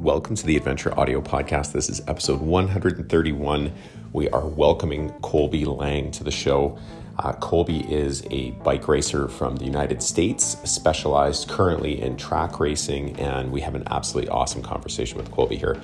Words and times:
Welcome 0.00 0.34
to 0.34 0.46
the 0.46 0.56
Adventure 0.56 0.98
Audio 0.98 1.20
Podcast. 1.20 1.72
This 1.72 1.90
is 1.90 2.00
episode 2.08 2.40
131. 2.40 3.70
We 4.14 4.30
are 4.30 4.46
welcoming 4.46 5.10
Colby 5.20 5.66
Lang 5.66 6.10
to 6.12 6.24
the 6.24 6.30
show. 6.30 6.78
Uh, 7.18 7.34
Colby 7.34 7.80
is 7.92 8.24
a 8.30 8.52
bike 8.52 8.88
racer 8.88 9.28
from 9.28 9.56
the 9.56 9.66
United 9.66 10.02
States, 10.02 10.56
specialized 10.64 11.50
currently 11.50 12.00
in 12.00 12.16
track 12.16 12.60
racing, 12.60 13.14
and 13.20 13.52
we 13.52 13.60
have 13.60 13.74
an 13.74 13.82
absolutely 13.90 14.30
awesome 14.30 14.62
conversation 14.62 15.18
with 15.18 15.30
Colby 15.30 15.56
here. 15.56 15.78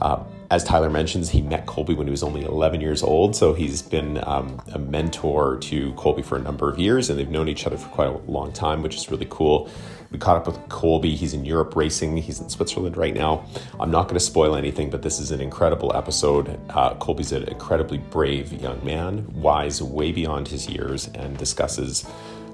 Uh, 0.00 0.22
as 0.52 0.62
Tyler 0.62 0.88
mentions, 0.88 1.30
he 1.30 1.42
met 1.42 1.66
Colby 1.66 1.94
when 1.94 2.06
he 2.06 2.12
was 2.12 2.22
only 2.22 2.44
11 2.44 2.80
years 2.80 3.02
old, 3.02 3.34
so 3.34 3.52
he's 3.52 3.82
been 3.82 4.22
um, 4.28 4.62
a 4.74 4.78
mentor 4.78 5.56
to 5.58 5.92
Colby 5.94 6.22
for 6.22 6.36
a 6.36 6.40
number 6.40 6.70
of 6.70 6.78
years, 6.78 7.10
and 7.10 7.18
they've 7.18 7.28
known 7.28 7.48
each 7.48 7.66
other 7.66 7.76
for 7.76 7.88
quite 7.88 8.08
a 8.10 8.18
long 8.30 8.52
time, 8.52 8.80
which 8.80 8.94
is 8.94 9.10
really 9.10 9.26
cool. 9.28 9.68
We 10.10 10.18
caught 10.18 10.36
up 10.36 10.46
with 10.46 10.68
Colby. 10.68 11.14
He's 11.16 11.34
in 11.34 11.44
Europe 11.44 11.76
racing. 11.76 12.16
He's 12.16 12.40
in 12.40 12.48
Switzerland 12.48 12.96
right 12.96 13.14
now. 13.14 13.46
I'm 13.80 13.90
not 13.90 14.04
going 14.04 14.14
to 14.14 14.20
spoil 14.20 14.56
anything, 14.56 14.90
but 14.90 15.02
this 15.02 15.18
is 15.18 15.30
an 15.30 15.40
incredible 15.40 15.94
episode. 15.94 16.58
Uh, 16.70 16.94
Colby's 16.94 17.32
an 17.32 17.44
incredibly 17.44 17.98
brave 17.98 18.52
young 18.52 18.84
man, 18.84 19.26
wise 19.34 19.82
way 19.82 20.12
beyond 20.12 20.48
his 20.48 20.68
years, 20.68 21.08
and 21.14 21.36
discusses 21.36 22.08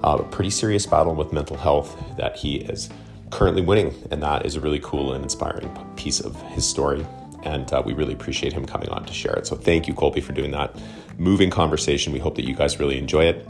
uh, 0.04 0.18
a 0.20 0.24
pretty 0.24 0.50
serious 0.50 0.86
battle 0.86 1.14
with 1.14 1.32
mental 1.32 1.56
health 1.56 1.96
that 2.16 2.36
he 2.36 2.56
is 2.56 2.90
currently 3.30 3.62
winning. 3.62 3.94
And 4.10 4.22
that 4.22 4.46
is 4.46 4.56
a 4.56 4.60
really 4.60 4.80
cool 4.80 5.12
and 5.12 5.22
inspiring 5.22 5.70
piece 5.96 6.20
of 6.20 6.40
his 6.52 6.68
story 6.68 7.06
and 7.44 7.72
uh, 7.72 7.82
we 7.84 7.92
really 7.92 8.14
appreciate 8.14 8.52
him 8.52 8.64
coming 8.64 8.88
on 8.90 9.04
to 9.04 9.12
share 9.12 9.34
it. 9.34 9.46
So 9.46 9.56
thank 9.56 9.88
you, 9.88 9.94
Colby, 9.94 10.20
for 10.20 10.32
doing 10.32 10.52
that 10.52 10.76
moving 11.18 11.50
conversation. 11.50 12.12
We 12.12 12.18
hope 12.18 12.36
that 12.36 12.46
you 12.46 12.54
guys 12.54 12.78
really 12.78 12.98
enjoy 12.98 13.24
it. 13.24 13.46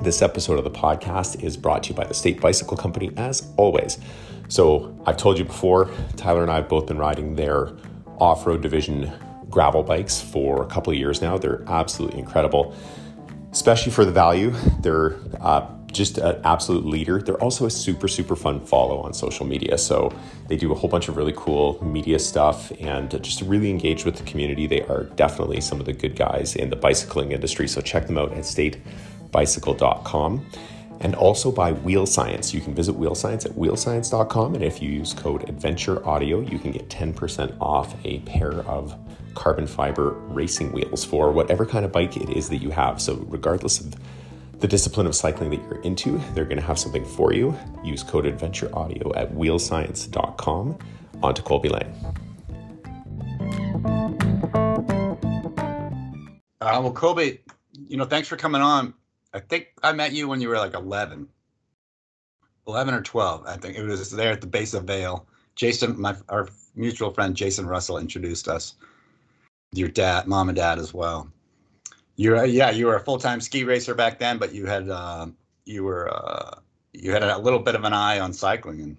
This 0.00 0.22
episode 0.22 0.58
of 0.58 0.64
the 0.64 0.70
podcast 0.70 1.42
is 1.42 1.56
brought 1.56 1.84
to 1.84 1.88
you 1.88 1.94
by 1.94 2.04
the 2.04 2.14
State 2.14 2.40
Bicycle 2.40 2.76
Company, 2.76 3.10
as 3.16 3.50
always. 3.56 3.98
So 4.48 4.96
I've 5.06 5.16
told 5.16 5.38
you 5.38 5.44
before, 5.44 5.90
Tyler 6.16 6.42
and 6.42 6.50
I 6.50 6.56
have 6.56 6.68
both 6.68 6.86
been 6.86 6.98
riding 6.98 7.34
their 7.34 7.72
off 8.18 8.46
road 8.46 8.60
division 8.60 9.10
gravel 9.48 9.82
bikes 9.82 10.20
for 10.20 10.62
a 10.62 10.66
couple 10.66 10.92
of 10.92 10.98
years 10.98 11.22
now. 11.22 11.38
They're 11.38 11.64
absolutely 11.66 12.20
incredible, 12.20 12.74
especially 13.52 13.90
for 13.90 14.04
the 14.04 14.12
value. 14.12 14.52
They're 14.80 15.16
uh, 15.40 15.66
just 15.90 16.18
an 16.18 16.40
absolute 16.44 16.84
leader. 16.84 17.20
They're 17.20 17.42
also 17.42 17.66
a 17.66 17.70
super, 17.70 18.06
super 18.06 18.36
fun 18.36 18.60
follow 18.60 19.00
on 19.00 19.14
social 19.14 19.46
media. 19.46 19.78
So 19.78 20.12
they 20.46 20.56
do 20.56 20.70
a 20.70 20.74
whole 20.74 20.90
bunch 20.90 21.08
of 21.08 21.16
really 21.16 21.34
cool 21.34 21.82
media 21.82 22.18
stuff 22.18 22.70
and 22.80 23.10
just 23.24 23.40
really 23.42 23.70
engage 23.70 24.04
with 24.04 24.16
the 24.16 24.24
community. 24.24 24.66
They 24.66 24.82
are 24.82 25.04
definitely 25.16 25.62
some 25.62 25.80
of 25.80 25.86
the 25.86 25.94
good 25.94 26.16
guys 26.16 26.54
in 26.54 26.70
the 26.70 26.76
bicycling 26.76 27.32
industry. 27.32 27.66
So 27.66 27.80
check 27.80 28.06
them 28.06 28.18
out 28.18 28.32
at 28.32 28.44
statebicycle.com 29.44 30.44
and 31.00 31.14
also 31.14 31.52
by 31.52 31.72
Wheel 31.72 32.06
Science. 32.06 32.54
You 32.54 32.60
can 32.60 32.74
visit 32.74 32.94
Wheel 32.94 33.14
Science 33.14 33.44
at 33.44 33.52
wheelscience.com. 33.52 34.54
And 34.54 34.64
if 34.64 34.80
you 34.80 34.90
use 34.90 35.12
code 35.12 35.48
Adventure 35.48 36.06
Audio, 36.08 36.40
you 36.40 36.58
can 36.58 36.72
get 36.72 36.88
10% 36.88 37.56
off 37.60 37.94
a 38.04 38.20
pair 38.20 38.52
of 38.62 38.98
carbon 39.34 39.66
fiber 39.66 40.12
racing 40.28 40.72
wheels 40.72 41.04
for 41.04 41.30
whatever 41.30 41.66
kind 41.66 41.84
of 41.84 41.92
bike 41.92 42.16
it 42.16 42.30
is 42.30 42.48
that 42.48 42.58
you 42.58 42.70
have. 42.70 43.00
So, 43.00 43.16
regardless 43.28 43.80
of 43.80 43.94
the 44.60 44.66
discipline 44.66 45.06
of 45.06 45.14
cycling 45.14 45.50
that 45.50 45.60
you're 45.64 45.82
into, 45.82 46.18
they're 46.32 46.46
going 46.46 46.56
to 46.56 46.64
have 46.64 46.78
something 46.78 47.04
for 47.04 47.34
you. 47.34 47.54
Use 47.84 48.02
code 48.02 48.24
Adventure 48.24 48.74
Audio 48.74 49.14
at 49.14 49.30
wheelscience.com. 49.34 50.78
On 51.22 51.34
to 51.34 51.42
Colby 51.42 51.68
Lang. 51.68 51.92
Uh, 56.60 56.80
well, 56.80 56.92
Colby, 56.92 57.40
you 57.86 57.96
know, 57.96 58.04
thanks 58.06 58.28
for 58.28 58.36
coming 58.36 58.62
on. 58.62 58.94
I 59.36 59.40
think 59.40 59.68
I 59.82 59.92
met 59.92 60.12
you 60.12 60.28
when 60.28 60.40
you 60.40 60.48
were 60.48 60.56
like 60.56 60.72
11, 60.72 61.28
11 62.66 62.94
or 62.94 63.02
12. 63.02 63.46
I 63.46 63.56
think 63.58 63.76
it 63.76 63.84
was 63.84 64.10
there 64.10 64.32
at 64.32 64.40
the 64.40 64.46
base 64.46 64.72
of 64.72 64.84
Vail. 64.84 65.26
Jason, 65.56 66.00
my 66.00 66.16
our 66.30 66.48
mutual 66.74 67.12
friend 67.12 67.36
Jason 67.36 67.66
Russell 67.66 67.98
introduced 67.98 68.48
us. 68.48 68.74
Your 69.72 69.88
dad, 69.88 70.26
mom, 70.26 70.48
and 70.48 70.56
dad 70.56 70.78
as 70.78 70.94
well. 70.94 71.30
You're 72.16 72.46
yeah, 72.46 72.70
you 72.70 72.86
were 72.86 72.96
a 72.96 73.00
full 73.00 73.18
time 73.18 73.42
ski 73.42 73.64
racer 73.64 73.94
back 73.94 74.18
then, 74.18 74.38
but 74.38 74.54
you 74.54 74.64
had 74.64 74.88
uh, 74.88 75.26
you 75.66 75.84
were 75.84 76.10
uh, 76.10 76.58
you 76.94 77.12
had 77.12 77.22
a 77.22 77.36
little 77.36 77.58
bit 77.58 77.74
of 77.74 77.84
an 77.84 77.92
eye 77.92 78.20
on 78.20 78.32
cycling, 78.32 78.80
and 78.80 78.96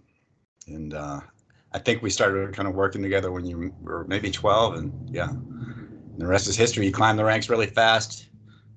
and 0.67 0.94
uh, 0.94 1.19
I 1.73 1.79
think 1.79 2.03
we 2.03 2.11
started 2.11 2.56
kind 2.56 2.67
of 2.67 2.75
working 2.75 3.01
together 3.01 3.31
when 3.31 3.45
you 3.45 3.73
were 3.81 4.06
maybe 4.07 4.29
12, 4.29 4.75
and 4.75 5.09
yeah, 5.09 5.29
and 5.29 6.16
the 6.19 6.28
rest 6.28 6.47
is 6.47 6.56
history. 6.56 6.85
You 6.85 6.91
climbed 6.91 7.17
the 7.17 7.25
ranks 7.25 7.50
really 7.50 7.66
fast. 7.66 8.28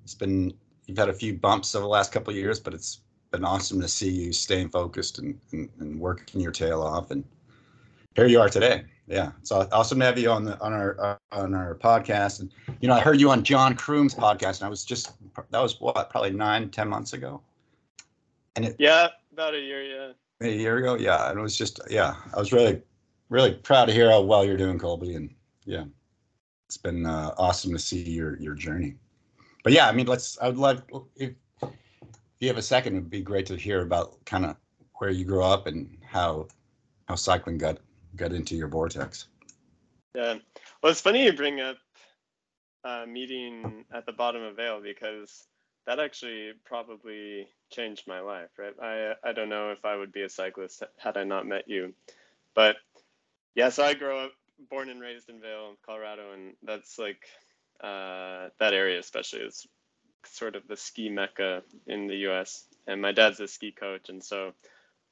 It's 0.04 0.14
been 0.14 0.54
you've 0.90 0.98
had 0.98 1.08
a 1.08 1.14
few 1.14 1.34
bumps 1.34 1.74
over 1.74 1.82
the 1.82 1.88
last 1.88 2.12
couple 2.12 2.30
of 2.30 2.36
years, 2.36 2.60
but 2.60 2.74
it's 2.74 3.00
been 3.30 3.44
awesome 3.44 3.80
to 3.80 3.88
see 3.88 4.10
you 4.10 4.32
staying 4.32 4.68
focused 4.68 5.18
and, 5.18 5.38
and, 5.52 5.68
and 5.78 5.98
working 5.98 6.40
your 6.40 6.52
tail 6.52 6.82
off, 6.82 7.10
and 7.10 7.24
here 8.14 8.26
you 8.26 8.40
are 8.40 8.48
today 8.48 8.84
yeah, 9.10 9.32
it's 9.40 9.50
awesome 9.50 9.98
to 9.98 10.04
have 10.04 10.18
you 10.18 10.30
on 10.30 10.44
the 10.44 10.58
on 10.60 10.72
our 10.72 10.96
uh, 11.00 11.16
on 11.32 11.52
our 11.52 11.74
podcast. 11.74 12.40
And 12.40 12.52
you 12.80 12.86
know, 12.86 12.94
I 12.94 13.00
heard 13.00 13.20
you 13.20 13.28
on 13.28 13.42
John 13.42 13.74
Croom's 13.74 14.14
podcast, 14.14 14.60
and 14.60 14.66
I 14.66 14.68
was 14.68 14.84
just 14.84 15.12
that 15.50 15.60
was 15.60 15.80
what 15.80 16.08
probably 16.10 16.30
nine, 16.30 16.70
ten 16.70 16.88
months 16.88 17.12
ago. 17.12 17.42
And 18.54 18.66
it 18.66 18.76
yeah, 18.78 19.08
about 19.32 19.54
a 19.54 19.58
year, 19.58 19.82
yeah. 19.82 20.12
A 20.42 20.48
year 20.48 20.78
ago, 20.78 20.94
yeah, 20.94 21.28
and 21.28 21.40
it 21.40 21.42
was 21.42 21.56
just 21.56 21.80
yeah, 21.90 22.14
I 22.32 22.38
was 22.38 22.52
really 22.52 22.80
really 23.30 23.52
proud 23.52 23.86
to 23.86 23.92
hear 23.92 24.10
how 24.10 24.22
well 24.22 24.44
you're 24.44 24.56
doing, 24.56 24.78
Colby, 24.78 25.16
and 25.16 25.34
yeah, 25.64 25.86
it's 26.68 26.76
been 26.76 27.04
uh, 27.04 27.34
awesome 27.36 27.72
to 27.72 27.80
see 27.80 28.08
your 28.08 28.38
your 28.38 28.54
journey. 28.54 28.94
But 29.62 29.72
yeah, 29.72 29.88
I 29.88 29.92
mean, 29.92 30.06
let's. 30.06 30.38
I 30.40 30.48
would 30.48 30.58
love 30.58 30.82
if, 31.16 31.32
if 31.60 31.70
you 32.40 32.48
have 32.48 32.56
a 32.56 32.62
second, 32.62 32.94
it'd 32.94 33.10
be 33.10 33.20
great 33.20 33.46
to 33.46 33.56
hear 33.56 33.82
about 33.82 34.24
kind 34.24 34.46
of 34.46 34.56
where 34.94 35.10
you 35.10 35.24
grew 35.24 35.42
up 35.44 35.66
and 35.66 35.98
how 36.02 36.48
how 37.08 37.14
cycling 37.14 37.58
got 37.58 37.78
got 38.16 38.32
into 38.32 38.56
your 38.56 38.68
vortex. 38.68 39.28
Yeah. 40.14 40.36
Well, 40.82 40.92
it's 40.92 41.00
funny 41.00 41.24
you 41.24 41.32
bring 41.32 41.60
up 41.60 41.76
uh, 42.84 43.04
meeting 43.06 43.84
at 43.94 44.06
the 44.06 44.12
bottom 44.12 44.42
of 44.42 44.56
Vail 44.56 44.80
because 44.80 45.46
that 45.86 46.00
actually 46.00 46.52
probably 46.64 47.46
changed 47.70 48.06
my 48.06 48.20
life, 48.20 48.50
right? 48.58 48.74
I 48.82 49.28
I 49.28 49.32
don't 49.32 49.48
know 49.48 49.70
if 49.70 49.84
I 49.84 49.96
would 49.96 50.12
be 50.12 50.22
a 50.22 50.28
cyclist 50.28 50.82
had 50.96 51.16
I 51.16 51.24
not 51.24 51.46
met 51.46 51.68
you, 51.68 51.92
but 52.54 52.76
yeah. 53.54 53.68
So 53.68 53.84
I 53.84 53.94
grew 53.94 54.16
up, 54.16 54.32
born 54.70 54.88
and 54.88 55.00
raised 55.00 55.28
in 55.28 55.40
Vail, 55.40 55.76
Colorado, 55.84 56.32
and 56.32 56.54
that's 56.62 56.98
like 56.98 57.26
uh, 57.82 58.48
that 58.58 58.74
area 58.74 58.98
especially 58.98 59.40
is 59.40 59.66
sort 60.24 60.56
of 60.56 60.66
the 60.68 60.76
ski 60.76 61.08
mecca 61.08 61.62
in 61.86 62.06
the 62.06 62.16
U.S. 62.16 62.66
And 62.86 63.00
my 63.00 63.12
dad's 63.12 63.40
a 63.40 63.48
ski 63.48 63.72
coach, 63.72 64.08
and 64.08 64.22
so 64.22 64.52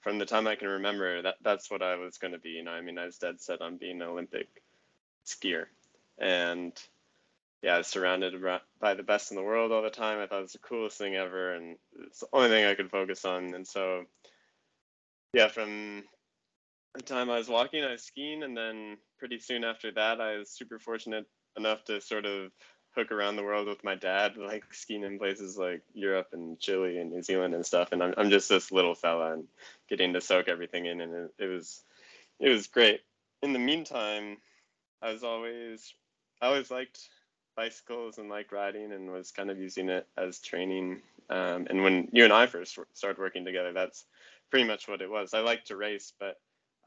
from 0.00 0.18
the 0.18 0.26
time 0.26 0.46
I 0.46 0.56
can 0.56 0.68
remember, 0.68 1.22
that 1.22 1.36
that's 1.42 1.70
what 1.70 1.82
I 1.82 1.96
was 1.96 2.18
going 2.18 2.32
to 2.32 2.38
be. 2.38 2.50
You 2.50 2.64
know, 2.64 2.72
I 2.72 2.80
mean, 2.80 2.98
I 2.98 3.06
was 3.06 3.18
dead 3.18 3.40
set 3.40 3.60
on 3.60 3.76
being 3.76 4.00
an 4.02 4.08
Olympic 4.08 4.48
skier, 5.26 5.66
and 6.18 6.72
yeah, 7.62 7.74
I 7.74 7.78
was 7.78 7.86
surrounded 7.88 8.34
by 8.80 8.94
the 8.94 9.02
best 9.02 9.30
in 9.30 9.36
the 9.36 9.42
world 9.42 9.72
all 9.72 9.82
the 9.82 9.90
time. 9.90 10.18
I 10.18 10.26
thought 10.26 10.38
it 10.38 10.42
was 10.42 10.52
the 10.52 10.58
coolest 10.58 10.98
thing 10.98 11.16
ever, 11.16 11.54
and 11.54 11.76
it's 12.06 12.20
the 12.20 12.28
only 12.32 12.48
thing 12.48 12.64
I 12.64 12.74
could 12.74 12.90
focus 12.90 13.24
on. 13.24 13.54
And 13.54 13.66
so, 13.66 14.04
yeah, 15.32 15.48
from 15.48 16.04
the 16.94 17.02
time 17.02 17.30
I 17.30 17.38
was 17.38 17.48
walking, 17.48 17.82
I 17.82 17.92
was 17.92 18.04
skiing, 18.04 18.44
and 18.44 18.56
then 18.56 18.98
pretty 19.18 19.40
soon 19.40 19.64
after 19.64 19.90
that, 19.92 20.20
I 20.20 20.36
was 20.36 20.50
super 20.50 20.78
fortunate 20.78 21.26
enough 21.58 21.84
to 21.84 22.00
sort 22.00 22.24
of 22.24 22.50
hook 22.94 23.12
around 23.12 23.36
the 23.36 23.44
world 23.44 23.68
with 23.68 23.84
my 23.84 23.94
dad, 23.94 24.36
like 24.36 24.64
skiing 24.72 25.04
in 25.04 25.18
places 25.18 25.56
like 25.56 25.82
Europe 25.94 26.28
and 26.32 26.58
Chile 26.58 26.98
and 26.98 27.12
New 27.12 27.22
Zealand 27.22 27.54
and 27.54 27.64
stuff. 27.64 27.92
And 27.92 28.02
I'm 28.02 28.14
I'm 28.16 28.30
just 28.30 28.48
this 28.48 28.72
little 28.72 28.94
fella 28.94 29.34
and 29.34 29.44
getting 29.88 30.12
to 30.14 30.20
soak 30.20 30.48
everything 30.48 30.86
in, 30.86 31.00
and 31.00 31.14
it, 31.14 31.34
it 31.38 31.46
was 31.46 31.82
it 32.40 32.48
was 32.48 32.66
great. 32.66 33.00
In 33.42 33.52
the 33.52 33.58
meantime, 33.58 34.38
I 35.02 35.12
was 35.12 35.22
always 35.22 35.94
I 36.40 36.46
always 36.46 36.70
liked 36.70 37.08
bicycles 37.56 38.18
and 38.18 38.28
liked 38.28 38.52
riding 38.52 38.92
and 38.92 39.12
was 39.12 39.32
kind 39.32 39.50
of 39.50 39.58
using 39.58 39.88
it 39.88 40.06
as 40.16 40.38
training. 40.38 41.02
Um, 41.28 41.66
and 41.68 41.82
when 41.82 42.08
you 42.12 42.24
and 42.24 42.32
I 42.32 42.46
first 42.46 42.78
started 42.94 43.20
working 43.20 43.44
together, 43.44 43.72
that's 43.72 44.04
pretty 44.50 44.66
much 44.66 44.88
what 44.88 45.02
it 45.02 45.10
was. 45.10 45.34
I 45.34 45.40
liked 45.40 45.66
to 45.68 45.76
race, 45.76 46.12
but 46.18 46.36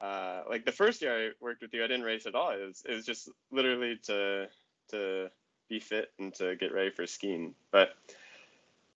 uh, 0.01 0.41
like 0.49 0.65
the 0.65 0.71
first 0.71 1.01
year 1.01 1.27
I 1.27 1.29
worked 1.39 1.61
with 1.61 1.73
you, 1.73 1.83
I 1.83 1.87
didn't 1.87 2.05
race 2.05 2.25
at 2.25 2.35
all. 2.35 2.51
It 2.51 2.65
was 2.65 2.83
it 2.87 2.95
was 2.95 3.05
just 3.05 3.29
literally 3.51 3.97
to 4.03 4.47
to 4.89 5.29
be 5.69 5.79
fit 5.79 6.11
and 6.19 6.33
to 6.35 6.55
get 6.55 6.73
ready 6.73 6.89
for 6.89 7.05
skiing. 7.05 7.53
But 7.71 7.93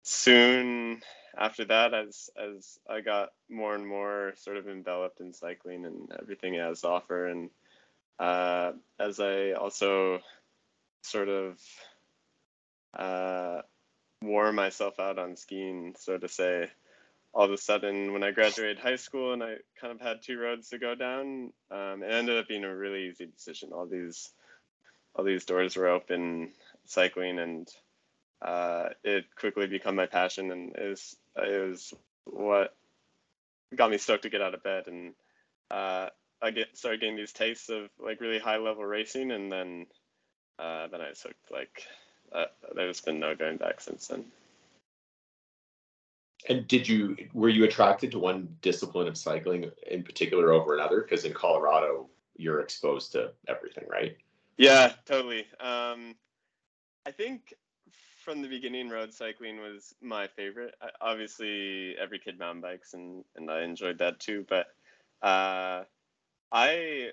soon 0.02 1.02
after 1.38 1.66
that, 1.66 1.94
as 1.94 2.30
as 2.38 2.80
I 2.90 3.02
got 3.02 3.30
more 3.50 3.75
and 3.75 3.88
more 3.88 4.34
sort 4.38 4.57
of 4.57 4.68
enveloped 4.68 5.19
in 5.19 5.34
cycling 5.34 5.86
and 5.86 6.12
everything 6.19 6.56
it 6.56 6.62
has 6.62 6.81
to 6.81 6.90
offer, 6.90 7.28
and 7.28 7.50
uh, 8.19 8.72
as 9.00 9.19
I 9.19 9.52
also 9.52 10.22
sort 11.02 11.30
of 11.30 11.60
uh, 12.98 13.62
wore 14.22 14.52
myself 14.52 15.00
out 15.00 15.19
on 15.19 15.36
skiing, 15.36 15.96
so 16.00 16.18
to 16.18 16.28
say, 16.28 16.68
all 17.35 17.45
of 17.45 17.51
a 17.51 17.57
sudden 17.57 18.13
when 18.13 18.23
I 18.23 18.31
graduated 18.31 18.79
high 18.79 18.95
school 18.95 19.33
and 19.33 19.43
I 19.43 19.55
kind 19.79 19.93
of 19.93 20.01
had 20.01 20.23
two 20.23 20.39
roads 20.39 20.69
to 20.69 20.79
go 20.79 20.95
down, 20.95 21.51
um, 21.69 22.01
it 22.01 22.11
ended 22.11 22.37
up 22.37 22.47
being 22.47 22.63
a 22.63 22.75
really 22.75 23.07
easy 23.09 23.25
decision. 23.25 23.71
All 23.73 23.85
these 23.85 24.29
all 25.15 25.23
these 25.23 25.45
doors 25.45 25.75
were 25.75 25.89
open 25.89 26.51
cycling 26.85 27.39
and 27.39 27.67
uh, 28.41 28.89
it 29.03 29.25
quickly 29.35 29.67
became 29.67 29.95
my 29.95 30.07
passion 30.07 30.51
and 30.51 30.75
it 30.75 30.89
was, 30.89 31.15
it 31.37 31.69
was 31.69 31.93
what 32.25 32.75
got 33.75 33.91
me 33.91 33.97
stoked 33.97 34.23
to 34.23 34.29
get 34.29 34.41
out 34.41 34.53
of 34.53 34.63
bed 34.63 34.87
and 34.87 35.13
uh, 35.71 36.09
I 36.41 36.51
get 36.51 36.77
started 36.77 37.01
getting 37.01 37.15
these 37.15 37.33
tastes 37.33 37.69
of 37.69 37.89
like 37.99 38.21
really 38.21 38.39
high 38.39 38.57
level 38.57 38.85
racing, 38.85 39.31
and 39.31 39.51
then 39.51 39.87
uh, 40.59 40.87
then 40.87 41.01
I 41.01 41.11
took 41.11 41.35
like 41.51 41.87
uh, 42.31 42.45
there's 42.75 43.01
been 43.01 43.19
no 43.19 43.35
going 43.35 43.57
back 43.57 43.81
since 43.81 44.07
then. 44.07 44.25
And 46.47 46.68
did 46.68 46.88
you 46.88 47.18
were 47.33 47.50
you 47.50 47.63
attracted 47.63 48.12
to 48.12 48.19
one 48.19 48.56
discipline 48.62 49.07
of 49.07 49.18
cycling 49.18 49.71
in 49.88 50.03
particular 50.03 50.51
over 50.51 50.75
another? 50.75 51.01
Because 51.01 51.25
in 51.25 51.33
Colorado, 51.33 52.09
you're 52.38 52.59
exposed 52.59 53.12
to 53.13 53.31
everything, 53.47 53.86
right? 53.89 54.15
Yeah, 54.57 54.94
totally. 55.06 55.45
Um, 55.59 56.15
I 57.06 57.12
think 57.12 57.53
from 58.24 58.42
the 58.42 58.47
beginning, 58.47 58.89
road 58.89 59.13
cycling 59.13 59.59
was 59.59 59.94
my 60.01 60.27
favorite. 60.27 60.75
I, 60.81 60.89
obviously, 61.01 61.95
every 62.01 62.19
kid 62.19 62.39
mountain 62.39 62.62
bikes, 62.62 62.94
and 62.94 63.24
and 63.36 63.50
I 63.50 63.63
enjoyed 63.63 64.00
that 64.00 64.19
too. 64.19 64.45
But 64.47 64.68
uh, 65.21 65.83
I 66.51 67.09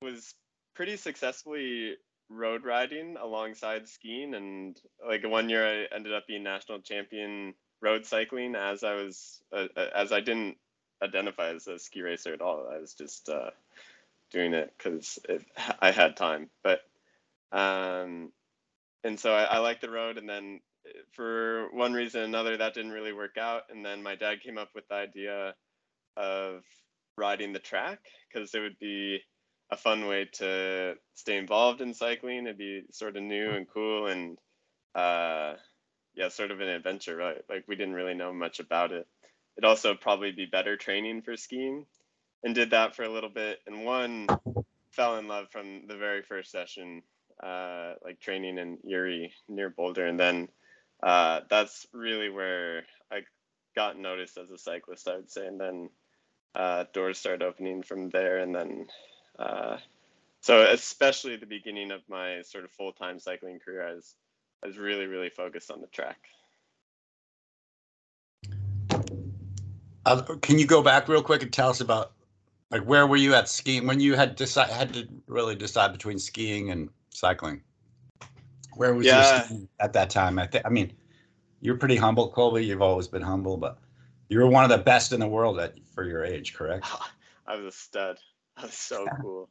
was 0.00 0.34
pretty 0.74 0.96
successfully 0.96 1.96
road 2.28 2.64
riding 2.64 3.16
alongside 3.20 3.88
skiing, 3.88 4.34
and 4.34 4.80
like 5.06 5.26
one 5.26 5.48
year 5.48 5.66
I 5.66 5.94
ended 5.94 6.14
up 6.14 6.26
being 6.26 6.42
national 6.42 6.80
champion 6.80 7.54
road 7.84 8.06
cycling 8.06 8.56
as 8.56 8.82
I 8.82 8.94
was 8.94 9.42
uh, 9.52 9.66
uh 9.76 9.86
as 9.94 10.10
I 10.10 10.20
didn't 10.20 10.56
identify 11.02 11.50
as 11.50 11.66
a 11.66 11.78
ski 11.78 12.02
racer 12.02 12.32
at 12.32 12.40
all. 12.40 12.66
I 12.72 12.78
was 12.78 12.94
just 12.94 13.28
uh, 13.28 13.50
doing 14.30 14.54
it 14.54 14.72
because 14.76 15.18
I 15.80 15.90
had 15.90 16.16
time. 16.16 16.50
But 16.62 16.80
um, 17.52 18.32
and 19.04 19.20
so 19.20 19.32
I, 19.32 19.44
I 19.44 19.58
liked 19.58 19.82
the 19.82 19.90
road, 19.90 20.18
and 20.18 20.28
then 20.28 20.60
for 21.12 21.68
one 21.72 21.92
reason 21.92 22.22
or 22.22 22.24
another, 22.24 22.56
that 22.56 22.74
didn't 22.74 22.92
really 22.92 23.12
work 23.12 23.36
out. 23.38 23.62
And 23.70 23.84
then 23.84 24.02
my 24.02 24.16
dad 24.16 24.42
came 24.42 24.58
up 24.58 24.70
with 24.74 24.88
the 24.88 24.94
idea 24.94 25.54
of 26.16 26.62
riding 27.16 27.52
the 27.52 27.58
track 27.58 28.00
because 28.32 28.54
it 28.54 28.60
would 28.60 28.78
be 28.80 29.20
a 29.70 29.76
fun 29.76 30.06
way 30.06 30.28
to 30.34 30.94
stay 31.14 31.36
involved 31.36 31.80
in 31.80 31.94
cycling. 31.94 32.46
It'd 32.46 32.58
be 32.58 32.82
sort 32.90 33.16
of 33.16 33.22
new 33.22 33.50
and 33.50 33.66
cool, 33.68 34.06
and 34.08 34.38
uh, 34.94 35.54
yeah, 36.14 36.28
sort 36.28 36.50
of 36.50 36.60
an 36.60 36.68
adventure, 36.68 37.16
right? 37.16 37.42
Like 37.48 37.64
we 37.66 37.76
didn't 37.76 37.94
really 37.94 38.14
know 38.14 38.32
much 38.32 38.60
about 38.60 38.92
it. 38.92 39.06
It'd 39.56 39.68
also 39.68 39.94
probably 39.94 40.32
be 40.32 40.46
better 40.46 40.76
training 40.76 41.22
for 41.22 41.36
skiing, 41.36 41.86
and 42.42 42.54
did 42.54 42.70
that 42.70 42.94
for 42.94 43.04
a 43.04 43.12
little 43.12 43.30
bit. 43.30 43.60
And 43.66 43.84
one 43.84 44.26
fell 44.90 45.16
in 45.16 45.28
love 45.28 45.48
from 45.50 45.86
the 45.86 45.96
very 45.96 46.22
first 46.22 46.50
session, 46.50 47.02
uh, 47.42 47.94
like 48.04 48.20
training 48.20 48.58
in 48.58 48.78
Erie 48.88 49.32
near 49.48 49.70
Boulder, 49.70 50.06
and 50.06 50.18
then 50.18 50.48
uh, 51.02 51.40
that's 51.48 51.86
really 51.92 52.30
where 52.30 52.84
I 53.10 53.20
got 53.74 53.98
noticed 53.98 54.38
as 54.38 54.50
a 54.50 54.58
cyclist, 54.58 55.08
I 55.08 55.16
would 55.16 55.30
say, 55.30 55.46
and 55.46 55.60
then 55.60 55.90
uh, 56.54 56.84
doors 56.92 57.18
started 57.18 57.44
opening 57.44 57.82
from 57.82 58.10
there, 58.10 58.38
and 58.38 58.54
then 58.54 58.86
uh, 59.38 59.78
so 60.40 60.62
especially 60.62 61.36
the 61.36 61.46
beginning 61.46 61.90
of 61.90 62.02
my 62.08 62.42
sort 62.42 62.64
of 62.64 62.70
full 62.70 62.92
time 62.92 63.18
cycling 63.18 63.58
career, 63.58 63.88
I 63.88 63.94
was 63.94 64.14
I 64.64 64.66
was 64.66 64.78
really 64.78 65.06
really 65.06 65.28
focused 65.28 65.70
on 65.70 65.80
the 65.80 65.86
track. 65.88 66.18
Uh, 70.06 70.22
can 70.42 70.58
you 70.58 70.66
go 70.66 70.82
back 70.82 71.08
real 71.08 71.22
quick 71.22 71.42
and 71.42 71.52
tell 71.52 71.70
us 71.70 71.80
about 71.80 72.12
like 72.70 72.82
where 72.82 73.06
were 73.06 73.16
you 73.16 73.34
at 73.34 73.48
skiing 73.48 73.86
when 73.86 74.00
you 74.00 74.14
had 74.14 74.36
decide 74.36 74.70
had 74.70 74.94
to 74.94 75.06
really 75.26 75.54
decide 75.54 75.92
between 75.92 76.18
skiing 76.18 76.70
and 76.70 76.88
cycling? 77.10 77.62
Where 78.74 78.94
was 78.94 79.06
yeah. 79.06 79.46
you 79.50 79.68
at 79.80 79.92
that 79.92 80.10
time? 80.10 80.38
I 80.38 80.46
think 80.46 80.64
I 80.64 80.70
mean 80.70 80.92
you're 81.60 81.76
pretty 81.76 81.96
humble, 81.96 82.30
Colby. 82.30 82.64
You've 82.64 82.82
always 82.82 83.08
been 83.08 83.22
humble, 83.22 83.56
but 83.56 83.78
you 84.28 84.38
were 84.38 84.48
one 84.48 84.64
of 84.64 84.70
the 84.70 84.78
best 84.78 85.12
in 85.12 85.20
the 85.20 85.28
world 85.28 85.58
at 85.60 85.74
for 85.94 86.04
your 86.04 86.24
age, 86.24 86.54
correct? 86.54 86.86
I 87.46 87.56
was 87.56 87.66
a 87.66 87.72
stud. 87.72 88.18
That 88.56 88.66
was 88.66 88.74
so 88.74 89.04
cool. 89.20 89.48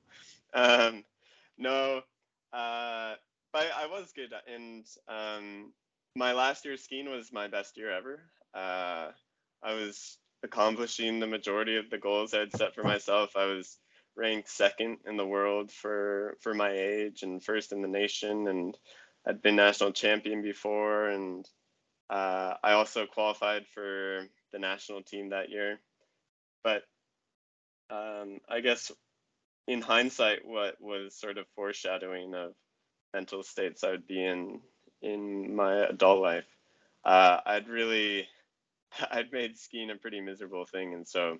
Um, 0.54 1.04
no, 1.58 2.04
uh, 2.54 3.16
but 3.54 3.68
I 3.78 3.86
was 3.86 4.12
good. 4.14 4.34
And 4.54 4.86
um, 5.08 5.72
my 6.16 6.34
last 6.34 6.66
year 6.66 6.76
skiing 6.76 7.10
was 7.10 7.32
my 7.32 7.48
best 7.48 7.78
year 7.78 7.92
ever. 7.92 8.20
Uh, 8.54 9.12
I 9.64 9.74
was 9.74 10.18
accomplishing 10.44 11.20
the 11.20 11.28
majority 11.28 11.78
of 11.78 11.90
the 11.90 12.00
goals 12.00 12.34
I 12.34 12.40
had 12.40 12.58
set 12.58 12.76
for 12.76 12.84
myself. 12.84 13.36
I 13.38 13.46
was 13.46 13.78
ranked 14.16 14.50
second 14.50 14.98
in 15.08 15.18
the 15.18 15.26
world 15.26 15.72
for 15.72 16.38
for 16.42 16.54
my 16.54 16.72
age 16.72 17.24
and 17.24 17.44
first 17.44 17.72
in 17.72 17.82
the 17.82 17.88
nation, 17.88 18.48
and 18.48 18.78
I'd 19.26 19.42
been 19.42 19.56
national 19.56 19.92
champion 19.92 20.42
before. 20.42 21.08
And 21.08 21.48
uh, 22.10 22.56
I 22.64 22.74
also 22.74 23.06
qualified 23.06 23.66
for 23.74 24.28
the 24.52 24.60
national 24.60 25.04
team 25.04 25.30
that 25.30 25.50
year. 25.50 25.80
But 26.64 26.84
um, 27.90 28.40
I 28.50 28.60
guess 28.62 28.92
in 29.68 29.82
hindsight, 29.82 30.46
what 30.46 30.76
was 30.82 31.16
sort 31.16 31.38
of 31.38 31.46
foreshadowing 31.56 32.34
of 32.36 32.54
mental 33.14 33.44
states 33.44 33.84
I 33.84 33.92
would 33.92 34.08
be 34.08 34.24
in 34.24 34.62
in 35.02 35.56
my 35.56 35.76
adult 35.88 36.22
life, 36.22 36.48
uh, 37.04 37.40
I'd 37.46 37.68
really 37.68 38.28
I'd 39.12 39.32
made 39.32 39.58
skiing 39.58 39.92
a 39.92 39.96
pretty 39.96 40.22
miserable 40.22 40.66
thing, 40.66 40.94
and 40.94 41.08
so 41.08 41.38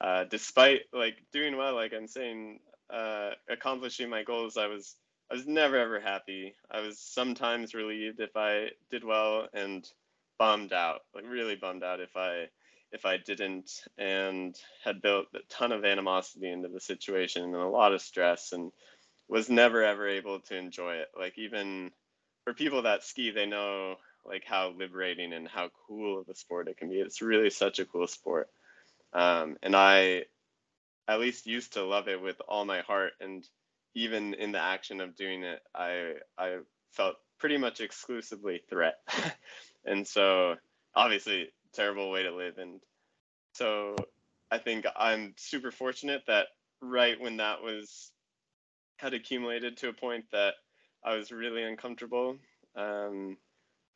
uh, 0.00 0.24
despite 0.24 0.82
like 0.92 1.16
doing 1.32 1.56
well, 1.56 1.74
like 1.74 1.92
I'm 1.94 2.08
saying, 2.08 2.60
uh, 2.92 3.30
accomplishing 3.48 4.08
my 4.08 4.22
goals, 4.22 4.56
I 4.56 4.66
was 4.66 4.96
I 5.30 5.34
was 5.34 5.46
never 5.46 5.76
ever 5.78 6.00
happy. 6.00 6.54
I 6.70 6.80
was 6.80 6.98
sometimes 6.98 7.74
relieved 7.74 8.20
if 8.20 8.36
I 8.36 8.68
did 8.90 9.04
well, 9.04 9.48
and 9.54 9.88
bummed 10.38 10.72
out, 10.72 11.00
like 11.14 11.24
really 11.26 11.56
bummed 11.56 11.82
out 11.82 12.00
if 12.00 12.16
I 12.16 12.48
if 12.92 13.04
I 13.04 13.16
didn't 13.16 13.82
and 13.98 14.56
had 14.84 15.02
built 15.02 15.26
a 15.34 15.40
ton 15.48 15.72
of 15.72 15.84
animosity 15.84 16.48
into 16.48 16.68
the 16.68 16.80
situation 16.80 17.42
and 17.42 17.54
a 17.54 17.66
lot 17.66 17.92
of 17.92 18.00
stress 18.00 18.52
and 18.52 18.70
was 19.28 19.48
never 19.48 19.82
ever 19.82 20.08
able 20.08 20.40
to 20.40 20.56
enjoy 20.56 20.96
it. 20.96 21.08
Like 21.18 21.38
even 21.38 21.90
for 22.44 22.54
people 22.54 22.82
that 22.82 23.04
ski, 23.04 23.30
they 23.30 23.46
know 23.46 23.96
like 24.24 24.44
how 24.44 24.70
liberating 24.76 25.32
and 25.32 25.46
how 25.48 25.70
cool 25.86 26.20
of 26.20 26.28
a 26.28 26.34
sport 26.34 26.68
it 26.68 26.76
can 26.76 26.88
be. 26.88 26.96
It's 26.96 27.22
really 27.22 27.50
such 27.50 27.78
a 27.78 27.84
cool 27.84 28.06
sport. 28.06 28.48
Um, 29.12 29.56
and 29.62 29.76
I 29.76 30.24
at 31.06 31.20
least 31.20 31.46
used 31.46 31.74
to 31.74 31.84
love 31.84 32.08
it 32.08 32.20
with 32.20 32.40
all 32.48 32.64
my 32.64 32.80
heart 32.80 33.12
and 33.20 33.46
even 33.94 34.34
in 34.34 34.52
the 34.52 34.60
action 34.60 35.00
of 35.00 35.16
doing 35.16 35.44
it, 35.44 35.62
I 35.74 36.14
I 36.36 36.58
felt 36.92 37.16
pretty 37.38 37.56
much 37.56 37.80
exclusively 37.80 38.62
threat. 38.68 38.98
and 39.84 40.06
so 40.06 40.56
obviously 40.94 41.50
terrible 41.72 42.10
way 42.10 42.22
to 42.22 42.34
live. 42.34 42.58
And 42.58 42.80
so 43.52 43.96
I 44.50 44.58
think 44.58 44.86
I'm 44.96 45.34
super 45.36 45.70
fortunate 45.70 46.22
that 46.26 46.46
right 46.80 47.20
when 47.20 47.38
that 47.38 47.62
was 47.62 48.10
had 49.04 49.12
accumulated 49.12 49.76
to 49.76 49.90
a 49.90 49.92
point 49.92 50.24
that 50.32 50.54
I 51.04 51.14
was 51.14 51.30
really 51.30 51.62
uncomfortable, 51.62 52.38
um, 52.74 53.36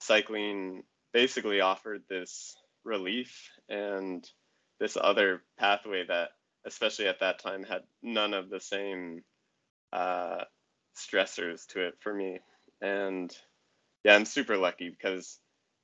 cycling 0.01 0.83
basically 1.15 1.63
offered 1.63 2.03
this 2.11 2.55
relief 2.85 3.51
and 3.71 4.29
this 4.79 4.99
other 5.01 5.43
pathway 5.59 6.05
that, 6.07 6.29
especially 6.67 7.09
at 7.09 7.21
that 7.21 7.39
time, 7.39 7.65
had 7.65 7.85
none 8.03 8.35
of 8.35 8.51
the 8.51 8.61
same 8.61 9.25
uh, 9.95 10.45
stressors 10.95 11.67
to 11.69 11.87
it 11.87 11.95
for 12.01 12.13
me. 12.13 12.41
And 12.83 13.35
yeah, 14.05 14.15
I'm 14.15 14.27
super 14.27 14.59
lucky 14.59 14.91
because 14.91 15.39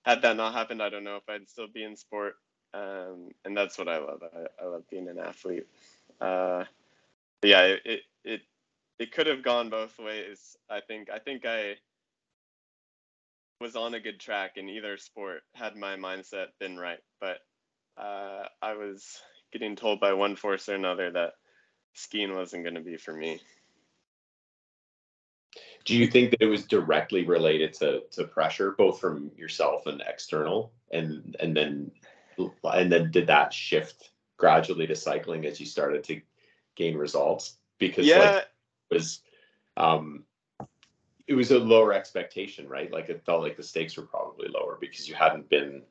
had 0.04 0.20
that 0.20 0.36
not 0.36 0.52
happened, 0.52 0.82
I 0.82 0.90
don't 0.90 1.02
know 1.02 1.16
if 1.16 1.28
I'd 1.30 1.48
still 1.48 1.66
be 1.66 1.82
in 1.82 1.96
sport. 1.96 2.34
Um, 2.74 3.30
and 3.44 3.56
that's 3.56 3.78
what 3.78 3.88
I 3.88 3.98
love. 3.98 4.20
I, 4.22 4.62
I 4.62 4.66
love 4.66 4.82
being 4.90 5.08
an 5.08 5.18
athlete. 5.18 5.66
Uh, 6.20 6.64
yeah, 7.42 7.76
it, 7.84 8.02
it 8.24 8.40
it 8.98 9.12
could 9.12 9.26
have 9.26 9.42
gone 9.42 9.70
both 9.70 9.98
ways. 9.98 10.56
I 10.70 10.80
think 10.80 11.10
I 11.10 11.18
think 11.18 11.44
I 11.46 11.76
was 13.60 13.76
on 13.76 13.94
a 13.94 14.00
good 14.00 14.20
track 14.20 14.52
in 14.56 14.68
either 14.68 14.96
sport 14.96 15.42
had 15.54 15.76
my 15.76 15.96
mindset 15.96 16.48
been 16.60 16.76
right. 16.76 16.98
But 17.20 17.38
uh, 17.96 18.44
I 18.60 18.74
was 18.74 19.20
getting 19.52 19.76
told 19.76 20.00
by 20.00 20.12
one 20.12 20.36
force 20.36 20.68
or 20.68 20.74
another 20.74 21.10
that 21.12 21.34
skiing 21.94 22.34
wasn't 22.34 22.64
going 22.64 22.74
to 22.74 22.80
be 22.80 22.96
for 22.96 23.14
me. 23.14 23.40
Do 25.84 25.96
you 25.96 26.06
think 26.06 26.30
that 26.30 26.42
it 26.42 26.46
was 26.46 26.64
directly 26.64 27.24
related 27.24 27.74
to 27.74 28.02
to 28.12 28.24
pressure, 28.24 28.72
both 28.72 29.00
from 29.00 29.30
yourself 29.36 29.86
and 29.86 30.02
external, 30.06 30.72
and 30.90 31.36
and 31.40 31.56
then 31.56 31.90
and 32.64 32.90
then 32.90 33.10
did 33.10 33.26
that 33.26 33.52
shift 33.52 34.10
gradually 34.36 34.86
to 34.86 34.96
cycling 34.96 35.46
as 35.46 35.60
you 35.60 35.66
started 35.66 36.02
to 36.04 36.20
gain 36.74 36.96
results? 36.96 37.58
Because 37.78 38.06
yeah. 38.06 38.18
like, 38.18 38.46
was 38.90 39.20
um 39.76 40.24
it 41.26 41.34
was 41.34 41.50
a 41.50 41.58
lower 41.58 41.92
expectation, 41.92 42.68
right? 42.68 42.92
Like 42.92 43.08
it 43.08 43.24
felt 43.24 43.42
like 43.42 43.56
the 43.56 43.62
stakes 43.62 43.96
were 43.96 44.04
probably 44.04 44.48
lower 44.48 44.76
because 44.80 45.08
you 45.08 45.14
hadn't 45.14 45.48
been, 45.48 45.82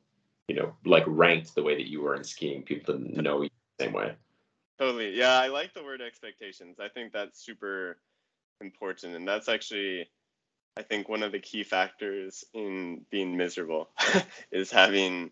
you 0.48 0.54
know, 0.54 0.74
like 0.84 1.04
ranked 1.06 1.54
the 1.54 1.62
way 1.62 1.74
that 1.74 1.90
you 1.90 2.02
were 2.02 2.14
in 2.14 2.24
skiing. 2.24 2.62
People 2.62 2.96
didn't 2.96 3.16
know 3.16 3.42
you 3.42 3.50
the 3.78 3.84
same 3.84 3.92
way. 3.92 4.14
Totally. 4.78 5.16
Yeah, 5.16 5.38
I 5.38 5.48
like 5.48 5.74
the 5.74 5.82
word 5.82 6.00
expectations. 6.00 6.78
I 6.80 6.88
think 6.88 7.12
that's 7.12 7.44
super 7.44 7.98
important. 8.60 9.14
And 9.14 9.26
that's 9.26 9.48
actually, 9.48 10.08
I 10.76 10.82
think, 10.82 11.08
one 11.08 11.22
of 11.22 11.32
the 11.32 11.40
key 11.40 11.64
factors 11.64 12.44
in 12.54 13.02
being 13.10 13.36
miserable 13.36 13.90
is 14.52 14.70
having 14.70 15.30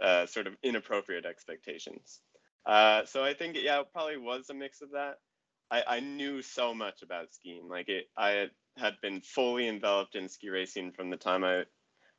uh, 0.00 0.26
sort 0.26 0.46
of 0.46 0.56
inappropriate 0.62 1.26
expectations. 1.26 2.20
Uh, 2.66 3.04
so 3.04 3.24
I 3.24 3.34
think, 3.34 3.56
yeah, 3.60 3.80
it 3.80 3.92
probably 3.92 4.16
was 4.16 4.50
a 4.50 4.54
mix 4.54 4.80
of 4.80 4.92
that. 4.92 5.18
I, 5.70 5.82
I 5.86 6.00
knew 6.00 6.42
so 6.42 6.74
much 6.74 7.02
about 7.02 7.34
skiing. 7.34 7.68
Like 7.68 7.88
it, 7.88 8.08
I 8.16 8.48
had 8.76 8.94
been 9.02 9.20
fully 9.20 9.68
enveloped 9.68 10.14
in 10.14 10.28
ski 10.28 10.50
racing 10.50 10.92
from 10.92 11.10
the 11.10 11.16
time 11.16 11.44
I 11.44 11.64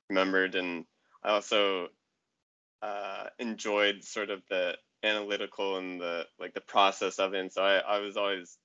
remembered, 0.09 0.55
and 0.55 0.85
I 1.23 1.29
also 1.29 1.89
uh, 2.81 3.25
enjoyed 3.39 4.03
sort 4.03 4.29
of 4.29 4.41
the 4.49 4.75
analytical 5.03 5.77
and 5.77 6.01
the 6.01 6.25
like 6.39 6.53
the 6.53 6.61
process 6.61 7.19
of 7.19 7.33
it. 7.33 7.39
And 7.39 7.51
so 7.51 7.63
I, 7.63 7.77
I 7.77 7.99
was 7.99 8.17
always 8.17 8.57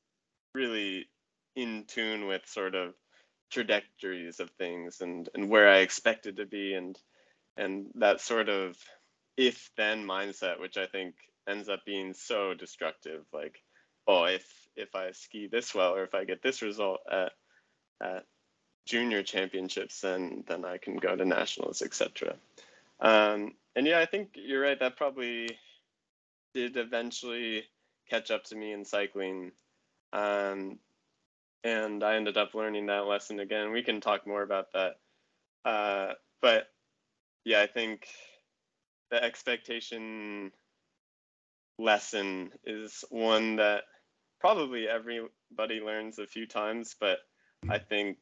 really 0.55 1.07
in 1.57 1.85
tune 1.87 2.27
with 2.27 2.43
sort 2.47 2.75
of 2.75 2.95
trajectories 3.51 4.41
of 4.41 4.51
things 4.53 5.01
and 5.01 5.29
and 5.35 5.49
where 5.49 5.69
I 5.69 5.79
expected 5.79 6.37
to 6.37 6.47
be 6.47 6.75
and 6.75 6.99
and 7.57 7.87
that 7.97 8.21
sort 8.21 8.49
of 8.49 8.77
if 9.37 9.71
then 9.77 10.07
mindset 10.07 10.61
which 10.61 10.77
I 10.77 10.87
think 10.87 11.15
ends 11.49 11.69
up 11.69 11.85
being 11.85 12.15
so 12.15 12.55
destructive 12.55 13.25
like 13.33 13.61
oh 14.11 14.25
if 14.25 14.45
if 14.77 14.95
I 14.95 15.13
ski 15.13 15.47
this 15.47 15.75
well 15.75 15.95
or 15.95 16.03
if 16.03 16.15
I 16.15 16.25
get 16.25 16.43
this 16.43 16.63
result 16.63 17.01
at 17.11 17.33
at 18.03 18.25
junior 18.87 19.23
championships 19.23 20.01
then 20.01 20.45
then 20.49 20.65
I 20.65 20.79
can 20.79 20.97
go 20.97 21.15
to 21.15 21.25
nationals 21.25 21.83
etc 21.83 22.35
um, 23.01 23.55
and 23.77 23.87
yeah 23.87 24.01
I 24.01 24.07
think 24.07 24.31
you're 24.35 24.63
right 24.63 24.79
that 24.81 24.97
probably 24.97 25.59
did 26.55 26.77
eventually 26.77 27.65
catch 28.09 28.31
up 28.31 28.45
to 28.45 28.57
me 28.57 28.73
in 28.73 28.85
cycling 28.85 29.53
um, 30.13 30.79
and 31.63 32.03
I 32.03 32.17
ended 32.17 32.37
up 32.37 32.55
learning 32.55 32.87
that 32.87 33.07
lesson 33.07 33.41
again. 33.41 33.73
We 33.73 33.83
can 33.83 34.01
talk 34.01 34.27
more 34.27 34.43
about 34.43 34.73
that. 34.73 34.97
Uh, 35.65 36.15
but 36.41 36.69
yeah, 37.45 37.61
I 37.61 37.67
think 37.67 38.07
the 39.11 39.23
expectation 39.23 40.53
lesson 41.79 42.51
is 42.65 43.05
one 43.11 43.57
that 43.57 43.85
probably 44.41 44.89
everybody 44.89 45.81
learns 45.81 46.19
a 46.19 46.27
few 46.27 46.47
times, 46.47 46.97
but 46.99 47.19
I 47.69 47.79
think 47.79 48.17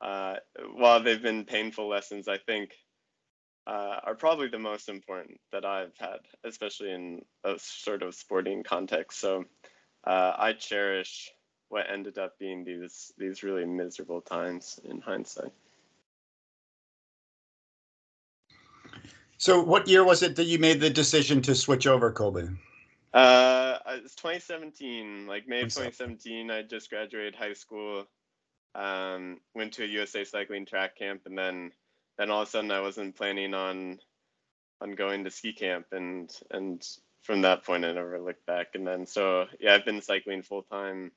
uh, 0.00 0.36
while 0.74 1.02
they've 1.02 1.22
been 1.22 1.44
painful 1.44 1.88
lessons, 1.88 2.28
I 2.28 2.38
think 2.38 2.72
uh, 3.66 4.00
are 4.02 4.14
probably 4.14 4.48
the 4.48 4.58
most 4.58 4.88
important 4.88 5.38
that 5.52 5.64
I've 5.64 5.96
had, 5.98 6.20
especially 6.44 6.90
in 6.90 7.22
a 7.44 7.54
sort 7.58 8.02
of 8.02 8.14
sporting 8.14 8.62
context. 8.62 9.20
So 9.20 9.44
uh, 10.04 10.32
I 10.36 10.54
cherish 10.54 11.30
what 11.68 11.86
ended 11.90 12.18
up 12.18 12.38
being 12.38 12.64
these 12.64 13.12
these 13.18 13.42
really 13.42 13.66
miserable 13.66 14.22
times 14.22 14.80
in 14.84 15.00
hindsight. 15.00 15.52
So, 19.36 19.62
what 19.62 19.86
year 19.86 20.02
was 20.02 20.22
it 20.22 20.34
that 20.36 20.44
you 20.44 20.58
made 20.58 20.80
the 20.80 20.90
decision 20.90 21.40
to 21.42 21.54
switch 21.54 21.86
over, 21.86 22.10
Colby? 22.10 22.48
Uh, 23.12 23.78
it's 23.88 24.14
2017, 24.16 25.26
like 25.26 25.48
May 25.48 25.62
2017. 25.62 26.50
I 26.50 26.62
just 26.62 26.90
graduated 26.90 27.34
high 27.34 27.54
school. 27.54 28.06
Um, 28.74 29.40
went 29.54 29.74
to 29.74 29.84
a 29.84 29.86
USA 29.86 30.24
Cycling 30.24 30.66
track 30.66 30.96
camp, 30.96 31.22
and 31.26 31.36
then 31.36 31.72
then 32.18 32.30
all 32.30 32.42
of 32.42 32.48
a 32.48 32.50
sudden 32.50 32.70
I 32.70 32.80
wasn't 32.80 33.16
planning 33.16 33.54
on 33.54 33.98
on 34.80 34.92
going 34.92 35.24
to 35.24 35.30
ski 35.30 35.52
camp, 35.52 35.86
and 35.92 36.30
and 36.50 36.86
from 37.22 37.42
that 37.42 37.64
point 37.64 37.84
I 37.84 37.92
never 37.92 38.20
looked 38.20 38.46
back. 38.46 38.68
And 38.74 38.86
then 38.86 39.06
so 39.06 39.46
yeah, 39.58 39.74
I've 39.74 39.84
been 39.84 40.02
cycling 40.02 40.42
full 40.42 40.62
time 40.62 41.12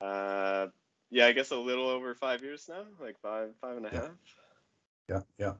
uh, 0.00 0.68
yeah, 1.10 1.26
I 1.26 1.32
guess 1.32 1.50
a 1.50 1.56
little 1.56 1.88
over 1.88 2.14
five 2.14 2.42
years 2.42 2.66
now, 2.68 2.84
like 3.00 3.18
five, 3.20 3.50
five 3.60 3.76
and 3.76 3.86
a 3.86 3.90
half. 3.90 4.10
Yeah, 5.08 5.20
yeah. 5.38 5.52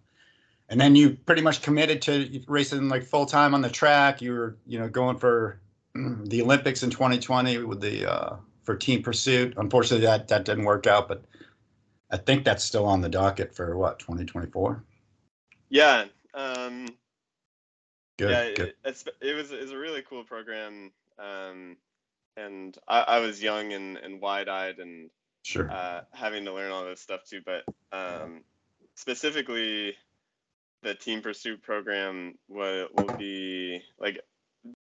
And 0.70 0.80
then 0.80 0.94
you 0.94 1.10
pretty 1.10 1.42
much 1.42 1.62
committed 1.62 2.02
to 2.02 2.42
racing 2.46 2.88
like 2.88 3.04
full 3.04 3.26
time 3.26 3.54
on 3.54 3.62
the 3.62 3.70
track. 3.70 4.20
You 4.20 4.32
were, 4.32 4.56
you 4.66 4.78
know, 4.78 4.88
going 4.88 5.16
for 5.16 5.60
the 5.94 6.42
Olympics 6.42 6.82
in 6.82 6.90
2020 6.90 7.58
with 7.58 7.80
the 7.80 8.10
uh, 8.10 8.36
for 8.64 8.76
team 8.76 9.02
pursuit. 9.02 9.54
Unfortunately, 9.56 10.06
that 10.06 10.28
that 10.28 10.44
didn't 10.44 10.64
work 10.64 10.86
out, 10.86 11.08
but 11.08 11.24
I 12.10 12.16
think 12.16 12.44
that's 12.44 12.64
still 12.64 12.84
on 12.84 13.00
the 13.00 13.08
docket 13.08 13.54
for 13.54 13.76
what 13.76 13.98
2024. 13.98 14.82
Yeah. 15.70 16.04
Um, 16.34 16.88
good. 18.18 18.30
Yeah, 18.30 18.54
good. 18.54 18.74
It, 18.84 19.08
it 19.20 19.34
was 19.34 19.52
it 19.52 19.60
was 19.60 19.72
a 19.72 19.78
really 19.78 20.02
cool 20.02 20.24
program. 20.24 20.92
Um, 21.18 21.76
and 22.36 22.76
I, 22.86 23.00
I 23.00 23.18
was 23.20 23.42
young 23.42 23.72
and, 23.72 23.96
and 23.96 24.20
wide 24.20 24.48
eyed 24.48 24.78
and 24.78 25.10
sure 25.42 25.70
uh, 25.70 26.02
having 26.12 26.44
to 26.44 26.52
learn 26.52 26.70
all 26.70 26.84
this 26.84 27.00
stuff 27.00 27.24
too. 27.24 27.40
But 27.44 27.64
um, 27.92 28.42
specifically, 28.94 29.96
the 30.82 30.94
team 30.94 31.22
pursuit 31.22 31.62
program 31.62 32.34
will 32.48 32.88
will 32.94 33.16
be 33.16 33.82
like 33.98 34.20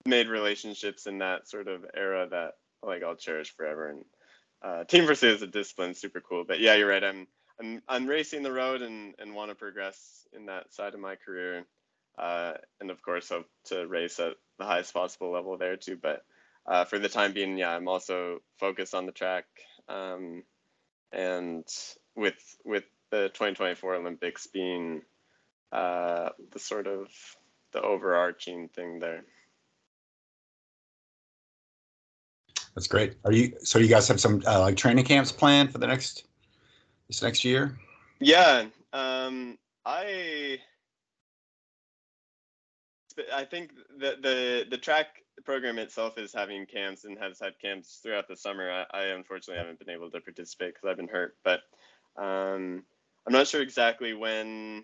made 0.06 0.28
relationships 0.28 1.08
in 1.08 1.20
that 1.20 1.48
sort 1.48 1.68
of 1.68 1.86
era 1.96 2.28
that 2.30 2.54
like 2.82 3.04
I'll 3.04 3.16
cherish 3.16 3.56
forever. 3.56 3.90
And 3.90 4.06
uh, 4.62 4.84
team 4.86 5.06
pursuit 5.06 5.36
is 5.36 5.42
a 5.42 5.48
discipline, 5.48 5.94
super 5.94 6.22
cool. 6.22 6.46
But 6.48 6.60
yeah, 6.60 6.76
you're 6.76 6.90
right. 6.90 7.04
I'm 7.04 7.28
I'm 7.60 7.82
I'm 7.88 8.08
racing 8.08 8.44
the 8.44 8.52
road 8.52 8.82
and 8.82 9.16
and 9.20 9.36
want 9.36 9.52
to 9.52 9.56
progress 9.56 10.28
in 10.34 10.48
that 10.48 10.74
side 10.74 10.94
of 10.94 11.00
my 11.00 11.16
career. 11.16 11.66
Uh, 12.18 12.54
and 12.80 12.92
of 12.92 13.02
course, 13.02 13.30
hope 13.30 13.48
to 13.66 13.88
race 13.88 14.20
at 14.20 14.34
the 14.60 14.66
highest 14.66 14.94
possible 14.94 15.32
level 15.32 15.58
there 15.58 15.78
too. 15.78 15.98
But 16.02 16.24
uh, 16.66 16.86
for 16.86 17.00
the 17.00 17.10
time 17.10 17.34
being, 17.34 17.58
yeah, 17.58 17.76
I'm 17.76 17.88
also 17.88 18.40
focused 18.60 18.94
on 18.94 19.06
the 19.06 19.12
track. 19.12 19.46
Um, 19.90 20.44
and 21.12 21.66
with 22.16 22.36
with 22.66 22.84
the 23.12 23.30
2024 23.30 23.96
Olympics 23.96 24.48
being 24.48 25.02
uh, 25.74 26.30
the 26.52 26.60
sort 26.60 26.86
of 26.88 27.10
the 27.72 27.82
overarching 27.82 28.70
thing 28.70 29.00
there. 29.00 29.26
That's 32.76 32.88
great. 32.88 33.16
Are 33.26 33.32
you 33.32 33.54
so 33.60 33.80
you 33.80 33.88
guys 33.88 34.08
have 34.08 34.20
some 34.20 34.44
uh, 34.46 34.60
like 34.60 34.78
training 34.78 35.06
camps 35.06 35.32
planned 35.32 35.72
for 35.72 35.80
the 35.80 35.88
next 35.88 36.26
this 37.08 37.22
next 37.22 37.44
year? 37.44 37.78
Yeah, 38.20 38.66
um, 38.94 39.58
I 39.86 40.60
I 43.34 43.46
think 43.46 43.72
the 44.00 44.18
the 44.22 44.66
the 44.70 44.78
track 44.78 45.08
program 45.46 45.80
itself 45.80 46.18
is 46.18 46.34
having 46.34 46.66
camps 46.68 47.04
and 47.04 47.18
has 47.18 47.40
had 47.40 47.60
camps 47.60 48.00
throughout 48.02 48.28
the 48.28 48.36
summer. 48.36 48.72
I, 48.72 48.86
I 48.92 49.04
unfortunately 49.08 49.60
haven't 49.60 49.80
been 49.80 49.90
able 49.90 50.12
to 50.12 50.22
participate 50.22 50.76
because 50.76 50.88
I've 50.88 50.98
been 50.98 51.08
hurt, 51.08 51.36
but 51.44 51.62
um, 52.16 52.84
I'm 53.26 53.34
not 53.34 53.48
sure 53.48 53.62
exactly 53.62 54.14
when 54.14 54.84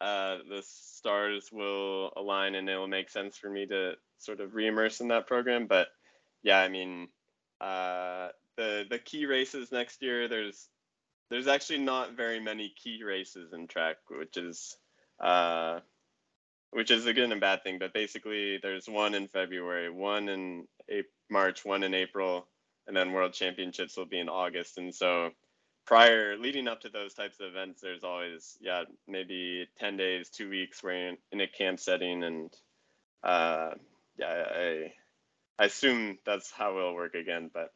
uh, 0.00 0.38
the 0.48 0.62
stars 0.64 1.50
will 1.52 2.12
align 2.16 2.54
and 2.54 2.68
it 2.68 2.76
will 2.76 2.88
make 2.88 3.10
sense 3.10 3.36
for 3.36 3.48
me 3.48 3.66
to 3.66 3.94
sort 4.18 4.40
of 4.40 4.50
reimmerse 4.50 5.00
in 5.00 5.08
that 5.08 5.26
program. 5.26 5.66
But 5.66 5.88
yeah, 6.42 6.58
I 6.58 6.68
mean, 6.68 7.08
uh, 7.60 8.28
the 8.56 8.84
the 8.88 8.98
key 8.98 9.26
races 9.26 9.72
next 9.72 10.02
year, 10.02 10.28
there's 10.28 10.68
there's 11.30 11.48
actually 11.48 11.78
not 11.78 12.16
very 12.16 12.40
many 12.40 12.72
key 12.82 13.02
races 13.02 13.52
in 13.52 13.66
track, 13.66 13.96
which 14.08 14.36
is 14.36 14.76
uh, 15.20 15.80
which 16.70 16.90
is 16.90 17.06
a 17.06 17.14
good 17.14 17.32
and 17.32 17.40
bad 17.40 17.62
thing. 17.62 17.78
But 17.78 17.94
basically, 17.94 18.58
there's 18.62 18.88
one 18.88 19.14
in 19.14 19.28
February, 19.28 19.90
one 19.90 20.28
in 20.28 20.66
March, 21.30 21.64
one 21.64 21.82
in 21.82 21.94
April, 21.94 22.46
and 22.86 22.96
then 22.96 23.12
World 23.12 23.32
Championships 23.32 23.96
will 23.96 24.06
be 24.06 24.20
in 24.20 24.28
August. 24.28 24.78
And 24.78 24.94
so, 24.94 25.30
prior 25.86 26.36
leading 26.36 26.68
up 26.68 26.80
to 26.82 26.88
those 26.88 27.14
types 27.14 27.40
of 27.40 27.46
events, 27.46 27.80
there's 27.80 28.04
always 28.04 28.58
yeah 28.60 28.84
maybe 29.08 29.66
ten 29.78 29.96
days, 29.96 30.28
two 30.28 30.50
weeks 30.50 30.82
where 30.82 30.94
you're 30.94 31.08
in, 31.10 31.18
in 31.32 31.40
a 31.40 31.46
camp 31.46 31.80
setting, 31.80 32.24
and 32.24 32.50
uh, 33.22 33.70
yeah, 34.18 34.44
I 34.54 34.92
I 35.58 35.64
assume 35.64 36.18
that's 36.26 36.50
how 36.50 36.76
it'll 36.78 36.94
work 36.94 37.14
again, 37.14 37.50
but. 37.52 37.72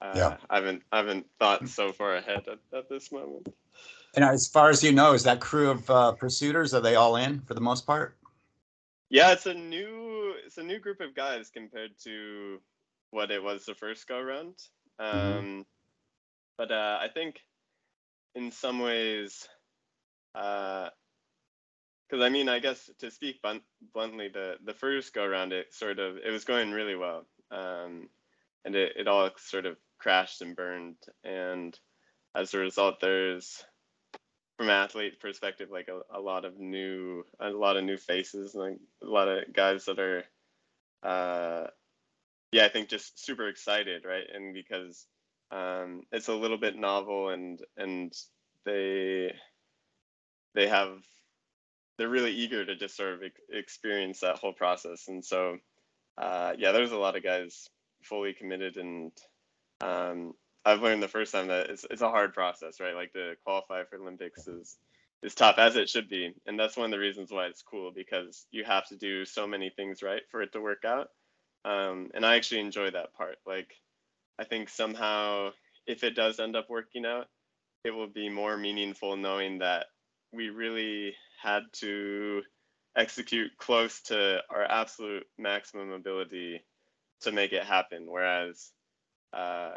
Uh, 0.00 0.14
yeah. 0.16 0.36
I 0.50 0.56
haven't 0.56 0.82
I 0.90 0.96
haven't 0.96 1.26
thought 1.38 1.68
so 1.68 1.92
far 1.92 2.16
ahead 2.16 2.48
at, 2.48 2.58
at 2.76 2.88
this 2.88 3.12
moment. 3.12 3.54
And 4.16 4.24
as 4.24 4.48
far 4.48 4.68
as 4.68 4.82
you 4.82 4.92
know, 4.92 5.12
is 5.12 5.22
that 5.22 5.40
crew 5.40 5.70
of 5.70 5.88
uh, 5.88 6.14
pursuiters 6.20 6.74
are 6.74 6.80
they 6.80 6.96
all 6.96 7.14
in 7.14 7.40
for 7.42 7.54
the 7.54 7.60
most 7.60 7.86
part? 7.86 8.16
Yeah, 9.10 9.32
it's 9.32 9.46
a 9.46 9.54
new 9.54 10.34
it's 10.44 10.58
a 10.58 10.62
new 10.62 10.80
group 10.80 11.00
of 11.00 11.14
guys 11.14 11.50
compared 11.50 11.92
to 12.04 12.60
what 13.10 13.30
it 13.30 13.42
was 13.42 13.64
the 13.64 13.74
first 13.74 14.08
go 14.08 14.20
round. 14.20 14.54
Mm-hmm. 15.00 15.18
Um, 15.18 15.44
mm-hmm. 15.44 15.60
But 16.58 16.70
uh, 16.70 16.98
I 17.00 17.08
think 17.12 17.40
in 18.34 18.50
some 18.50 18.78
ways, 18.78 19.48
because 20.34 20.90
uh, 22.12 22.24
I 22.24 22.28
mean, 22.28 22.48
I 22.48 22.58
guess 22.58 22.90
to 23.00 23.10
speak 23.10 23.42
blunt, 23.42 23.62
bluntly, 23.94 24.28
the 24.28 24.56
the 24.64 24.74
first 24.74 25.14
go 25.14 25.24
around, 25.24 25.52
it 25.52 25.74
sort 25.74 25.98
of 25.98 26.16
it 26.18 26.30
was 26.30 26.44
going 26.44 26.70
really 26.70 26.96
well, 26.96 27.26
um, 27.50 28.08
and 28.64 28.74
it 28.74 28.92
it 28.96 29.08
all 29.08 29.30
sort 29.36 29.66
of 29.66 29.76
crashed 29.98 30.42
and 30.42 30.56
burned, 30.56 30.96
and 31.24 31.78
as 32.34 32.54
a 32.54 32.58
result, 32.58 33.00
there's 33.00 33.64
from 34.58 34.70
athlete 34.70 35.20
perspective, 35.20 35.70
like 35.70 35.88
a, 35.88 36.00
a 36.16 36.20
lot 36.20 36.44
of 36.44 36.58
new, 36.58 37.24
a 37.40 37.50
lot 37.50 37.76
of 37.76 37.84
new 37.84 37.96
faces, 37.96 38.54
like 38.54 38.78
a 39.02 39.06
lot 39.06 39.28
of 39.28 39.52
guys 39.52 39.86
that 39.86 39.98
are, 39.98 40.24
uh, 41.02 41.66
yeah, 42.52 42.64
I 42.64 42.68
think 42.68 42.88
just 42.88 43.24
super 43.24 43.48
excited, 43.48 44.04
right? 44.04 44.24
And 44.32 44.54
because 44.54 45.06
um, 45.52 46.02
it's 46.12 46.28
a 46.28 46.34
little 46.34 46.58
bit 46.58 46.76
novel, 46.76 47.30
and 47.30 47.60
and 47.76 48.12
they 48.64 49.34
they 50.54 50.68
have 50.68 50.98
they're 51.98 52.08
really 52.08 52.32
eager 52.32 52.64
to 52.64 52.76
just 52.76 52.96
sort 52.96 53.14
of 53.14 53.22
experience 53.50 54.20
that 54.20 54.38
whole 54.38 54.54
process, 54.54 55.08
and 55.08 55.24
so 55.24 55.58
uh, 56.18 56.52
yeah, 56.58 56.72
there's 56.72 56.92
a 56.92 56.98
lot 56.98 57.16
of 57.16 57.22
guys 57.22 57.68
fully 58.02 58.32
committed 58.32 58.76
and 58.76 59.12
um, 59.82 60.34
I've 60.64 60.82
learned 60.82 61.02
the 61.02 61.08
first 61.08 61.32
time 61.32 61.48
that 61.48 61.70
it's 61.70 61.84
it's 61.90 62.02
a 62.02 62.10
hard 62.10 62.34
process, 62.34 62.80
right? 62.80 62.94
Like 62.94 63.12
to 63.14 63.34
qualify 63.44 63.84
for 63.84 63.96
Olympics 63.96 64.46
is 64.46 64.78
is 65.22 65.34
tough 65.34 65.58
as 65.58 65.76
it 65.76 65.88
should 65.88 66.08
be, 66.08 66.34
and 66.46 66.58
that's 66.58 66.76
one 66.76 66.86
of 66.86 66.90
the 66.92 66.98
reasons 66.98 67.32
why 67.32 67.46
it's 67.46 67.62
cool 67.62 67.92
because 67.94 68.46
you 68.50 68.64
have 68.64 68.86
to 68.88 68.96
do 68.96 69.24
so 69.24 69.46
many 69.46 69.70
things 69.70 70.02
right 70.02 70.22
for 70.30 70.42
it 70.42 70.52
to 70.52 70.60
work 70.60 70.84
out. 70.84 71.08
Um, 71.64 72.10
and 72.14 72.24
I 72.24 72.36
actually 72.36 72.60
enjoy 72.60 72.90
that 72.90 73.14
part. 73.14 73.38
Like 73.46 73.72
I 74.38 74.44
think 74.44 74.68
somehow 74.68 75.50
if 75.86 76.04
it 76.04 76.14
does 76.14 76.40
end 76.40 76.56
up 76.56 76.70
working 76.70 77.04
out, 77.04 77.26
it 77.84 77.90
will 77.90 78.08
be 78.08 78.28
more 78.28 78.56
meaningful 78.56 79.16
knowing 79.16 79.58
that 79.58 79.86
we 80.32 80.50
really 80.50 81.14
had 81.42 81.62
to 81.72 82.42
execute 82.96 83.50
close 83.58 84.02
to 84.02 84.40
our 84.50 84.64
absolute 84.64 85.24
maximum 85.38 85.90
ability 85.90 86.62
to 87.22 87.32
make 87.32 87.52
it 87.52 87.64
happen. 87.64 88.06
Whereas 88.06 88.70
uh, 89.32 89.76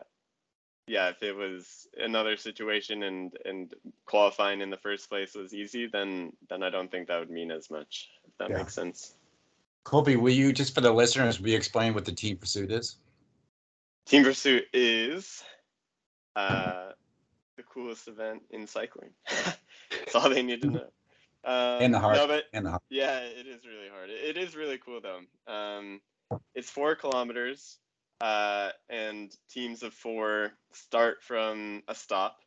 yeah, 0.88 1.10
if 1.10 1.24
it 1.24 1.36
was 1.36 1.88
another 1.98 2.38
situation 2.38 3.04
and 3.04 3.34
and 3.44 3.74
qualifying 4.06 4.62
in 4.62 4.70
the 4.70 4.78
first 4.78 5.10
place 5.10 5.34
was 5.34 5.54
easy, 5.54 5.88
then 5.88 6.34
then 6.50 6.62
I 6.62 6.70
don't 6.70 6.92
think 6.92 7.08
that 7.08 7.20
would 7.20 7.32
mean 7.32 7.52
as 7.52 7.72
much. 7.72 8.10
If 8.28 8.38
that 8.38 8.50
yeah. 8.50 8.58
makes 8.58 8.74
sense. 8.74 9.16
Colby, 9.84 10.16
will 10.16 10.34
you 10.34 10.54
just 10.54 10.76
for 10.76 10.82
the 10.82 10.92
listeners, 10.92 11.40
will 11.40 11.50
you 11.50 11.58
explain 11.58 11.94
what 11.94 12.06
the 12.06 12.12
team 12.12 12.38
pursuit 12.38 12.72
is? 12.72 12.98
Team 14.06 14.24
pursuit 14.24 14.66
is 14.72 15.44
uh, 16.36 16.92
the 17.58 17.64
coolest 17.64 18.08
event 18.08 18.44
in 18.52 18.68
cycling. 18.68 19.10
That's 19.90 20.16
all 20.16 20.30
they 20.30 20.44
need 20.44 20.62
to 20.62 20.70
know. 20.70 20.88
Um, 21.44 21.82
in 21.82 21.92
the 21.92 22.00
heart. 22.00 22.18
No, 22.18 22.28
but, 22.28 22.46
in 22.54 22.64
the. 22.64 22.80
Yeah, 22.90 23.20
it 23.20 23.48
is 23.48 23.66
really 23.66 23.90
hard. 23.92 24.10
It, 24.10 24.36
it 24.36 24.38
is 24.38 24.56
really 24.56 24.78
cool 24.78 25.00
though. 25.02 25.52
Um, 25.52 26.02
it's 26.54 26.70
four 26.70 26.96
kilometers 26.96 27.78
uh, 28.22 28.70
and 28.90 29.32
teams 29.50 29.84
of 29.84 29.94
four 29.94 30.52
start 30.74 31.18
from 31.22 31.84
a 31.88 31.96
stop 31.96 32.38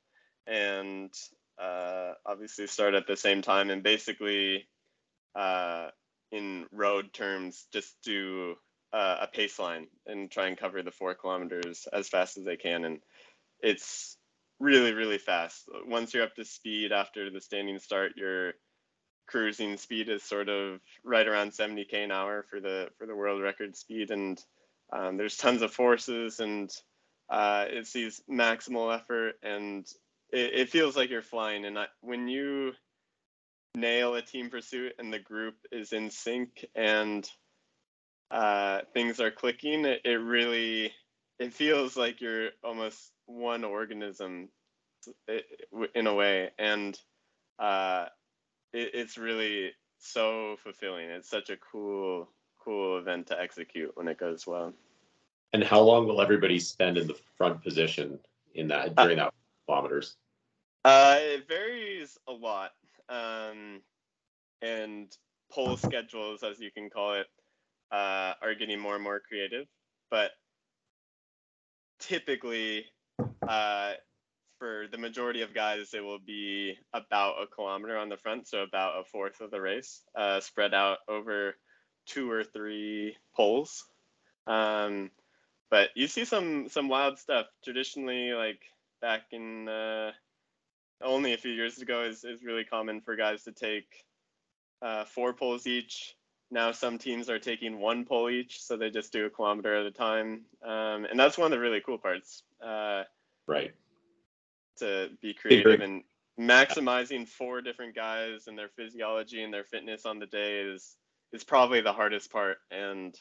and 0.46 1.12
uh, 1.60 2.12
obviously 2.26 2.66
start 2.66 2.94
at 2.94 3.06
the 3.06 3.16
same 3.16 3.42
time 3.42 3.70
and 3.70 3.82
basically 3.82 4.66
uh, 5.34 5.88
in 6.32 6.66
road 6.72 7.12
terms 7.12 7.66
just 7.72 7.96
do 8.02 8.56
uh, 8.92 9.16
a 9.22 9.26
pace 9.26 9.58
line 9.58 9.86
and 10.06 10.30
try 10.30 10.46
and 10.48 10.56
cover 10.56 10.82
the 10.82 10.90
four 10.90 11.14
kilometers 11.14 11.86
as 11.92 12.08
fast 12.08 12.38
as 12.38 12.44
they 12.44 12.56
can. 12.56 12.84
And 12.84 13.00
it's 13.60 14.16
really 14.60 14.92
really 14.92 15.18
fast. 15.18 15.68
Once 15.86 16.14
you're 16.14 16.24
up 16.24 16.34
to 16.36 16.44
speed 16.44 16.92
after 16.92 17.30
the 17.30 17.40
standing 17.40 17.78
start 17.78 18.12
your 18.16 18.54
cruising 19.28 19.76
speed 19.76 20.08
is 20.08 20.22
sort 20.22 20.48
of 20.48 20.80
right 21.04 21.28
around 21.28 21.52
70k 21.52 22.04
an 22.04 22.10
hour 22.10 22.44
for 22.50 22.60
the 22.60 22.88
for 22.98 23.06
the 23.06 23.14
world 23.14 23.42
record 23.42 23.76
speed. 23.76 24.10
And 24.10 24.42
um, 24.92 25.16
there's 25.16 25.36
tons 25.36 25.62
of 25.62 25.72
forces 25.72 26.40
and 26.40 26.70
uh, 27.30 27.66
it 27.68 27.86
sees 27.86 28.22
maximal 28.28 28.94
effort. 28.94 29.34
And 29.42 29.86
it, 30.32 30.54
it, 30.54 30.70
feels 30.70 30.96
like 30.96 31.10
you're 31.10 31.22
flying. 31.22 31.66
And 31.66 31.78
I, 31.78 31.86
when 32.00 32.26
you 32.26 32.72
nail 33.74 34.14
a 34.14 34.22
team 34.22 34.50
pursuit 34.50 34.94
and 34.98 35.12
the 35.12 35.18
group 35.18 35.54
is 35.70 35.92
in 35.92 36.10
sync 36.10 36.64
and 36.74 37.28
uh, 38.30 38.80
things 38.92 39.20
are 39.20 39.30
clicking, 39.30 39.84
it, 39.84 40.02
it 40.04 40.16
really 40.16 40.92
it 41.38 41.52
feels 41.52 41.96
like 41.96 42.20
you're 42.20 42.50
almost 42.64 43.12
one 43.26 43.64
organism 43.64 44.48
in 45.94 46.06
a 46.06 46.14
way, 46.14 46.50
and 46.58 46.98
uh, 47.58 48.06
it, 48.72 48.90
it's 48.94 49.16
really 49.16 49.72
so 49.98 50.56
fulfilling. 50.62 51.08
It's 51.10 51.28
such 51.28 51.50
a 51.50 51.56
cool 51.56 52.28
cool 52.62 52.98
event 52.98 53.28
to 53.28 53.40
execute 53.40 53.96
when 53.96 54.08
it 54.08 54.18
goes 54.18 54.46
well. 54.46 54.72
And 55.52 55.64
how 55.64 55.80
long 55.80 56.06
will 56.06 56.20
everybody 56.20 56.58
spend 56.58 56.98
in 56.98 57.06
the 57.06 57.16
front 57.36 57.62
position 57.62 58.18
in 58.54 58.68
that 58.68 58.92
uh, 58.96 59.04
during 59.04 59.18
uh, 59.18 59.24
that 59.24 59.34
kilometers? 59.66 60.16
Uh, 60.84 61.16
it 61.18 61.48
varies 61.48 62.18
a 62.28 62.32
lot, 62.32 62.72
um, 63.08 63.80
and 64.60 65.16
pull 65.50 65.76
schedules, 65.76 66.42
as 66.42 66.60
you 66.60 66.70
can 66.70 66.90
call 66.90 67.14
it, 67.14 67.26
uh, 67.90 68.34
are 68.42 68.54
getting 68.58 68.80
more 68.80 68.94
and 68.94 69.04
more 69.04 69.20
creative. 69.20 69.66
But 70.10 70.30
typically, 72.00 72.86
uh, 73.46 73.92
for 74.58 74.86
the 74.90 74.98
majority 74.98 75.42
of 75.42 75.54
guys, 75.54 75.94
it 75.94 76.02
will 76.02 76.18
be 76.18 76.76
about 76.92 77.42
a 77.42 77.46
kilometer 77.46 77.96
on 77.96 78.08
the 78.08 78.16
front, 78.16 78.48
so 78.48 78.62
about 78.62 79.00
a 79.00 79.04
fourth 79.04 79.40
of 79.40 79.50
the 79.50 79.60
race, 79.60 80.02
uh, 80.16 80.40
spread 80.40 80.74
out 80.74 80.98
over 81.08 81.54
two 82.06 82.30
or 82.30 82.42
three 82.42 83.16
pulls. 83.36 83.84
Um, 84.46 85.10
but 85.70 85.90
you 85.94 86.06
see 86.06 86.24
some 86.24 86.68
some 86.68 86.88
wild 86.88 87.18
stuff. 87.18 87.46
Traditionally, 87.62 88.32
like 88.32 88.62
back 89.00 89.22
in 89.32 89.68
uh, 89.68 90.12
only 91.02 91.34
a 91.34 91.38
few 91.38 91.52
years 91.52 91.78
ago, 91.78 92.04
is 92.04 92.24
is 92.24 92.42
really 92.42 92.64
common 92.64 93.00
for 93.00 93.16
guys 93.16 93.44
to 93.44 93.52
take 93.52 94.04
uh, 94.82 95.04
four 95.04 95.34
pulls 95.34 95.66
each. 95.66 96.16
Now 96.50 96.72
some 96.72 96.98
teams 96.98 97.28
are 97.28 97.38
taking 97.38 97.78
one 97.78 98.04
pull 98.04 98.30
each, 98.30 98.62
so 98.62 98.76
they 98.76 98.90
just 98.90 99.12
do 99.12 99.26
a 99.26 99.30
kilometer 99.30 99.74
at 99.74 99.86
a 99.86 99.90
time, 99.90 100.42
um, 100.64 101.04
and 101.04 101.18
that's 101.18 101.36
one 101.36 101.46
of 101.46 101.50
the 101.50 101.60
really 101.60 101.82
cool 101.84 101.98
parts. 101.98 102.42
Uh, 102.64 103.02
right. 103.46 103.74
To 104.78 105.08
be 105.20 105.34
creative 105.34 105.80
and 105.80 106.04
maximizing 106.38 107.26
four 107.26 107.60
different 107.60 107.94
guys 107.96 108.46
and 108.46 108.56
their 108.56 108.68
physiology 108.68 109.42
and 109.42 109.52
their 109.52 109.64
fitness 109.64 110.06
on 110.06 110.18
the 110.18 110.26
day 110.26 110.60
is 110.60 110.96
is 111.32 111.42
probably 111.42 111.80
the 111.80 111.92
hardest 111.92 112.30
part 112.30 112.58
and 112.70 113.18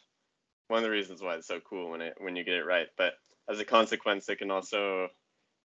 one 0.67 0.77
of 0.77 0.83
the 0.83 0.89
reasons 0.89 1.21
why 1.21 1.33
it's 1.35 1.47
so 1.47 1.59
cool 1.67 1.89
when 1.89 2.01
it 2.01 2.13
when 2.19 2.35
you 2.35 2.43
get 2.43 2.53
it 2.53 2.65
right 2.65 2.87
but 2.95 3.13
as 3.49 3.59
a 3.59 3.65
consequence 3.65 4.29
it 4.29 4.37
can 4.37 4.51
also 4.51 5.07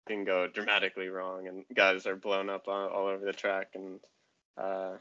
can 0.09 0.25
go 0.25 0.49
dramatically 0.49 1.09
wrong 1.09 1.47
and 1.47 1.65
guys 1.75 2.07
are 2.07 2.17
blown 2.17 2.49
up 2.49 2.69
all, 2.69 2.89
all 2.89 3.07
over 3.07 3.25
the 3.25 3.33
track 3.35 3.69
and 3.75 4.01
uh, 4.57 4.93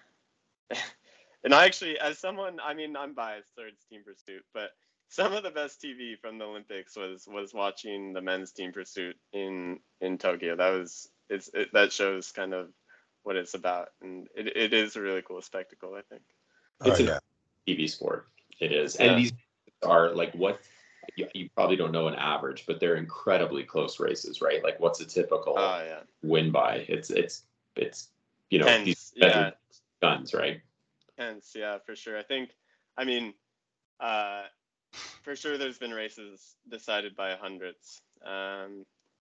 and 1.44 1.54
I 1.54 1.66
actually 1.66 2.00
as 2.00 2.18
someone 2.18 2.60
I 2.64 2.74
mean 2.74 2.96
I'm 2.96 3.14
biased 3.14 3.56
towards 3.56 3.84
team 3.90 4.02
pursuit 4.04 4.44
but 4.54 4.72
some 5.10 5.34
of 5.34 5.44
the 5.44 5.52
best 5.52 5.82
TV 5.82 6.18
from 6.18 6.38
the 6.38 6.46
Olympics 6.46 6.96
was 6.96 7.28
was 7.28 7.54
watching 7.54 8.14
the 8.14 8.22
men's 8.22 8.52
team 8.52 8.72
pursuit 8.72 9.18
in 9.34 9.80
in 10.00 10.18
Tokyo 10.18 10.56
that 10.56 10.70
was 10.70 11.10
it's 11.30 11.50
it, 11.54 11.72
that 11.74 11.92
shows 11.92 12.32
kind 12.32 12.54
of 12.54 12.70
what 13.24 13.36
it's 13.36 13.54
about 13.54 13.90
and 14.02 14.28
it, 14.36 14.56
it 14.56 14.74
is 14.74 14.96
a 14.96 15.02
really 15.02 15.22
cool 15.22 15.42
spectacle 15.42 15.96
I 15.96 16.02
think 16.10 16.24
oh, 16.82 16.92
it's 16.92 17.00
oh, 17.00 17.04
yeah. 17.04 17.20
a 17.68 17.72
TV 17.72 17.90
sport. 17.90 18.28
It 18.60 18.72
is, 18.72 18.98
yeah. 19.00 19.08
and 19.08 19.20
these 19.20 19.34
are 19.84 20.14
like 20.14 20.34
what 20.34 20.62
you, 21.16 21.28
you, 21.34 21.50
probably 21.56 21.76
don't 21.76 21.92
know 21.92 22.08
an 22.08 22.16
average, 22.16 22.66
but 22.68 22.80
they're 22.80 22.96
incredibly 22.96 23.64
close 23.64 24.00
races, 24.00 24.42
right? 24.42 24.64
Like, 24.64 24.80
what's 24.80 25.00
a 25.02 25.06
typical 25.06 25.56
oh, 25.58 25.84
yeah. 25.84 26.00
win 26.22 26.52
by? 26.52 26.86
It's 26.88 27.10
it's 27.10 27.44
it's 27.76 28.10
you 28.50 28.60
know 28.60 28.68
Hence, 28.68 28.86
these 28.86 29.14
yeah. 29.16 29.52
guns, 30.02 30.34
right? 30.34 30.62
Hence, 31.18 31.52
yeah, 31.56 31.78
for 31.86 31.96
sure. 31.96 32.18
I 32.18 32.24
think, 32.24 32.50
I 32.98 33.06
mean, 33.06 33.34
uh, 34.00 34.44
for 35.24 35.36
sure, 35.36 35.58
there's 35.58 35.78
been 35.78 35.94
races 35.94 36.56
decided 36.70 37.16
by 37.16 37.36
hundreds, 37.36 38.02
um, 38.26 38.86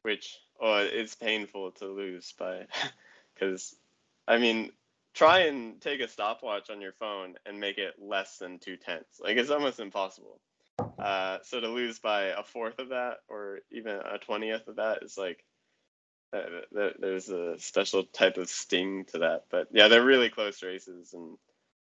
which 0.03 0.39
oh, 0.61 0.77
it's 0.79 1.15
painful 1.15 1.73
to 1.73 1.87
lose 1.87 2.33
by, 2.39 2.67
because, 3.35 3.75
I 4.29 4.39
mean, 4.39 4.71
try 5.15 5.41
and 5.41 5.81
take 5.81 6.01
a 6.01 6.09
stopwatch 6.09 6.71
on 6.71 6.81
your 6.81 6.93
phone 6.93 7.35
and 7.47 7.61
make 7.61 7.79
it 7.79 7.95
less 8.01 8.39
than 8.39 8.59
two 8.59 8.77
tenths. 8.77 9.21
Like 9.21 9.37
it's 9.37 9.51
almost 9.51 9.81
impossible. 9.81 10.41
Uh, 10.99 11.39
so 11.43 11.61
to 11.61 11.69
lose 11.69 11.99
by 12.01 12.25
a 12.25 12.43
fourth 12.43 12.79
of 12.79 12.89
that 12.89 13.19
or 13.29 13.61
even 13.71 13.95
a 13.95 14.19
twentieth 14.19 14.67
of 14.67 14.77
that 14.77 15.03
is 15.03 15.17
like 15.17 15.45
uh, 16.33 16.91
there's 16.99 17.29
a 17.29 17.59
special 17.59 18.05
type 18.05 18.39
of 18.39 18.49
sting 18.49 19.05
to 19.07 19.19
that. 19.19 19.45
But 19.51 19.69
yeah, 19.73 19.89
they're 19.89 20.05
really 20.05 20.31
close 20.31 20.63
races, 20.63 21.15
and 21.15 21.37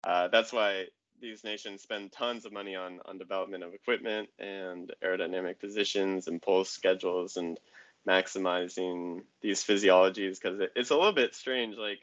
uh, 0.07 0.27
that's 0.29 0.53
why 0.53 0.85
these 1.21 1.43
nations 1.43 1.81
spend 1.81 2.11
tons 2.11 2.45
of 2.45 2.53
money 2.53 2.75
on 2.75 2.99
on 3.05 3.17
development 3.17 3.63
of 3.63 3.73
equipment 3.73 4.29
and 4.39 4.93
aerodynamic 5.03 5.59
positions 5.59 6.27
and 6.27 6.41
pull 6.41 6.63
schedules 6.63 7.37
and 7.37 7.59
maximizing 8.07 9.21
these 9.41 9.63
physiologies 9.63 10.39
because 10.41 10.59
it, 10.59 10.71
it's 10.75 10.91
a 10.91 10.95
little 10.95 11.11
bit 11.11 11.35
strange 11.35 11.75
like 11.77 11.99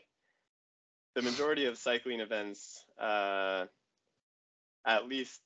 the 1.15 1.23
majority 1.23 1.67
of 1.67 1.79
cycling 1.79 2.21
events, 2.21 2.85
uh, 3.01 3.67
at 4.87 5.09
least, 5.09 5.41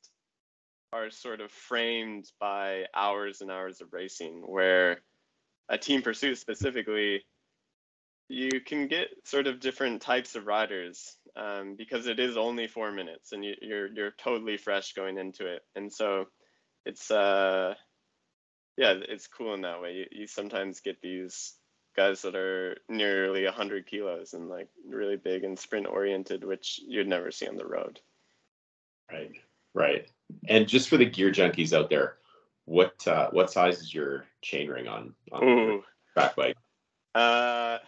are 0.92 1.10
sort 1.10 1.40
of 1.40 1.50
framed 1.52 2.30
by 2.40 2.86
hours 2.94 3.42
and 3.42 3.50
hours 3.50 3.80
of 3.80 3.92
racing, 3.92 4.42
where 4.46 5.00
a 5.68 5.76
team 5.76 6.00
pursuit 6.00 6.38
specifically, 6.38 7.24
you 8.28 8.60
can 8.60 8.88
get 8.88 9.08
sort 9.24 9.46
of 9.46 9.60
different 9.60 10.02
types 10.02 10.34
of 10.36 10.46
riders 10.46 11.16
um, 11.36 11.74
because 11.76 12.06
it 12.06 12.20
is 12.20 12.36
only 12.36 12.66
four 12.66 12.92
minutes 12.92 13.32
and 13.32 13.44
you, 13.44 13.52
are 13.52 13.66
you're, 13.66 13.86
you're 13.88 14.10
totally 14.18 14.56
fresh 14.56 14.92
going 14.92 15.18
into 15.18 15.46
it, 15.46 15.62
and 15.74 15.92
so 15.92 16.26
it's 16.84 17.10
uh 17.10 17.74
yeah 18.76 18.94
it's 19.08 19.26
cool 19.26 19.54
in 19.54 19.62
that 19.62 19.80
way. 19.80 19.94
You, 19.94 20.06
you 20.20 20.26
sometimes 20.26 20.80
get 20.80 21.00
these 21.00 21.54
guys 21.96 22.22
that 22.22 22.36
are 22.36 22.78
nearly 22.88 23.44
100 23.44 23.86
kilos 23.86 24.34
and 24.34 24.48
like 24.48 24.68
really 24.88 25.16
big 25.16 25.42
and 25.42 25.58
sprint 25.58 25.86
oriented, 25.88 26.44
which 26.44 26.80
you'd 26.86 27.08
never 27.08 27.30
see 27.32 27.48
on 27.48 27.56
the 27.56 27.66
road. 27.66 27.98
Right, 29.10 29.32
right. 29.74 30.06
And 30.48 30.68
just 30.68 30.88
for 30.88 30.96
the 30.96 31.06
gear 31.06 31.32
junkies 31.32 31.72
out 31.72 31.90
there, 31.90 32.18
What 32.66 33.08
uh, 33.08 33.30
what 33.30 33.50
size 33.50 33.80
is 33.80 33.94
your 33.94 34.26
chainring 34.44 34.88
on 34.90 35.14
on 35.32 35.42
Ooh. 35.42 35.82
track 36.12 36.36
bike? 36.36 36.56
Uh, 37.14 37.78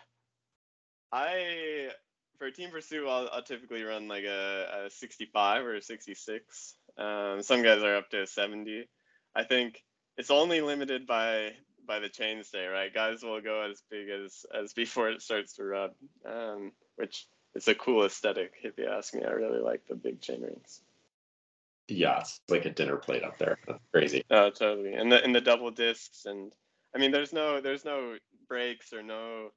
I 1.12 1.90
for 2.38 2.46
a 2.46 2.52
Team 2.52 2.70
Pursuit, 2.70 3.06
I'll, 3.06 3.28
I'll 3.32 3.42
typically 3.42 3.82
run 3.82 4.08
like 4.08 4.24
a, 4.24 4.86
a 4.86 4.90
65 4.90 5.64
or 5.64 5.74
a 5.74 5.82
66. 5.82 6.74
Um, 6.96 7.42
some 7.42 7.62
guys 7.62 7.82
are 7.82 7.96
up 7.96 8.08
to 8.10 8.22
a 8.22 8.26
70. 8.26 8.88
I 9.36 9.44
think 9.44 9.82
it's 10.16 10.30
only 10.30 10.60
limited 10.60 11.06
by 11.06 11.52
by 11.86 11.98
the 11.98 12.08
chainstay, 12.08 12.70
right? 12.70 12.92
Guys 12.92 13.22
will 13.22 13.40
go 13.40 13.62
as 13.68 13.82
big 13.90 14.08
as 14.08 14.44
as 14.54 14.72
before 14.72 15.10
it 15.10 15.22
starts 15.22 15.54
to 15.54 15.64
rub, 15.64 15.92
um, 16.26 16.72
which 16.96 17.26
is 17.54 17.68
a 17.68 17.74
cool 17.74 18.04
aesthetic 18.04 18.52
if 18.62 18.78
you 18.78 18.86
ask 18.86 19.14
me. 19.14 19.22
I 19.22 19.30
really 19.30 19.60
like 19.60 19.82
the 19.88 19.94
big 19.94 20.20
chain 20.20 20.42
rings. 20.42 20.82
Yeah, 21.88 22.20
it's 22.20 22.40
like 22.48 22.64
a 22.66 22.70
dinner 22.70 22.96
plate 22.96 23.24
up 23.24 23.38
there. 23.38 23.58
That's 23.66 23.80
crazy. 23.92 24.24
Oh, 24.30 24.50
totally. 24.50 24.94
And 24.94 25.10
the 25.10 25.22
and 25.22 25.34
the 25.34 25.40
double 25.40 25.70
discs, 25.70 26.26
and 26.26 26.52
I 26.94 26.98
mean, 26.98 27.10
there's 27.10 27.32
no 27.32 27.60
there's 27.60 27.84
no 27.84 28.16
brakes 28.48 28.92
or 28.92 29.02
no 29.02 29.50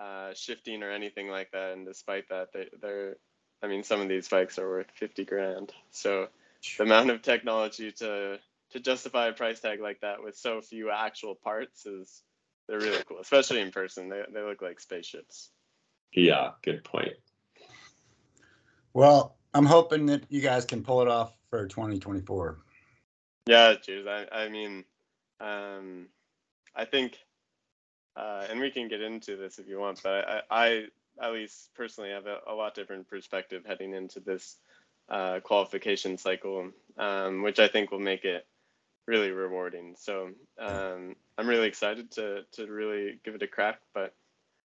uh, 0.00 0.34
shifting 0.34 0.82
or 0.82 0.90
anything 0.90 1.28
like 1.28 1.50
that. 1.52 1.72
And 1.72 1.86
despite 1.86 2.28
that, 2.28 2.52
they 2.52 2.68
they're 2.80 3.16
I 3.62 3.68
mean, 3.68 3.82
some 3.82 4.00
of 4.00 4.08
these 4.08 4.28
bikes 4.28 4.58
are 4.58 4.68
worth 4.68 4.90
fifty 4.94 5.24
grand. 5.24 5.72
So 5.90 6.28
the 6.76 6.84
amount 6.84 7.10
of 7.10 7.22
technology 7.22 7.92
to 7.92 8.38
to 8.70 8.80
justify 8.80 9.28
a 9.28 9.32
price 9.32 9.60
tag 9.60 9.80
like 9.80 10.00
that 10.00 10.22
with 10.22 10.36
so 10.36 10.60
few 10.60 10.90
actual 10.90 11.34
parts 11.34 11.86
is 11.86 12.22
they're 12.68 12.80
really 12.80 13.02
cool, 13.08 13.20
especially 13.20 13.60
in 13.60 13.70
person. 13.70 14.08
They 14.08 14.22
they 14.32 14.42
look 14.42 14.62
like 14.62 14.80
spaceships. 14.80 15.50
Yeah, 16.12 16.50
good 16.62 16.84
point. 16.84 17.14
Well, 18.92 19.36
I'm 19.52 19.66
hoping 19.66 20.06
that 20.06 20.24
you 20.28 20.40
guys 20.40 20.64
can 20.64 20.82
pull 20.82 21.02
it 21.02 21.08
off 21.08 21.36
for 21.50 21.66
2024. 21.66 22.58
Yeah, 23.46 23.74
cheers. 23.74 24.06
I 24.06 24.26
I 24.32 24.48
mean, 24.48 24.84
um, 25.40 26.08
I 26.74 26.84
think, 26.84 27.18
uh, 28.16 28.46
and 28.50 28.60
we 28.60 28.70
can 28.70 28.88
get 28.88 29.00
into 29.00 29.36
this 29.36 29.58
if 29.58 29.68
you 29.68 29.78
want, 29.78 30.02
but 30.02 30.26
I, 30.28 30.42
I 30.50 30.84
at 31.20 31.32
least 31.32 31.74
personally 31.74 32.10
have 32.10 32.26
a, 32.26 32.38
a 32.48 32.54
lot 32.54 32.74
different 32.74 33.08
perspective 33.08 33.64
heading 33.66 33.94
into 33.94 34.20
this 34.20 34.56
uh, 35.08 35.40
qualification 35.40 36.18
cycle, 36.18 36.70
um, 36.98 37.42
which 37.42 37.58
I 37.58 37.68
think 37.68 37.90
will 37.90 37.98
make 37.98 38.24
it 38.24 38.46
really 39.06 39.30
rewarding. 39.30 39.94
So 39.98 40.30
um, 40.58 41.16
I'm 41.38 41.46
really 41.48 41.68
excited 41.68 42.10
to 42.12 42.44
to 42.52 42.66
really 42.66 43.20
give 43.24 43.34
it 43.34 43.42
a 43.42 43.48
crack, 43.48 43.80
but. 43.94 44.14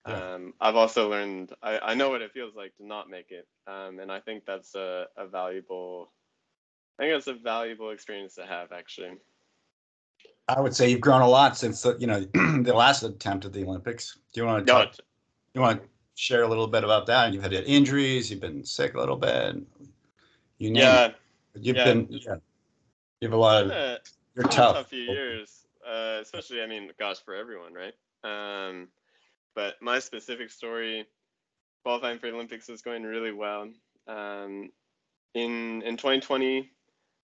Um, 0.06 0.54
I've 0.62 0.78
also 0.78 1.10
learned 1.10 1.54
I, 1.62 1.78
I 1.80 1.94
know 1.94 2.10
what 2.10 2.22
it 2.22 2.32
feels 2.32 2.56
like 2.56 2.76
to 2.78 2.86
not 2.88 3.10
make 3.10 3.32
it, 3.32 3.46
um, 3.68 4.00
and 4.00 4.10
I 4.10 4.22
think 4.22 4.46
that's 4.46 4.74
a, 4.74 5.08
a 5.18 5.28
valuable 5.28 6.10
I 7.00 7.04
think 7.04 7.14
that's 7.14 7.28
a 7.28 7.34
valuable 7.34 7.92
experience 7.92 8.36
to 8.36 8.46
have, 8.46 8.74
actually. 8.74 9.12
I 10.50 10.60
would 10.60 10.76
say 10.76 10.90
you've 10.90 11.02
grown 11.02 11.22
a 11.22 11.28
lot 11.28 11.56
since 11.58 11.82
the, 11.84 11.96
you 12.00 12.08
know 12.08 12.22
the 12.34 12.74
last 12.74 13.04
attempt 13.04 13.46
at 13.46 13.54
the 13.54 13.64
Olympics. 13.64 14.18
Do 14.34 14.42
you 14.42 14.48
want 14.48 14.66
to 14.66 14.74
No, 14.74 14.86
talk, 14.86 14.96
you 15.54 15.62
want 15.62 15.82
to 15.82 15.88
share 16.16 16.44
a 16.44 16.48
little 16.48 16.68
bit 16.68 16.84
about 16.84 17.06
that? 17.08 17.34
You've 17.34 17.44
had 17.44 17.54
injuries, 17.54 18.32
you've 18.32 18.42
been 18.42 18.66
sick 18.66 18.96
a 18.96 19.00
little 19.00 19.16
bit. 19.16 19.58
You 20.58 20.74
yeah, 20.74 21.06
it. 21.06 21.16
You've 21.56 21.78
yeah. 21.78 21.86
been 21.86 22.08
yeah. 22.10 22.36
You 23.22 23.28
have 23.28 23.34
a 23.34 23.38
lot 23.38 23.64
of 23.64 23.72
uh, 23.72 23.98
you're 24.36 24.48
tough. 24.48 24.78
a 24.78 24.84
few 24.84 25.02
years, 25.02 25.68
uh, 25.88 26.20
especially 26.22 26.62
I 26.62 26.68
mean, 26.68 26.92
gosh, 26.98 27.20
for 27.20 27.36
everyone, 27.36 27.74
right? 27.74 27.94
Um, 28.24 28.88
but 29.56 29.76
my 29.82 30.00
specific 30.00 30.50
story, 30.50 31.06
qualifying 31.84 32.18
for 32.18 32.28
the 32.28 32.34
Olympics 32.34 32.68
was 32.70 32.82
going 32.82 33.04
really 33.04 33.34
well. 33.34 33.70
Um, 34.08 34.72
in 35.36 35.82
in 35.84 35.96
2020, 35.96 36.72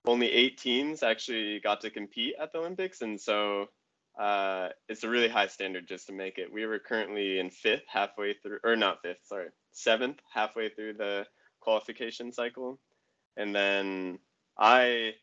only 0.06 0.30
eight 0.30 0.58
teams 0.58 1.02
actually 1.02 1.60
got 1.60 1.80
to 1.82 1.90
compete 1.90 2.34
at 2.40 2.52
the 2.52 2.58
Olympics, 2.58 3.02
and 3.02 3.20
so 3.20 3.66
uh, 4.18 4.68
it's 4.88 5.04
a 5.04 5.08
really 5.08 5.28
high 5.28 5.46
standard 5.46 5.86
just 5.86 6.06
to 6.08 6.12
make 6.12 6.38
it. 6.38 6.52
We 6.52 6.66
were 6.66 6.78
currently 6.78 7.38
in 7.38 7.50
fifth, 7.50 7.84
halfway 7.86 8.34
through, 8.34 8.58
or 8.64 8.76
not 8.76 9.02
fifth, 9.02 9.24
sorry, 9.24 9.48
seventh, 9.72 10.18
halfway 10.32 10.68
through 10.68 10.94
the 10.94 11.26
qualification 11.60 12.32
cycle, 12.32 12.78
and 13.36 13.54
then 13.54 14.18
I 14.58 15.14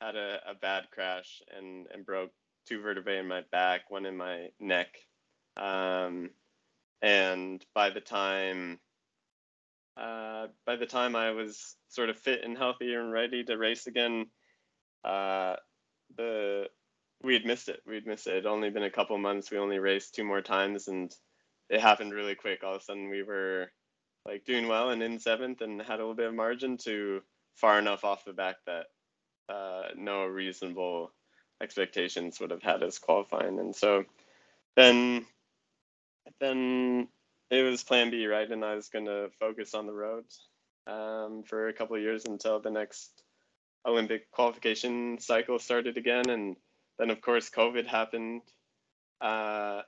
had 0.00 0.16
a, 0.16 0.40
a 0.48 0.54
bad 0.54 0.84
crash 0.92 1.42
and 1.56 1.86
and 1.92 2.06
broke 2.06 2.30
two 2.66 2.80
vertebrae 2.80 3.18
in 3.18 3.28
my 3.28 3.42
back, 3.50 3.90
one 3.90 4.06
in 4.06 4.16
my 4.16 4.48
neck, 4.60 4.96
um, 5.56 6.30
and 7.02 7.64
by 7.74 7.90
the 7.90 8.00
time 8.00 8.78
uh, 9.96 10.46
by 10.66 10.76
the 10.76 10.86
time 10.86 11.16
I 11.16 11.32
was 11.32 11.76
sort 11.88 12.10
of 12.10 12.18
fit 12.18 12.42
and 12.44 12.56
healthy 12.56 12.94
and 12.94 13.12
ready 13.12 13.44
to 13.44 13.56
race 13.56 13.86
again, 13.86 14.26
uh, 15.04 15.56
the 16.16 16.66
we 17.22 17.34
had 17.34 17.44
missed 17.44 17.68
it. 17.68 17.80
We 17.86 17.96
had 17.96 18.06
missed 18.06 18.26
it. 18.26 18.32
It'd 18.32 18.46
only 18.46 18.70
been 18.70 18.82
a 18.82 18.90
couple 18.90 19.18
months. 19.18 19.50
We 19.50 19.58
only 19.58 19.78
raced 19.78 20.14
two 20.14 20.24
more 20.24 20.40
times, 20.40 20.88
and 20.88 21.14
it 21.68 21.80
happened 21.80 22.12
really 22.12 22.34
quick. 22.34 22.64
All 22.64 22.74
of 22.74 22.80
a 22.80 22.84
sudden, 22.84 23.10
we 23.10 23.22
were 23.22 23.70
like 24.26 24.44
doing 24.44 24.68
well 24.68 24.90
and 24.90 25.02
in 25.02 25.18
seventh, 25.18 25.60
and 25.60 25.80
had 25.80 25.96
a 25.96 26.02
little 26.02 26.14
bit 26.14 26.28
of 26.28 26.34
margin 26.34 26.78
to 26.78 27.20
far 27.56 27.78
enough 27.78 28.04
off 28.04 28.24
the 28.24 28.32
back 28.32 28.56
that 28.66 28.86
uh, 29.52 29.88
no 29.96 30.24
reasonable 30.24 31.12
expectations 31.62 32.40
would 32.40 32.50
have 32.50 32.62
had 32.62 32.82
us 32.82 32.98
qualifying. 32.98 33.58
And 33.58 33.76
so 33.76 34.04
then, 34.76 35.26
then 36.40 37.08
it 37.50 37.62
was 37.62 37.82
Plan 37.82 38.10
B, 38.10 38.26
right? 38.26 38.50
And 38.50 38.64
I 38.64 38.74
was 38.74 38.88
going 38.88 39.06
to 39.06 39.30
focus 39.38 39.74
on 39.74 39.86
the 39.86 39.92
road 39.92 40.24
um, 40.86 41.42
for 41.46 41.68
a 41.68 41.72
couple 41.72 41.96
of 41.96 42.02
years 42.02 42.24
until 42.24 42.60
the 42.60 42.70
next 42.70 43.22
Olympic 43.86 44.30
qualification 44.30 45.18
cycle 45.18 45.58
started 45.58 45.96
again, 45.96 46.28
and 46.28 46.56
then 46.98 47.10
of 47.10 47.20
course 47.20 47.50
COVID 47.50 47.86
happened. 47.86 48.42
Uh, 49.20 49.82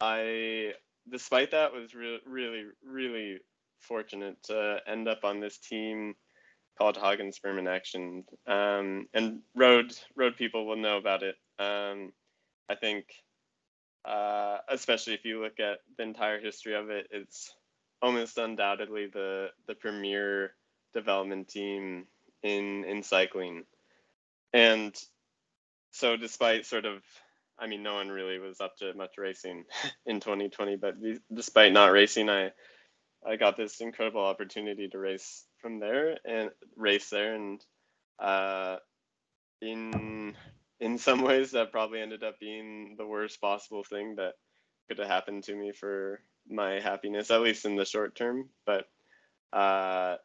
I, 0.00 0.72
despite 1.10 1.50
that, 1.52 1.72
was 1.72 1.94
re- 1.94 2.20
really, 2.26 2.64
really 2.84 3.38
fortunate 3.80 4.36
to 4.44 4.78
end 4.86 5.08
up 5.08 5.24
on 5.24 5.40
this 5.40 5.58
team 5.58 6.14
called 6.78 6.96
Hagens 6.96 7.40
Berman 7.40 7.66
Axeon. 7.66 8.24
Um, 8.46 9.06
and 9.14 9.40
road 9.54 9.96
road 10.16 10.36
people 10.36 10.66
will 10.66 10.76
know 10.76 10.96
about 10.96 11.22
it. 11.22 11.36
Um, 11.58 12.12
I 12.68 12.74
think, 12.74 13.06
uh, 14.04 14.58
especially 14.68 15.14
if 15.14 15.24
you 15.24 15.42
look 15.42 15.60
at 15.60 15.78
the 15.96 16.02
entire 16.02 16.40
history 16.40 16.74
of 16.74 16.90
it, 16.90 17.08
it's 17.10 17.54
almost 18.02 18.38
undoubtedly 18.38 19.06
the 19.06 19.48
the 19.66 19.74
premier 19.74 20.54
development 20.92 21.48
team 21.48 22.06
in 22.42 22.84
in 22.84 23.02
cycling. 23.02 23.64
And 24.52 24.94
so, 25.90 26.16
despite 26.16 26.66
sort 26.66 26.84
of, 26.84 27.02
I 27.58 27.66
mean, 27.66 27.82
no 27.82 27.94
one 27.94 28.08
really 28.08 28.38
was 28.38 28.60
up 28.60 28.76
to 28.78 28.94
much 28.94 29.16
racing 29.16 29.64
in 30.06 30.20
2020, 30.20 30.76
but 30.76 30.94
despite 31.32 31.72
not 31.72 31.92
racing, 31.92 32.28
I 32.28 32.52
I 33.26 33.36
got 33.36 33.56
this 33.56 33.80
incredible 33.80 34.22
opportunity 34.24 34.88
to 34.88 34.98
race 34.98 35.44
from 35.58 35.80
there 35.80 36.18
and 36.26 36.50
race 36.76 37.08
there, 37.08 37.34
and 37.34 37.64
uh, 38.18 38.76
in 39.62 40.36
in 40.84 40.98
some 40.98 41.22
ways 41.22 41.52
that 41.52 41.72
probably 41.72 42.00
ended 42.02 42.22
up 42.22 42.38
being 42.38 42.94
the 42.98 43.06
worst 43.06 43.40
possible 43.40 43.82
thing 43.82 44.16
that 44.16 44.34
could 44.86 44.98
have 44.98 45.08
happened 45.08 45.42
to 45.42 45.54
me 45.54 45.72
for 45.72 46.20
my 46.46 46.78
happiness, 46.78 47.30
at 47.30 47.40
least 47.40 47.64
in 47.64 47.74
the 47.74 47.86
short 47.86 48.14
term. 48.14 48.50
But 48.66 48.84
uh, 49.50 50.16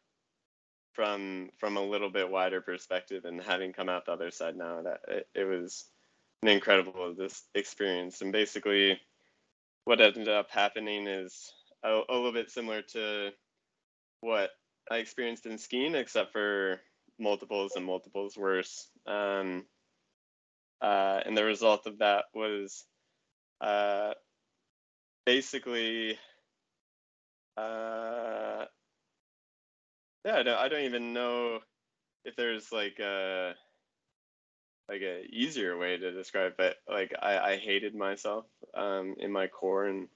from 0.92 1.48
from 1.58 1.78
a 1.78 1.82
little 1.82 2.10
bit 2.10 2.30
wider 2.30 2.60
perspective, 2.60 3.24
and 3.24 3.40
having 3.42 3.72
come 3.72 3.88
out 3.88 4.04
the 4.04 4.12
other 4.12 4.30
side 4.30 4.54
now, 4.54 4.82
that 4.82 5.00
it, 5.08 5.28
it 5.34 5.44
was 5.44 5.86
an 6.42 6.48
incredible 6.48 7.14
this 7.14 7.42
experience. 7.54 8.20
And 8.20 8.30
basically, 8.30 9.00
what 9.86 10.02
ended 10.02 10.28
up 10.28 10.50
happening 10.50 11.06
is 11.06 11.54
a, 11.82 12.02
a 12.06 12.14
little 12.14 12.32
bit 12.34 12.50
similar 12.50 12.82
to 12.92 13.30
what 14.20 14.50
I 14.90 14.96
experienced 14.98 15.46
in 15.46 15.56
skiing, 15.56 15.94
except 15.94 16.32
for 16.32 16.82
multiples 17.18 17.76
and 17.76 17.84
multiples 17.86 18.36
worse. 18.36 18.88
Um, 19.06 19.64
uh, 20.80 21.20
and 21.24 21.36
the 21.36 21.44
result 21.44 21.86
of 21.86 21.98
that 21.98 22.26
was 22.34 22.84
uh, 23.60 24.14
basically, 25.26 26.18
uh, 27.56 28.64
yeah, 30.24 30.36
I 30.36 30.42
don't, 30.42 30.58
I 30.58 30.68
don't 30.68 30.84
even 30.84 31.12
know 31.12 31.60
if 32.24 32.36
there's 32.36 32.72
like 32.72 32.98
a 33.00 33.54
like 34.88 35.02
a 35.02 35.22
easier 35.30 35.78
way 35.78 35.96
to 35.96 36.12
describe 36.12 36.54
it. 36.58 36.76
Like 36.88 37.14
I, 37.20 37.38
I 37.52 37.56
hated 37.56 37.94
myself 37.94 38.46
um, 38.74 39.14
in 39.18 39.30
my 39.32 39.46
core, 39.46 39.86
and 39.86 40.08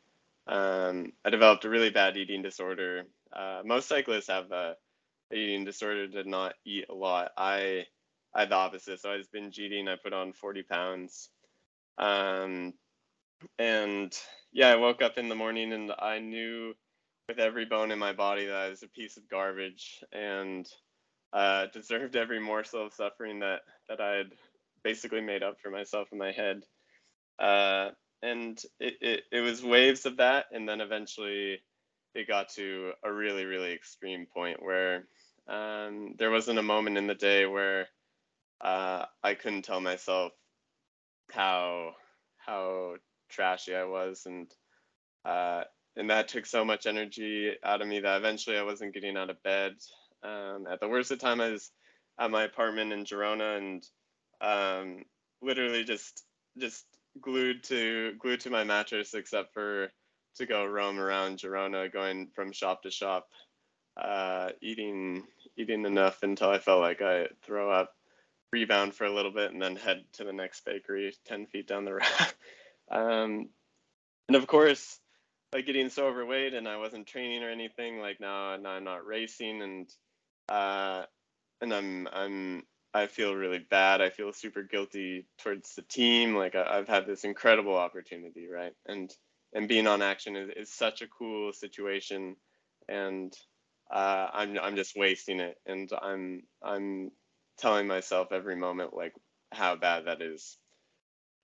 um, 0.46 1.12
I 1.24 1.31
developed 1.31 1.64
a 1.64 1.70
really 1.70 1.90
bad 1.90 2.16
eating 2.16 2.42
disorder. 2.42 3.05
Uh, 3.33 3.62
most 3.64 3.88
cyclists 3.88 4.29
have 4.29 4.50
a 4.50 4.77
eating 5.33 5.64
disorder 5.64 6.09
to 6.09 6.29
not 6.29 6.55
eat 6.64 6.87
a 6.90 6.94
lot. 6.94 7.33
I 7.37 7.87
I 8.35 8.40
had 8.40 8.51
the 8.51 8.57
opposite. 8.57 9.01
So 9.01 9.11
I 9.11 9.16
was 9.16 9.29
binge 9.29 9.59
eating. 9.59 9.88
I 9.88 9.97
put 9.97 10.12
on 10.12 10.33
40 10.33 10.62
pounds. 10.64 11.31
Um, 11.99 12.75
and 13.59 14.16
yeah, 14.53 14.68
I 14.68 14.77
woke 14.77 15.03
up 15.03 15.18
in 15.18 15.29
the 15.29 15.35
morning 15.35 15.73
and 15.73 15.92
I 15.99 16.18
knew 16.18 16.75
with 17.29 17.38
every 17.38 17.64
bone 17.64 17.90
in 17.90 17.99
my 17.99 18.12
body 18.12 18.47
that 18.47 18.57
I 18.57 18.68
was 18.68 18.83
a 18.83 18.88
piece 18.88 19.16
of 19.16 19.29
garbage 19.29 20.03
and 20.12 20.66
uh, 21.33 21.66
deserved 21.73 22.16
every 22.16 22.40
morsel 22.40 22.87
of 22.87 22.92
suffering 22.92 23.40
that 23.40 23.61
that 23.88 24.01
I 24.01 24.12
had 24.16 24.33
basically 24.83 25.20
made 25.20 25.42
up 25.42 25.61
for 25.61 25.70
myself 25.70 26.09
in 26.12 26.18
my 26.18 26.33
head. 26.33 26.62
Uh, 27.38 27.90
and 28.23 28.61
it, 28.81 28.94
it, 29.01 29.23
it 29.33 29.40
was 29.40 29.62
waves 29.62 30.07
of 30.07 30.18
that. 30.18 30.47
And 30.53 30.68
then 30.68 30.81
eventually 30.81 31.61
it 32.14 32.29
got 32.29 32.49
to 32.51 32.92
a 33.03 33.12
really, 33.12 33.44
really 33.44 33.73
extreme 33.73 34.27
point 34.33 34.62
where 34.62 35.07
um, 35.49 36.14
there 36.18 36.31
wasn't 36.31 36.59
a 36.59 36.62
moment 36.62 36.97
in 36.97 37.07
the 37.07 37.14
day 37.14 37.47
where 37.47 37.88
uh, 38.61 39.05
I 39.23 39.35
couldn't 39.35 39.62
tell 39.62 39.81
myself 39.81 40.33
how 41.31 41.93
how 42.38 42.97
trashy 43.31 43.75
I 43.75 43.85
was, 43.85 44.27
and 44.27 44.53
uh, 45.25 45.64
and 45.97 46.11
that 46.11 46.29
took 46.29 46.47
so 46.47 46.64
much 46.64 46.87
energy 46.87 47.53
out 47.64 47.83
of 47.83 47.88
me 47.88 48.01
that 48.01 48.19
eventually 48.19 48.59
I 48.59 48.62
wasn't 48.62 48.95
getting 48.95 49.17
out 49.17 49.31
of 49.31 49.43
bed. 49.43 49.75
Um, 50.23 50.67
at 50.71 50.81
the 50.81 50.88
worst 50.88 51.11
of 51.11 51.19
time, 51.19 51.40
I 51.40 51.51
was 51.51 51.71
at 52.19 52.31
my 52.31 52.45
apartment 52.45 52.93
in 52.93 53.05
Girona 53.05 53.59
and 53.59 53.87
um, 54.40 55.05
literally 55.43 55.85
just 55.85 56.25
just 56.59 56.85
glued 57.21 57.62
to 57.64 58.14
glued 58.19 58.40
to 58.40 58.51
my 58.51 58.64
mattress, 58.64 59.14
except 59.14 59.53
for 59.53 59.90
to 60.37 60.47
go 60.47 60.64
roam 60.67 60.99
around 60.99 61.38
Girona, 61.38 61.93
going 61.93 62.29
from 62.35 62.53
shop 62.53 62.83
to 62.83 62.90
shop, 62.90 63.29
uh, 64.01 64.51
eating 64.61 65.25
eating 65.57 65.85
enough 65.85 66.23
until 66.23 66.51
I 66.51 66.59
felt 66.59 66.81
like 66.81 67.03
I 67.03 67.29
throw 67.43 67.71
up, 67.71 67.93
rebound 68.55 68.95
for 68.95 69.05
a 69.05 69.12
little 69.12 69.33
bit, 69.33 69.53
and 69.53 69.61
then 69.61 69.75
head 69.75 70.05
to 70.12 70.23
the 70.23 70.33
next 70.33 70.64
bakery 70.64 71.12
ten 71.27 71.47
feet 71.47 71.67
down 71.67 71.85
the 71.85 71.95
road. 72.01 72.03
um, 72.90 73.49
and 74.29 74.37
of 74.37 74.47
course, 74.47 75.01
like 75.53 75.67
getting 75.67 75.90
so 75.90 76.07
overweight, 76.07 76.55
and 76.55 76.69
I 76.69 76.77
wasn't 76.77 77.09
training 77.09 77.43
or 77.43 77.51
anything. 77.51 77.99
Like 77.99 78.21
now, 78.21 78.57
now 78.57 78.71
I'm 78.71 78.85
not 78.85 79.05
racing, 79.05 79.61
and 79.61 79.90
uh, 80.49 81.03
and 81.61 81.75
I'm 81.75 82.09
I'm 82.12 82.62
I 82.95 83.09
feel 83.09 83.35
really 83.35 83.59
bad. 83.59 84.01
I 84.01 84.11
feel 84.11 84.33
super 84.33 84.62
guilty 84.62 85.27
towards 85.38 85.75
the 85.75 85.83
team. 85.83 86.37
Like 86.37 86.55
I, 86.55 86.77
have 86.77 86.88
had 86.88 87.07
this 87.07 87.25
incredible 87.25 87.77
opportunity, 87.77 88.47
right? 88.49 88.73
And 88.87 89.12
and 89.53 89.69
being 89.69 89.88
on 89.88 89.99
Axeon 89.99 90.37
is, 90.37 90.69
is 90.69 90.73
such 90.73 91.03
a 91.03 91.09
cool 91.09 91.53
situation, 91.53 92.37
and 92.88 93.35
uh, 93.90 94.29
I'm 94.33 94.57
I'm 94.61 94.77
just 94.77 94.97
wasting 94.97 95.40
it, 95.40 95.57
and 95.67 95.90
I'm 96.01 96.45
I'm 96.62 97.11
telling 97.59 97.87
myself 97.87 98.33
every 98.33 98.57
moment 98.57 98.95
like 98.95 99.14
how 99.53 99.77
bad 99.77 100.07
that 100.07 100.23
is. 100.23 100.57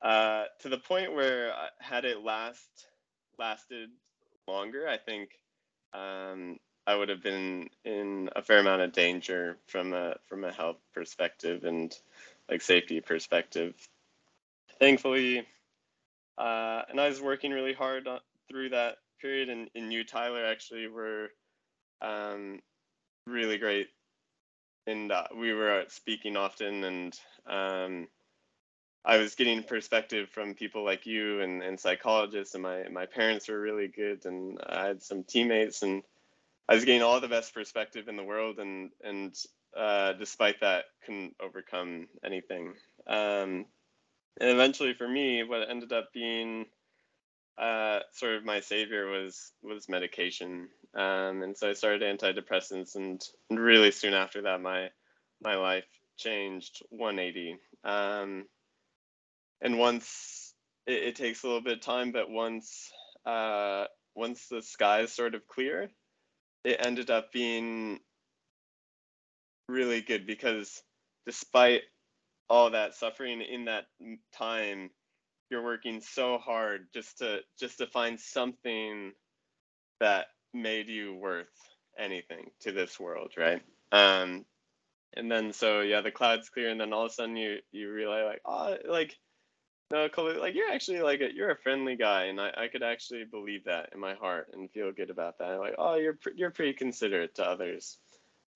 Uh, 0.03 0.45
to 0.61 0.69
the 0.69 0.79
point 0.79 1.15
where 1.15 1.53
uh, 1.53 1.67
had 1.79 2.05
it 2.05 2.25
last 2.25 2.69
lasted 3.39 3.91
longer, 4.49 4.89
I 4.89 4.97
think 4.97 5.31
um, 5.93 6.59
I 6.87 6.95
would 6.95 7.09
have 7.09 7.23
been 7.23 7.69
in 7.85 8.31
a 8.35 8.43
fair 8.43 8.59
amount 8.59 8.83
of 8.83 8.93
danger 8.93 9.59
from 9.67 9.93
a 9.93 10.17
from 10.27 10.45
a 10.45 10.53
health 10.53 10.79
perspective 10.95 11.65
and 11.65 11.95
like 12.51 12.63
safety 12.63 13.01
perspective. 13.01 13.75
Thankfully, 14.79 15.47
uh, 16.39 16.83
and 16.89 17.01
I 17.01 17.09
was 17.09 17.21
working 17.21 17.53
really 17.53 17.75
hard 17.75 18.09
on, 18.09 18.21
through 18.49 18.71
that 18.71 18.97
period, 19.21 19.51
and, 19.51 19.69
and 19.75 19.93
you, 19.93 20.05
Tyler, 20.05 20.45
actually 20.45 20.89
were 20.89 21.29
um, 22.01 22.61
really 23.27 23.59
great. 23.59 23.89
And 24.91 25.13
uh, 25.13 25.25
we 25.37 25.53
were 25.53 25.81
out 25.81 25.93
speaking 25.93 26.37
often, 26.37 26.85
and 26.85 27.21
um, 27.47 28.09
I 29.05 29.17
was 29.19 29.35
getting 29.35 29.63
perspective 29.63 30.29
from 30.31 30.55
people 30.55 30.85
like 30.85 31.07
you 31.07 31.41
and, 31.41 31.63
and 31.63 31.79
psychologists, 31.79 32.55
and 32.55 32.63
my, 32.63 32.89
my 32.91 33.07
parents 33.07 33.49
were 33.49 33.61
really 33.61 33.89
good, 33.89 34.27
and 34.27 34.59
I 34.67 34.87
had 34.87 35.03
some 35.03 35.25
teammates, 35.25 35.83
and 35.83 36.03
I 36.69 36.75
was 36.75 36.85
getting 36.85 37.03
all 37.03 37.21
the 37.21 37.29
best 37.29 37.55
perspective 37.55 38.09
in 38.09 38.17
the 38.17 38.25
world, 38.25 38.59
and 38.59 38.91
and 39.03 39.35
uh, 39.77 40.13
despite 40.15 40.61
that, 40.61 40.85
couldn't 41.05 41.35
overcome 41.41 42.09
anything. 42.25 42.75
Um, 43.07 43.67
and 44.41 44.51
eventually, 44.51 44.95
for 44.95 45.09
me, 45.09 45.45
what 45.45 45.69
ended 45.71 45.93
up 45.93 46.13
being 46.13 46.67
uh, 47.59 48.01
sort 48.13 48.37
of 48.37 48.45
my 48.45 48.61
savior 48.61 49.07
was 49.07 49.53
was 49.63 49.89
medication. 49.89 50.69
Um, 50.95 51.43
and 51.43 51.57
so 51.57 51.71
I 51.71 51.73
started 51.73 52.03
antidepressants, 52.03 52.97
and, 52.97 53.23
really 53.51 53.91
soon 53.91 54.15
after 54.15 54.43
that, 54.43 54.61
my 54.61 54.89
my 55.43 55.55
life 55.55 55.87
changed 56.17 56.83
180. 56.91 57.57
Um, 57.85 58.45
and 59.63 59.79
once 59.79 60.55
it, 60.87 61.03
it, 61.03 61.17
takes 61.17 61.43
a 61.43 61.47
little 61.47 61.63
bit 61.63 61.75
of 61.75 61.81
time, 61.81 62.13
but 62.13 62.29
once 62.29 62.91
uh, 63.25 63.85
once 64.15 64.49
the 64.49 64.63
skies 64.63 65.13
sort 65.13 65.35
of 65.35 65.47
clear, 65.47 65.91
it 66.65 66.85
ended 66.85 67.11
up 67.11 67.33
being 67.33 68.01
really 69.69 70.01
good 70.01 70.27
because 70.27 70.83
despite 71.27 71.83
all 72.49 72.71
that 72.71 72.95
suffering 72.95 73.41
in 73.41 73.67
that 73.67 73.85
time 74.35 74.91
you're 75.51 75.63
working 75.63 76.01
so 76.01 76.39
hard 76.39 76.89
just 76.93 77.19
to 77.19 77.41
just 77.59 77.79
to 77.79 77.87
find 77.87 78.19
something 78.19 79.13
that 80.01 80.27
made 80.53 80.89
you 80.89 81.15
worth 81.15 81.49
anything 81.99 82.51
to 82.61 82.73
this 82.73 82.99
world 82.99 83.33
right? 83.37 83.63
Um 83.93 84.45
and 85.15 85.31
then 85.31 85.53
so 85.53 85.81
yeah 85.81 86.01
the 86.01 86.11
clouds 86.11 86.49
clear 86.49 86.71
and 86.71 86.81
then 86.81 86.93
all 86.93 87.07
of 87.07 87.11
a 87.11 87.15
sudden 87.15 87.37
you 87.37 87.59
you 87.73 87.91
realize 87.93 88.25
like 88.25 88.41
oh 88.45 88.77
like 88.89 89.17
no 89.91 90.09
like 90.41 90.55
you're 90.55 90.71
actually 90.71 91.01
like 91.01 91.21
a, 91.21 91.35
you're 91.35 91.51
a 91.51 91.59
friendly 91.59 91.97
guy 91.97 92.25
and 92.25 92.41
I, 92.41 92.53
I 92.57 92.69
could 92.69 92.83
actually 92.83 93.25
believe 93.25 93.65
that 93.65 93.91
in 93.93 93.99
my 93.99 94.15
heart 94.15 94.49
and 94.53 94.71
feel 94.71 94.93
good 94.93 95.11
about 95.11 95.39
that. 95.39 95.59
Like 95.59 95.75
oh 95.79 95.97
you're 95.97 96.19
you're 96.37 96.53
pretty 96.53 96.75
considerate 96.75 97.35
to 97.37 97.45
others. 97.45 97.99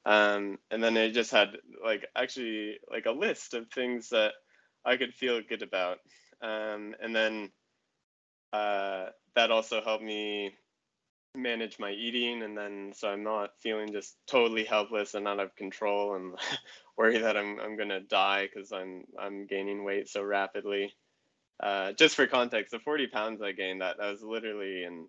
Um 0.07 0.59
and 0.70 0.83
then 0.83 0.96
I 0.96 1.11
just 1.11 1.33
had 1.33 1.57
like 1.85 2.07
actually 2.14 2.78
like 2.90 3.07
a 3.07 3.11
list 3.11 3.54
of 3.54 3.68
things 3.70 4.11
that 4.11 4.33
I 4.85 4.96
could 4.96 5.14
feel 5.14 5.40
good 5.42 5.62
about. 5.62 5.98
Um 6.40 6.94
and 7.02 7.14
then 7.14 7.50
uh 8.52 9.07
that 9.35 9.50
also 9.50 9.83
helped 9.83 10.04
me 10.04 10.54
manage 11.35 11.79
my 11.79 11.90
eating 11.90 12.42
and 12.42 12.57
then 12.57 12.92
so 12.94 13.09
I'm 13.09 13.25
not 13.25 13.51
feeling 13.59 13.92
just 13.92 14.16
totally 14.27 14.64
helpless 14.64 15.14
and 15.14 15.27
out 15.27 15.40
of 15.40 15.57
control 15.57 16.14
and 16.14 16.35
worry 16.97 17.18
that 17.18 17.37
I'm 17.37 17.59
I'm 17.61 17.77
gonna 17.77 18.01
die 18.01 18.49
because 18.53 18.73
I'm 18.73 19.05
I'm 19.18 19.47
gaining 19.47 19.85
weight 19.85 20.09
so 20.09 20.23
rapidly. 20.23 20.94
Uh, 21.61 21.92
just 21.92 22.16
for 22.16 22.27
context, 22.27 22.73
the 22.73 22.79
40 22.79 23.07
pounds 23.09 23.42
I 23.42 23.53
gained 23.53 23.81
that 23.81 23.99
that 23.99 24.11
was 24.11 24.23
literally 24.23 24.85
in 24.85 25.09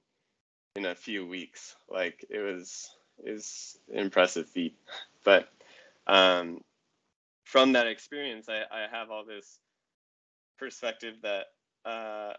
in 0.76 0.86
a 0.86 0.96
few 0.96 1.28
weeks. 1.28 1.76
Like 1.90 2.26
it 2.30 2.40
was 2.40 2.90
is 3.24 3.78
impressive 3.94 4.50
feat. 4.50 4.78
But 5.24 5.50
um, 6.08 6.62
from 7.44 7.74
that 7.74 7.88
experience, 7.88 8.48
I, 8.50 8.62
I 8.72 8.88
have 8.92 9.10
all 9.10 9.26
this 9.26 9.60
perspective 10.58 11.16
that 11.24 11.46
uh, 11.86 12.34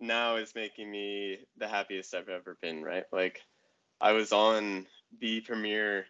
now 0.00 0.36
is 0.36 0.54
making 0.54 0.90
me 0.90 1.38
the 1.56 1.68
happiest 1.68 2.14
I've 2.14 2.28
ever 2.28 2.56
been, 2.60 2.82
right? 2.82 3.04
Like 3.12 3.40
I 4.00 4.12
was 4.12 4.32
on 4.32 4.86
the 5.20 5.40
premier 5.40 6.06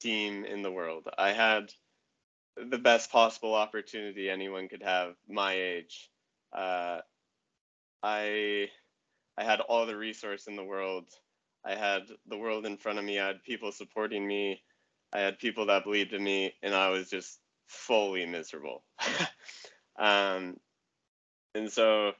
team 0.00 0.44
in 0.44 0.62
the 0.62 0.70
world. 0.70 1.08
I 1.16 1.32
had 1.32 1.72
the 2.56 2.78
best 2.78 3.10
possible 3.10 3.54
opportunity 3.54 4.28
anyone 4.28 4.68
could 4.68 4.82
have 4.82 5.14
my 5.28 5.54
age. 5.54 6.10
Uh, 6.52 7.00
I 8.02 8.68
I 9.38 9.44
had 9.44 9.60
all 9.60 9.86
the 9.86 9.96
resource 9.96 10.46
in 10.46 10.56
the 10.56 10.64
world. 10.64 11.06
I 11.64 11.74
had 11.74 12.02
the 12.26 12.36
world 12.36 12.66
in 12.66 12.76
front 12.76 12.98
of 12.98 13.04
me. 13.04 13.18
I 13.18 13.28
had 13.28 13.44
people 13.44 13.72
supporting 13.72 14.26
me. 14.26 14.62
I 15.12 15.20
had 15.20 15.38
people 15.38 15.66
that 15.66 15.84
believed 15.84 16.12
in 16.12 16.22
me, 16.22 16.54
and 16.62 16.74
I 16.74 16.90
was 16.90 17.08
just 17.08 17.38
fully 17.66 18.26
miserable. 18.26 18.82
um, 19.98 20.56
and 21.54 21.70
so 21.70 22.12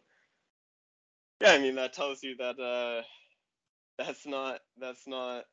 yeah, 1.43 1.53
I 1.53 1.59
mean 1.59 1.75
that 1.75 1.93
tells 1.93 2.23
you 2.23 2.37
that 2.37 2.59
uh, 2.61 3.03
that's 3.99 4.27
not 4.27 4.61
that's 4.79 5.07
not 5.07 5.45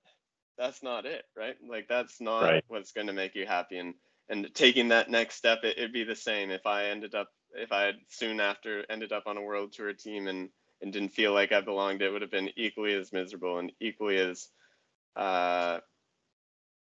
that's 0.58 0.84
not 0.84 1.06
it, 1.06 1.24
right? 1.36 1.56
Like 1.68 1.88
that's 1.88 2.22
not 2.22 2.44
right. 2.44 2.64
what's 2.68 2.92
going 2.92 3.08
to 3.08 3.14
make 3.14 3.34
you 3.36 3.48
happy. 3.48 3.80
And 3.80 3.96
and 4.30 4.48
taking 4.54 4.90
that 4.90 5.10
next 5.10 5.36
step, 5.36 5.60
it, 5.64 5.78
it'd 5.78 5.94
be 5.94 6.04
the 6.04 6.16
same 6.16 6.52
if 6.52 6.68
I 6.68 6.86
ended 6.86 7.16
up 7.16 7.30
if 7.56 7.72
I 7.72 7.84
had 7.84 7.96
soon 8.08 8.40
after 8.40 8.86
ended 8.90 9.12
up 9.12 9.24
on 9.26 9.38
a 9.38 9.42
world 9.42 9.74
tour 9.74 9.94
team 9.94 10.28
and 10.28 10.50
and 10.82 10.94
didn't 10.94 11.10
feel 11.10 11.34
like 11.34 11.52
I 11.52 11.62
belonged, 11.62 12.04
it 12.04 12.12
would 12.12 12.22
have 12.22 12.32
been 12.32 12.52
equally 12.56 12.94
as 12.94 13.12
miserable 13.12 13.58
and 13.58 13.72
equally 13.82 14.18
as 14.18 14.48
uh, 15.16 15.80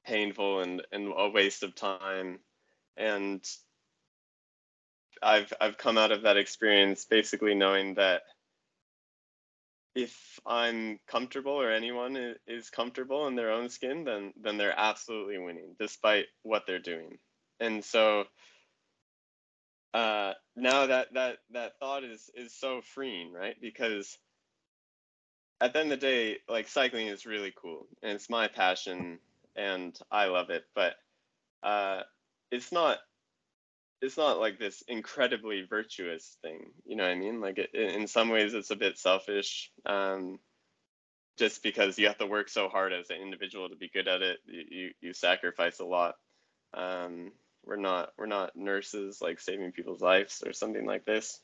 painful 0.04 0.60
and 0.60 0.82
and 0.92 1.14
a 1.16 1.30
waste 1.30 1.62
of 1.62 1.74
time. 1.74 2.40
And 2.98 3.42
I've 5.22 5.52
I've 5.60 5.78
come 5.78 5.96
out 5.96 6.12
of 6.12 6.22
that 6.22 6.36
experience 6.36 7.06
basically 7.06 7.54
knowing 7.54 7.94
that 7.94 8.22
if 9.98 10.38
I'm 10.46 11.00
comfortable 11.08 11.61
or 11.61 11.72
anyone 11.72 12.37
is 12.46 12.70
comfortable 12.70 13.26
in 13.26 13.34
their 13.34 13.50
own 13.50 13.68
skin, 13.68 14.04
then 14.04 14.32
then 14.40 14.56
they're 14.56 14.78
absolutely 14.78 15.38
winning, 15.38 15.74
despite 15.76 16.26
what 16.44 16.66
they're 16.66 16.78
doing. 16.78 17.18
And 17.58 17.84
so 17.84 18.24
uh, 19.92 20.34
now 20.54 20.87
that 20.87 21.12
that 21.14 21.38
that 21.50 21.80
thought 21.80 22.04
is 22.04 22.30
is 22.37 22.54
so 22.54 22.80
freeing, 22.80 23.32
right? 23.32 23.56
Because 23.61 24.16
at 25.61 25.72
the 25.72 25.80
end 25.80 25.92
of 25.92 25.98
the 25.98 26.06
day, 26.06 26.37
like 26.48 26.68
cycling 26.68 27.08
is 27.08 27.26
really 27.26 27.52
cool, 27.61 27.88
and 28.00 28.12
it's 28.12 28.30
my 28.30 28.46
passion, 28.46 29.18
and 29.56 29.98
I 30.12 30.26
love 30.26 30.50
it. 30.50 30.64
But 30.76 30.94
uh, 31.64 32.02
it's 32.52 32.70
not 32.70 32.98
it's 34.00 34.16
not 34.16 34.38
like 34.38 34.58
this 34.58 34.82
incredibly 34.88 35.62
virtuous 35.68 36.37
thing 36.42 36.70
you 36.84 36.96
know 36.96 37.04
what 37.04 37.12
i 37.12 37.14
mean? 37.16 37.40
Like 37.40 37.58
it, 37.58 37.74
in 37.74 38.06
some 38.06 38.28
ways 38.28 38.54
it's 38.54 38.70
a 38.70 38.76
bit 38.76 38.98
selfish 38.98 39.70
um, 39.87 40.38
just 41.38 41.62
because 41.62 41.98
you 41.98 42.08
have 42.08 42.18
to 42.18 42.26
work 42.26 42.48
so 42.48 42.68
hard 42.68 42.92
as 42.92 43.11
an 43.11 43.22
individual 43.22 43.68
to 43.68 43.76
be 43.76 43.88
good 43.88 44.08
at 44.08 44.22
it. 44.22 44.38
You 44.46 44.90
you 45.00 45.12
sacrifice 45.12 45.78
a 45.78 45.84
lot. 45.84 46.16
Um, 46.74 47.32
we're 47.64 47.76
not 47.76 48.11
we're 48.18 48.26
not 48.26 48.56
nurses 48.56 49.20
like 49.22 49.40
saving 49.40 49.72
people's 49.72 50.00
lives 50.02 50.42
or 50.44 50.52
something 50.52 50.84
like 50.84 51.04
this. 51.04 51.40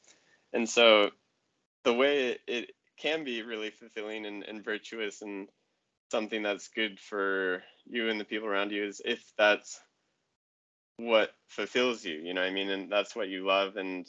And 0.53 0.69
so 0.69 1.11
the 1.85 1.95
way 1.95 2.31
it, 2.31 2.41
it 2.47 2.71
can 2.99 3.25
be 3.25 3.43
really 3.43 3.71
fulfilling 3.71 4.27
and, 4.27 4.43
and 4.45 4.65
virtuous 4.65 5.23
and 5.23 5.49
something 6.11 6.43
that's 6.43 6.69
good 6.69 6.99
for 7.01 7.63
you 7.87 8.09
and 8.09 8.21
the 8.21 8.25
people 8.25 8.49
around 8.49 8.71
you 8.73 8.85
is 8.85 9.01
if 9.05 9.23
that's 9.37 9.81
what 10.99 11.31
fulfills 11.49 12.05
you 12.05 12.15
you 12.15 12.35
know 12.35 12.43
i 12.43 12.51
mean? 12.51 12.71
And 12.71 12.91
that's 12.91 13.17
what 13.17 13.29
you 13.29 13.47
love 13.47 13.77
and 13.77 14.07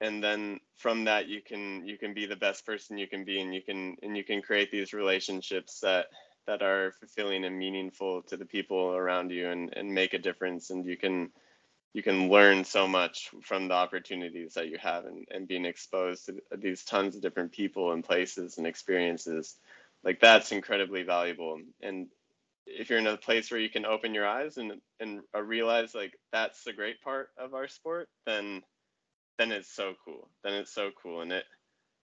and 0.00 0.22
then 0.22 0.60
from 0.76 1.04
that 1.04 1.28
you 1.28 1.40
can 1.42 1.86
you 1.86 1.98
can 1.98 2.14
be 2.14 2.26
the 2.26 2.36
best 2.36 2.66
person 2.66 2.98
you 2.98 3.08
can 3.08 3.24
be 3.24 3.40
and 3.40 3.54
you 3.54 3.62
can 3.62 3.96
and 4.02 4.16
you 4.16 4.24
can 4.24 4.42
create 4.42 4.70
these 4.70 4.92
relationships 4.92 5.80
that 5.80 6.06
that 6.46 6.62
are 6.62 6.92
fulfilling 7.00 7.44
and 7.44 7.58
meaningful 7.58 8.22
to 8.22 8.36
the 8.36 8.44
people 8.44 8.94
around 8.94 9.30
you 9.30 9.48
and 9.48 9.72
and 9.76 9.92
make 9.92 10.14
a 10.14 10.18
difference 10.18 10.70
and 10.70 10.86
you 10.86 10.96
can 10.96 11.30
you 11.96 12.02
can 12.02 12.28
learn 12.28 12.62
so 12.62 12.86
much 12.86 13.30
from 13.42 13.68
the 13.68 13.74
opportunities 13.74 14.52
that 14.52 14.68
you 14.68 14.76
have 14.76 15.06
and, 15.06 15.26
and 15.30 15.48
being 15.48 15.64
exposed 15.64 16.26
to 16.26 16.42
these 16.58 16.84
tons 16.84 17.16
of 17.16 17.22
different 17.22 17.52
people 17.52 17.92
and 17.92 18.04
places 18.04 18.58
and 18.58 18.66
experiences. 18.66 19.56
Like 20.04 20.20
that's 20.20 20.52
incredibly 20.52 21.04
valuable 21.04 21.58
and 21.80 22.08
if 22.66 22.90
you're 22.90 22.98
in 22.98 23.06
a 23.06 23.16
place 23.16 23.50
where 23.50 23.60
you 23.60 23.70
can 23.70 23.86
open 23.86 24.12
your 24.12 24.26
eyes 24.26 24.56
and 24.56 24.72
and 25.00 25.20
uh, 25.34 25.42
realize 25.42 25.94
like 25.94 26.18
that's 26.32 26.64
the 26.64 26.72
great 26.72 27.00
part 27.00 27.28
of 27.38 27.54
our 27.54 27.68
sport 27.68 28.08
then 28.26 28.62
then 29.38 29.52
it's 29.52 29.74
so 29.74 29.94
cool 30.04 30.28
then 30.44 30.54
it's 30.54 30.74
so 30.74 30.90
cool. 31.02 31.20
And 31.20 31.32
it 31.32 31.44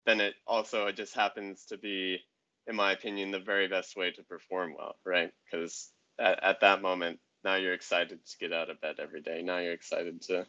then 0.05 0.19
it 0.19 0.35
also 0.47 0.87
it 0.87 0.95
just 0.95 1.15
happens 1.15 1.65
to 1.65 1.77
be 1.77 2.19
in 2.67 2.75
my 2.75 2.91
opinion 2.91 3.31
the 3.31 3.39
very 3.39 3.67
best 3.67 3.97
way 3.97 4.11
to 4.11 4.23
perform 4.23 4.75
well 4.77 4.95
right? 5.05 5.31
Because 5.45 5.89
at, 6.19 6.43
at 6.43 6.61
that 6.61 6.81
moment 6.81 7.19
now 7.43 7.55
you're 7.55 7.73
excited 7.73 8.19
to 8.23 8.37
get 8.39 8.53
out 8.53 8.69
of 8.69 8.79
bed 8.81 8.95
every 8.99 9.21
day. 9.21 9.41
Now 9.41 9.57
you're 9.57 9.73
excited 9.73 10.21
to 10.23 10.45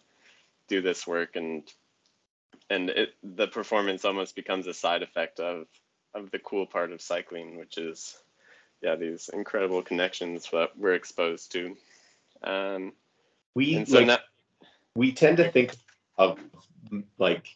do 0.69 0.83
this 0.83 1.07
work 1.07 1.37
and 1.37 1.67
and 2.69 2.91
it 2.91 3.11
the 3.23 3.49
performance 3.49 4.05
almost 4.05 4.37
becomes 4.37 4.67
a 4.67 4.75
side 4.75 5.03
effect 5.03 5.41
of 5.41 5.67
of 6.15 6.31
the 6.31 6.39
cool 6.39 6.67
part 6.67 6.93
of 6.93 7.01
cycling 7.01 7.57
which 7.57 7.79
is 7.79 8.15
yeah 8.83 8.97
these 8.97 9.31
incredible 9.33 9.83
connections 9.83 10.49
that 10.53 10.71
we're 10.77 10.95
exposed 10.95 11.53
to. 11.53 11.77
Um 12.43 12.93
we 13.55 13.85
so 13.85 13.99
like, 13.99 14.07
now, 14.07 14.19
we 14.95 15.13
tend 15.13 15.37
to 15.39 15.51
think 15.51 15.75
of 16.19 16.39
like 17.19 17.47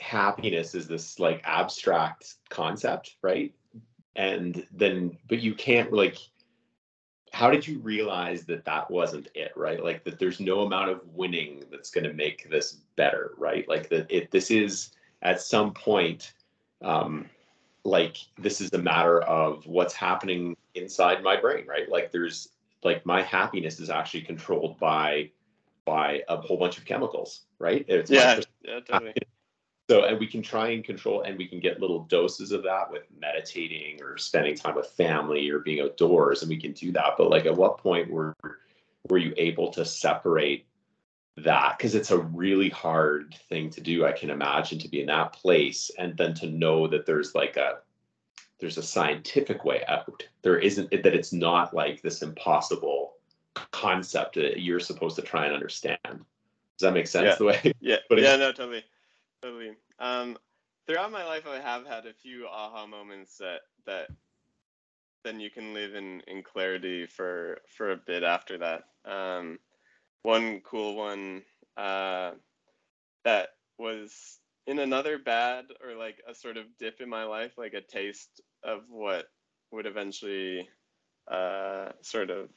happiness 0.00 0.74
is 0.74 0.86
this 0.86 1.18
like 1.18 1.40
abstract 1.44 2.34
concept 2.50 3.16
right? 3.22 3.52
And 4.16 4.66
then 4.72 5.16
but 5.28 5.40
you 5.40 5.54
can't 5.54 5.92
like 5.92 6.18
how 7.32 7.50
did 7.50 7.66
you 7.66 7.80
realize 7.80 8.44
that 8.44 8.64
that 8.64 8.88
wasn't 8.90 9.28
it 9.34 9.52
right? 9.56 9.82
Like 9.82 10.04
that 10.04 10.20
there's 10.20 10.38
no 10.38 10.60
amount 10.60 10.90
of 10.90 11.00
winning 11.14 11.64
that's 11.70 11.90
going 11.90 12.04
to 12.04 12.12
make 12.12 12.48
this 12.48 12.78
better 12.96 13.32
right? 13.38 13.68
Like 13.68 13.88
that 13.88 14.06
it 14.10 14.30
this 14.30 14.50
is 14.50 14.90
at 15.22 15.40
some 15.40 15.72
point 15.72 16.34
um 16.82 17.28
like 17.84 18.16
this 18.38 18.60
is 18.60 18.72
a 18.72 18.78
matter 18.78 19.20
of 19.22 19.66
what's 19.66 19.94
happening 19.94 20.56
inside 20.74 21.22
my 21.22 21.40
brain 21.40 21.66
right? 21.66 21.88
Like 21.88 22.12
there's 22.12 22.48
like 22.82 23.04
my 23.06 23.22
happiness 23.22 23.80
is 23.80 23.90
actually 23.90 24.22
controlled 24.22 24.78
by 24.78 25.30
by 25.84 26.22
a 26.28 26.36
whole 26.36 26.56
bunch 26.56 26.78
of 26.78 26.84
chemicals 26.84 27.42
right? 27.58 27.84
It's 27.88 28.10
yeah, 28.10 28.40
yeah 28.62 28.80
totally. 28.80 29.14
so 29.88 30.04
and 30.04 30.18
we 30.18 30.26
can 30.26 30.42
try 30.42 30.70
and 30.70 30.84
control 30.84 31.22
and 31.22 31.38
we 31.38 31.46
can 31.46 31.60
get 31.60 31.80
little 31.80 32.04
doses 32.04 32.52
of 32.52 32.62
that 32.64 32.90
with 32.90 33.04
meditating 33.18 34.02
or 34.02 34.18
spending 34.18 34.54
time 34.54 34.74
with 34.74 34.86
family 34.88 35.48
or 35.50 35.60
being 35.60 35.80
outdoors 35.80 36.42
and 36.42 36.48
we 36.48 36.60
can 36.60 36.72
do 36.72 36.92
that. 36.92 37.14
But 37.16 37.30
like 37.30 37.46
at 37.46 37.56
what 37.56 37.78
point 37.78 38.10
were 38.10 38.34
were 39.08 39.18
you 39.18 39.34
able 39.36 39.70
to 39.72 39.84
separate 39.84 40.66
that? 41.36 41.76
Because 41.76 41.94
it's 41.94 42.10
a 42.10 42.18
really 42.18 42.70
hard 42.70 43.34
thing 43.48 43.70
to 43.70 43.80
do 43.80 44.04
i 44.04 44.12
can 44.12 44.30
imagine 44.30 44.78
to 44.78 44.88
be 44.88 45.00
in 45.00 45.06
that 45.06 45.32
place 45.32 45.90
and 45.98 46.16
then 46.16 46.34
to 46.34 46.46
know 46.46 46.86
that 46.86 47.06
there's 47.06 47.34
like 47.34 47.56
a 47.56 47.78
there's 48.64 48.78
a 48.78 48.82
scientific 48.82 49.62
way 49.66 49.84
out. 49.88 50.26
There 50.40 50.58
isn't 50.58 50.90
that 50.90 51.14
it's 51.14 51.34
not 51.34 51.74
like 51.74 52.00
this 52.00 52.22
impossible 52.22 53.12
concept 53.72 54.36
that 54.36 54.62
you're 54.62 54.80
supposed 54.80 55.16
to 55.16 55.22
try 55.22 55.44
and 55.44 55.52
understand. 55.52 55.98
Does 56.02 56.80
that 56.80 56.94
make 56.94 57.06
sense 57.06 57.26
yeah. 57.26 57.34
the 57.34 57.44
way? 57.44 57.74
Yeah. 57.80 57.96
But 58.08 58.20
yeah 58.20 58.36
no 58.36 58.52
totally. 58.52 58.82
Totally. 59.42 59.72
Um 59.98 60.38
throughout 60.86 61.12
my 61.12 61.24
life 61.24 61.46
i 61.46 61.60
have 61.60 61.86
had 61.86 62.06
a 62.06 62.14
few 62.14 62.46
aha 62.46 62.86
moments 62.86 63.36
that 63.38 63.60
that 63.86 64.08
then 65.24 65.40
you 65.40 65.50
can 65.50 65.74
live 65.74 65.94
in 65.94 66.22
in 66.26 66.42
clarity 66.42 67.06
for 67.06 67.58
for 67.68 67.90
a 67.90 67.96
bit 67.96 68.22
after 68.22 68.56
that. 68.56 68.84
Um 69.04 69.58
one 70.22 70.62
cool 70.62 70.96
one 70.96 71.42
uh, 71.76 72.30
that 73.24 73.48
was 73.76 74.38
in 74.66 74.78
another 74.78 75.18
bad 75.18 75.66
or 75.84 75.94
like 75.94 76.22
a 76.28 76.34
sort 76.34 76.56
of 76.56 76.64
dip 76.78 77.00
in 77.00 77.08
my 77.08 77.24
life, 77.24 77.52
like 77.58 77.74
a 77.74 77.80
taste 77.80 78.40
of 78.64 78.82
what 78.88 79.26
would 79.70 79.86
eventually 79.86 80.68
uh, 81.30 81.90
sort 82.02 82.30
of 82.30 82.48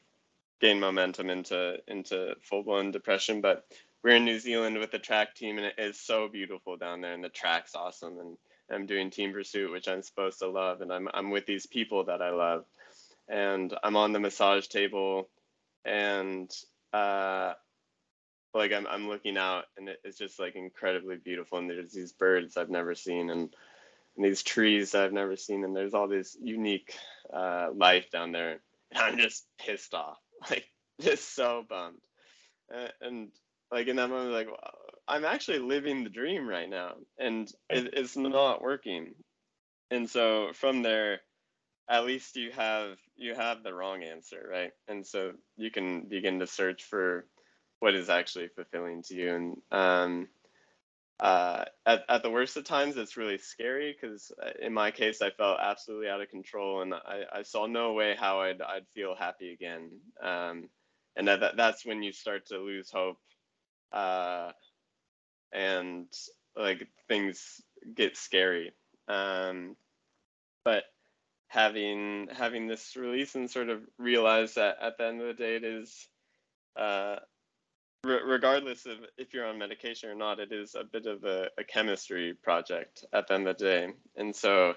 gain 0.62 0.80
momentum 0.80 1.30
into 1.30 1.78
into 1.88 2.36
full 2.42 2.64
blown 2.64 2.92
depression. 2.92 3.42
But 3.42 3.66
we're 4.04 4.16
in 4.16 4.26
New 4.26 4.40
Zealand 4.40 4.78
with 4.78 4.92
the 4.92 5.00
track 5.00 5.36
team, 5.36 5.58
and 5.58 5.68
it 5.68 5.76
is 5.78 6.00
so 6.00 6.28
beautiful 6.28 6.78
down 6.78 7.02
there, 7.02 7.14
and 7.14 7.24
the 7.24 7.30
track's 7.30 7.76
awesome, 7.76 8.20
and 8.20 8.38
I'm 8.72 8.86
doing 8.86 9.10
team 9.10 9.34
pursuit, 9.34 9.72
which 9.72 9.88
I'm 9.88 10.02
supposed 10.02 10.40
to 10.40 10.48
love, 10.48 10.82
and 10.82 10.92
I'm 10.92 11.08
I'm 11.14 11.32
with 11.32 11.46
these 11.46 11.66
people 11.66 12.06
that 12.06 12.22
I 12.22 12.32
love, 12.32 12.66
and 13.28 13.74
I'm 13.84 13.96
on 13.96 14.14
the 14.14 14.20
massage 14.20 14.68
table, 14.68 15.30
and 15.86 16.52
uh, 16.94 17.54
like 18.54 18.74
I'm 18.74 18.88
I'm 18.88 19.08
looking 19.08 19.38
out 19.38 19.66
and 19.78 19.90
it's 20.04 20.18
just 20.18 20.40
like 20.40 20.56
incredibly 20.56 21.18
beautiful 21.18 21.60
and 21.60 21.70
there's 21.70 21.92
these 21.92 22.12
birds 22.12 22.58
I've 22.58 22.70
never 22.70 22.96
seen 22.96 23.30
and, 23.30 23.54
and 24.18 24.26
these 24.26 24.44
trees 24.44 24.96
I've 24.96 25.14
never 25.14 25.36
seen 25.36 25.64
and 25.64 25.76
there's 25.76 25.94
all 25.94 26.08
this 26.08 26.36
unique 26.42 26.98
uh, 27.34 27.70
life 27.74 28.10
down 28.12 28.32
there. 28.32 28.52
And 28.52 28.60
I'm 29.00 29.18
just 29.18 29.46
pissed 29.60 29.94
off. 29.94 30.18
Like 30.52 30.70
just 31.02 31.34
so 31.34 31.66
bummed. 31.68 31.98
And, 32.70 32.94
and 33.02 33.28
like 33.72 33.88
in 33.88 33.96
that 33.96 34.10
moment 34.10 34.34
like 34.34 34.50
I'm 35.08 35.26
actually 35.26 35.60
living 35.60 36.04
the 36.04 36.12
dream 36.12 36.48
right 36.48 36.70
now 36.70 36.94
and 37.18 37.52
it, 37.70 37.94
it's 37.94 38.16
not 38.16 38.62
working. 38.62 39.16
And 39.90 40.08
so 40.08 40.52
from 40.54 40.84
there 40.84 41.22
at 41.90 42.06
least 42.06 42.36
you 42.36 42.52
have 42.52 42.98
you 43.16 43.34
have 43.34 43.64
the 43.64 43.74
wrong 43.74 44.04
answer 44.04 44.48
right? 44.48 44.72
And 44.88 45.06
so 45.06 45.32
you 45.58 45.72
can 45.72 46.02
begin 46.02 46.40
to 46.40 46.48
search 46.48 46.84
for 46.84 47.26
what 47.80 47.96
is 47.96 48.10
actually 48.10 48.50
fulfilling 48.50 49.04
to 49.04 49.16
you. 49.16 49.34
And 49.34 49.58
um, 49.72 50.28
uh, 51.20 51.66
at, 51.86 52.04
at 52.08 52.22
the 52.22 52.30
worst 52.30 52.58
of 52.58 52.64
times 52.64 52.96
it's 52.96 53.18
really 53.18 53.38
scary 53.38 53.96
because 54.00 54.32
uh, 54.44 54.52
in 54.62 54.74
my 54.74 54.92
case 54.92 55.22
i 55.22 55.30
felt 55.32 55.58
absolutely 55.60 56.08
out 56.08 56.22
of 56.22 56.30
control 56.30 56.82
and 56.82 56.94
i, 56.94 57.24
I 57.34 57.42
saw 57.42 57.66
no 57.66 57.94
way 57.94 58.16
how 58.18 58.42
I'd, 58.42 58.62
I'd 58.62 58.88
feel 58.94 59.16
happy 59.16 59.52
again 59.52 59.90
um, 60.22 60.70
and 61.16 61.28
that, 61.28 61.58
that's 61.58 61.86
when 61.86 62.04
you 62.04 62.12
start 62.12 62.48
to 62.48 62.60
lose 62.60 62.92
hope 62.92 63.18
uh, 63.92 64.52
and 65.52 66.08
like 66.56 66.88
things 67.08 67.62
get 67.96 68.16
scary 68.16 68.74
um, 69.08 69.76
but 70.64 70.84
having 71.48 72.28
having 72.32 72.68
this 72.68 72.96
release 72.96 73.36
and 73.36 73.50
sort 73.50 73.70
of 73.70 73.82
realize 73.98 74.56
that 74.56 74.78
at 74.82 74.98
the 74.98 75.06
end 75.06 75.22
of 75.22 75.28
the 75.28 75.34
day 75.34 75.56
it 75.56 75.64
is 75.64 76.08
uh, 76.76 77.16
regardless 78.08 78.86
of 78.86 78.98
if 79.18 79.34
you're 79.34 79.46
on 79.46 79.58
medication 79.58 80.10
or 80.10 80.16
not, 80.16 80.40
it 80.40 80.52
is 80.52 80.76
a 80.76 80.84
bit 80.84 81.06
of 81.06 81.24
a, 81.24 81.50
a, 81.58 81.64
chemistry 81.64 82.34
project 82.34 83.06
at 83.14 83.28
the 83.28 83.34
end 83.34 83.48
of 83.48 83.58
the 83.58 83.64
day. 83.64 83.88
And 84.16 84.36
so 84.36 84.74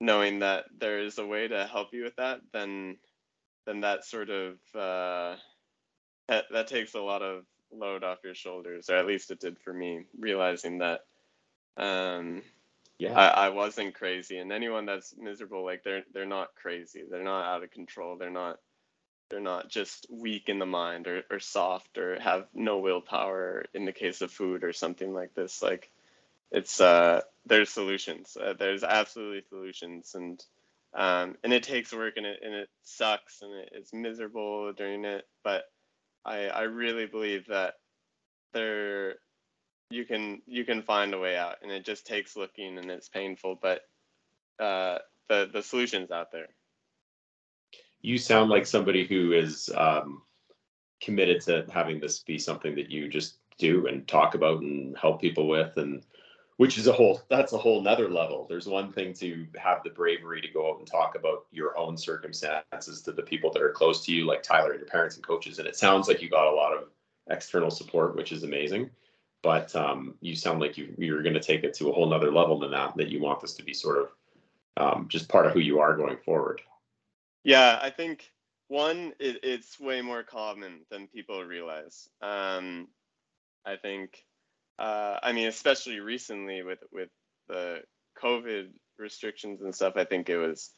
knowing 0.00 0.40
that 0.40 0.64
there 0.78 1.00
is 1.00 1.18
a 1.18 1.26
way 1.26 1.48
to 1.48 1.66
help 1.66 1.88
you 1.92 2.04
with 2.04 2.16
that, 2.16 2.40
then 2.52 2.96
then 3.66 3.80
that 3.80 4.04
sort 4.04 4.30
of 4.30 4.54
uh, 4.74 5.36
that, 6.28 6.44
that 6.52 6.68
takes 6.68 6.94
a 6.94 7.00
lot 7.00 7.22
of 7.22 7.44
load 7.72 8.04
off 8.04 8.18
your 8.24 8.34
shoulders, 8.34 8.90
or 8.90 8.96
at 8.96 9.06
least 9.06 9.30
it 9.30 9.40
did 9.40 9.58
for 9.58 9.72
me, 9.72 10.04
realizing 10.18 10.78
that 10.78 11.00
um, 11.76 12.42
yeah. 12.98 13.18
I, 13.18 13.46
I 13.46 13.48
wasn't 13.48 13.94
crazy. 13.94 14.38
And 14.38 14.52
anyone 14.52 14.86
that's 14.86 15.14
miserable, 15.16 15.64
like 15.64 15.82
they're 15.82 16.04
they're 16.12 16.26
not 16.26 16.54
crazy. 16.54 17.04
They're 17.08 17.24
not 17.24 17.46
out 17.46 17.64
of 17.64 17.70
control. 17.70 18.16
They're 18.16 18.30
not 18.30 18.58
they're 19.30 19.40
not 19.40 19.68
just 19.68 20.06
weak 20.10 20.48
in 20.48 20.58
the 20.58 20.66
mind 20.66 21.06
or, 21.06 21.22
or 21.30 21.40
soft 21.40 21.98
or 21.98 22.18
have 22.20 22.46
no 22.54 22.78
willpower 22.78 23.64
in 23.74 23.84
the 23.84 23.92
case 23.92 24.20
of 24.20 24.30
food 24.30 24.64
or 24.64 24.72
something 24.72 25.12
like 25.12 25.34
this. 25.34 25.62
Like 25.62 25.90
it's 26.50 26.80
uh 26.80 27.22
there's 27.46 27.70
solutions. 27.70 28.36
Uh, 28.40 28.54
there's 28.58 28.84
absolutely 28.84 29.42
solutions. 29.48 30.14
And 30.14 30.44
um 30.94 31.36
and 31.42 31.52
it 31.52 31.62
takes 31.62 31.92
work 31.92 32.14
and 32.16 32.26
it 32.26 32.40
and 32.44 32.54
it 32.54 32.68
sucks 32.82 33.42
and 33.42 33.52
it, 33.54 33.70
it's 33.72 33.92
miserable 33.92 34.72
during 34.72 35.04
it. 35.04 35.26
But 35.42 35.64
i 36.24 36.46
i 36.48 36.62
really 36.62 37.06
believe 37.06 37.46
that 37.48 37.74
there 38.52 39.16
you 39.90 40.04
can 40.04 40.42
you 40.46 40.64
can 40.64 40.82
find 40.82 41.14
a 41.14 41.18
way 41.18 41.36
out. 41.36 41.56
And 41.62 41.72
it 41.72 41.84
just 41.84 42.06
takes 42.06 42.36
looking 42.36 42.78
and 42.78 42.90
it's 42.90 43.08
painful. 43.08 43.58
But 43.60 43.82
uh, 44.60 44.98
the 45.28 45.48
the 45.52 45.62
solution's 45.62 46.10
out 46.10 46.32
there 46.32 46.48
you 48.04 48.18
sound 48.18 48.50
like 48.50 48.66
somebody 48.66 49.06
who 49.06 49.32
is 49.32 49.70
um, 49.74 50.20
committed 51.00 51.40
to 51.40 51.64
having 51.72 51.98
this 51.98 52.18
be 52.18 52.36
something 52.38 52.74
that 52.74 52.90
you 52.90 53.08
just 53.08 53.38
do 53.56 53.86
and 53.86 54.06
talk 54.06 54.34
about 54.34 54.60
and 54.60 54.94
help 54.98 55.22
people 55.22 55.48
with 55.48 55.74
and 55.78 56.04
which 56.58 56.76
is 56.76 56.86
a 56.86 56.92
whole 56.92 57.22
that's 57.30 57.54
a 57.54 57.58
whole 57.58 57.80
nother 57.80 58.10
level. 58.10 58.46
There's 58.46 58.66
one 58.66 58.92
thing 58.92 59.14
to 59.14 59.46
have 59.56 59.82
the 59.82 59.90
bravery 59.90 60.42
to 60.42 60.52
go 60.52 60.70
out 60.70 60.78
and 60.80 60.86
talk 60.86 61.16
about 61.16 61.46
your 61.50 61.76
own 61.78 61.96
circumstances 61.96 63.00
to 63.02 63.12
the 63.12 63.22
people 63.22 63.50
that 63.52 63.62
are 63.62 63.70
close 63.70 64.04
to 64.04 64.12
you 64.12 64.26
like 64.26 64.42
tyler 64.42 64.72
and 64.72 64.80
your 64.80 64.88
parents 64.88 65.16
and 65.16 65.26
coaches 65.26 65.58
and 65.58 65.66
it 65.66 65.74
sounds 65.74 66.06
like 66.06 66.20
you 66.20 66.28
got 66.28 66.52
a 66.52 66.54
lot 66.54 66.76
of 66.76 66.90
external 67.30 67.70
support 67.70 68.16
which 68.16 68.32
is 68.32 68.42
amazing. 68.42 68.90
But 69.42 69.74
um, 69.74 70.14
you 70.20 70.36
sound 70.36 70.60
like 70.60 70.76
you, 70.76 70.94
you're 70.98 71.22
going 71.22 71.34
to 71.34 71.40
take 71.40 71.64
it 71.64 71.72
to 71.74 71.88
a 71.88 71.92
whole 71.92 72.08
nother 72.08 72.30
level 72.30 72.58
than 72.58 72.70
that 72.72 72.96
that 72.98 73.08
you 73.08 73.20
want 73.20 73.40
this 73.40 73.54
to 73.54 73.62
be 73.62 73.72
sort 73.72 73.96
of 73.96 74.08
um, 74.76 75.06
just 75.08 75.30
part 75.30 75.46
of 75.46 75.52
who 75.52 75.60
you 75.60 75.80
are 75.80 75.96
going 75.96 76.18
forward 76.18 76.60
yeah 77.44 77.78
i 77.82 77.90
think 77.90 78.30
one 78.68 79.12
it, 79.20 79.40
it's 79.44 79.78
way 79.80 80.02
more 80.02 80.24
common 80.24 80.80
than 80.90 81.08
people 81.08 81.44
realize 81.44 82.08
um, 82.22 82.88
i 83.66 83.76
think 83.76 84.24
uh, 84.78 85.18
I 85.22 85.32
mean, 85.32 85.46
especially 85.48 86.00
recently 86.00 86.62
with 86.62 86.80
with 86.92 87.10
the 87.48 87.82
COVID 88.20 88.70
restrictions 88.98 89.62
and 89.62 89.74
stuff, 89.74 89.94
I 89.96 90.04
think 90.04 90.28
it 90.28 90.38
was 90.38 90.70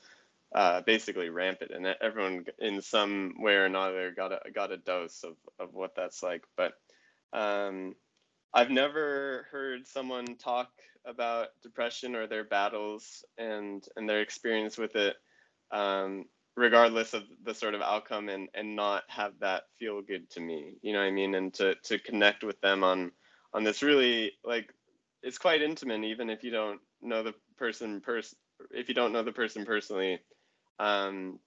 uh, 0.55 0.83
basically 0.83 1.31
rampant, 1.31 1.71
and 1.73 1.87
everyone 2.03 2.45
in 2.59 2.83
some 2.83 3.35
way 3.39 3.55
or 3.55 3.65
another 3.65 4.13
got 4.15 4.33
a 4.33 4.51
got 4.51 4.73
a 4.73 4.77
dose 4.77 5.25
of 5.25 5.37
of 5.59 5.75
what 5.75 5.95
that's 5.97 6.23
like. 6.23 6.45
But 6.57 6.75
um, 7.33 7.95
I've 8.53 8.71
never 8.71 9.47
heard 9.51 9.87
someone 9.87 10.37
talk 10.37 10.71
about 11.07 11.49
depression 11.63 12.15
or 12.17 12.27
their 12.27 12.45
battles 12.45 13.25
and 13.39 13.85
and 13.97 14.09
their 14.09 14.21
experience 14.21 14.77
with 14.77 14.95
it, 14.97 15.17
um, 15.71 16.27
regardless 16.57 17.15
of 17.15 17.25
the 17.45 17.55
sort 17.55 17.75
of 17.75 17.83
outcome, 17.83 18.29
and 18.29 18.49
and 18.55 18.77
not 18.77 19.05
have 19.09 19.33
that 19.41 19.65
feel 19.79 20.03
good 20.03 20.29
to 20.31 20.41
me. 20.41 20.75
You 20.83 20.93
know 20.93 21.01
what 21.01 21.07
I 21.07 21.11
mean? 21.13 21.35
And 21.35 21.53
to 21.55 21.75
to 21.85 21.99
connect 21.99 22.45
with 22.45 22.61
them 22.61 22.85
on 22.85 23.13
on 23.55 23.65
this 23.65 23.83
really 23.83 24.33
like 24.45 24.73
it's 25.23 25.39
quite 25.39 25.63
intimate 25.63 26.05
even 26.05 26.31
if 26.31 26.45
you 26.45 26.51
don't 26.51 26.81
know 27.03 27.23
the 27.23 27.35
person 27.57 28.01
person 28.01 28.39
if 28.71 28.89
you 28.89 28.95
don't 28.95 29.13
know 29.13 29.23
the 29.23 29.33
person 29.33 29.65
personally 29.65 30.21
um 30.79 31.39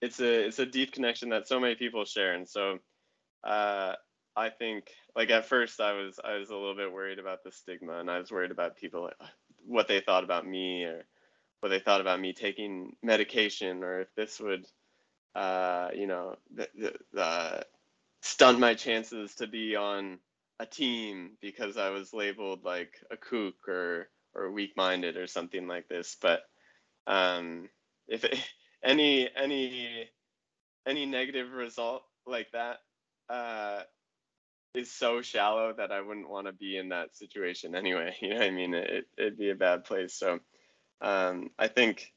it's 0.00 0.20
a 0.20 0.46
it's 0.46 0.58
a 0.58 0.66
deep 0.66 0.92
connection 0.92 1.30
that 1.30 1.48
so 1.48 1.60
many 1.60 1.74
people 1.74 2.04
share 2.04 2.34
and 2.34 2.48
so 2.48 2.78
uh 3.44 3.94
i 4.36 4.48
think 4.50 4.90
like 5.14 5.30
at 5.30 5.46
first 5.46 5.80
i 5.80 5.92
was 5.92 6.18
i 6.24 6.36
was 6.36 6.50
a 6.50 6.54
little 6.54 6.74
bit 6.76 6.92
worried 6.92 7.18
about 7.18 7.42
the 7.44 7.52
stigma 7.52 7.98
and 7.98 8.10
i 8.10 8.18
was 8.18 8.30
worried 8.30 8.50
about 8.50 8.76
people 8.76 9.10
what 9.66 9.88
they 9.88 10.00
thought 10.00 10.24
about 10.24 10.46
me 10.46 10.84
or 10.84 11.04
what 11.60 11.70
they 11.70 11.78
thought 11.80 12.00
about 12.00 12.20
me 12.20 12.32
taking 12.32 12.96
medication 13.02 13.82
or 13.82 14.00
if 14.02 14.14
this 14.14 14.40
would 14.40 14.66
uh 15.34 15.90
you 15.94 16.06
know 16.06 16.36
stunt 18.22 18.58
my 18.58 18.74
chances 18.74 19.34
to 19.36 19.46
be 19.46 19.76
on 19.76 20.18
a 20.58 20.66
team 20.66 21.32
because 21.40 21.76
I 21.76 21.90
was 21.90 22.12
labeled 22.12 22.64
like 22.64 22.94
a 23.10 23.16
kook 23.16 23.68
or 23.68 24.08
or 24.34 24.50
weak-minded 24.50 25.16
or 25.16 25.26
something 25.26 25.66
like 25.66 25.88
this. 25.88 26.16
But 26.20 26.40
um, 27.06 27.68
if 28.08 28.24
it, 28.24 28.38
any 28.84 29.28
any 29.36 30.08
any 30.86 31.06
negative 31.06 31.52
result 31.52 32.02
like 32.26 32.48
that 32.52 32.78
uh, 33.28 33.82
is 34.74 34.90
so 34.92 35.22
shallow 35.22 35.72
that 35.76 35.92
I 35.92 36.00
wouldn't 36.00 36.28
want 36.28 36.46
to 36.46 36.52
be 36.52 36.76
in 36.76 36.90
that 36.90 37.16
situation 37.16 37.74
anyway. 37.74 38.16
You 38.22 38.30
know 38.30 38.36
what 38.36 38.46
I 38.46 38.50
mean? 38.50 38.74
It, 38.74 39.06
it'd 39.16 39.38
be 39.38 39.50
a 39.50 39.54
bad 39.54 39.84
place. 39.84 40.14
So 40.14 40.40
um, 41.02 41.50
I 41.58 41.68
think 41.68 42.12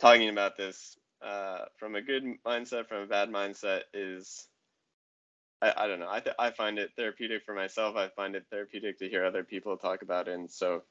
talking 0.00 0.30
about 0.30 0.56
this 0.56 0.96
uh, 1.24 1.66
from 1.78 1.96
a 1.96 2.02
good 2.02 2.24
mindset, 2.46 2.88
from 2.88 3.02
a 3.02 3.06
bad 3.08 3.30
mindset 3.30 3.82
is 3.94 4.48
I, 5.60 5.72
I 5.76 5.86
don't 5.88 5.98
know. 6.00 6.08
I, 6.10 6.20
th- 6.20 6.36
I 6.38 6.50
find 6.50 6.78
it 6.78 6.92
therapeutic 6.96 7.44
for 7.44 7.54
myself. 7.54 7.96
I 7.96 8.08
find 8.08 8.36
it 8.36 8.46
therapeutic 8.50 8.98
to 8.98 9.08
hear 9.08 9.24
other 9.24 9.44
people 9.44 9.76
talk 9.76 10.02
about 10.02 10.28
it. 10.28 10.34
And 10.34 10.50
so, 10.50 10.82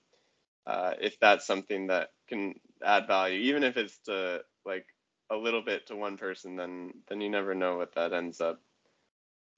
uh, 0.68 0.94
if 1.02 1.20
that's 1.20 1.48
something 1.48 1.88
that 1.88 2.10
can 2.30 2.56
add 2.86 3.08
value, 3.08 3.40
even 3.42 3.64
if 3.64 3.78
it's 3.78 3.98
to 4.06 4.44
like 4.66 4.86
a 5.32 5.36
little 5.38 5.64
bit 5.64 5.88
to 5.88 5.96
one 5.96 6.18
person, 6.18 6.56
then 6.58 6.94
then 7.10 7.22
you 7.22 7.30
never 7.30 7.56
know 7.56 7.78
what 7.78 7.96
that 7.96 8.14
ends 8.14 8.42
up 8.42 8.62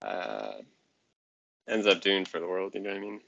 uh, 0.03 0.53
ends 1.69 1.87
up 1.87 2.01
doing 2.01 2.25
for 2.25 2.39
the 2.39 2.47
world. 2.47 2.73
You 2.75 2.81
know 2.81 2.91
what 2.91 2.97
I 2.97 3.01
mean? 3.01 3.21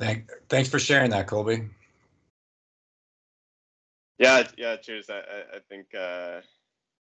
Thank, 0.00 0.30
thanks 0.50 0.70
for 0.70 0.80
sharing 0.80 1.12
that, 1.12 1.28
Colby. 1.28 1.70
Yeah, 4.18 4.48
yeah. 4.58 4.76
Cheers. 4.76 5.10
I, 5.10 5.18
I, 5.18 5.56
I 5.56 5.60
think. 5.68 5.94
Uh, 5.94 6.40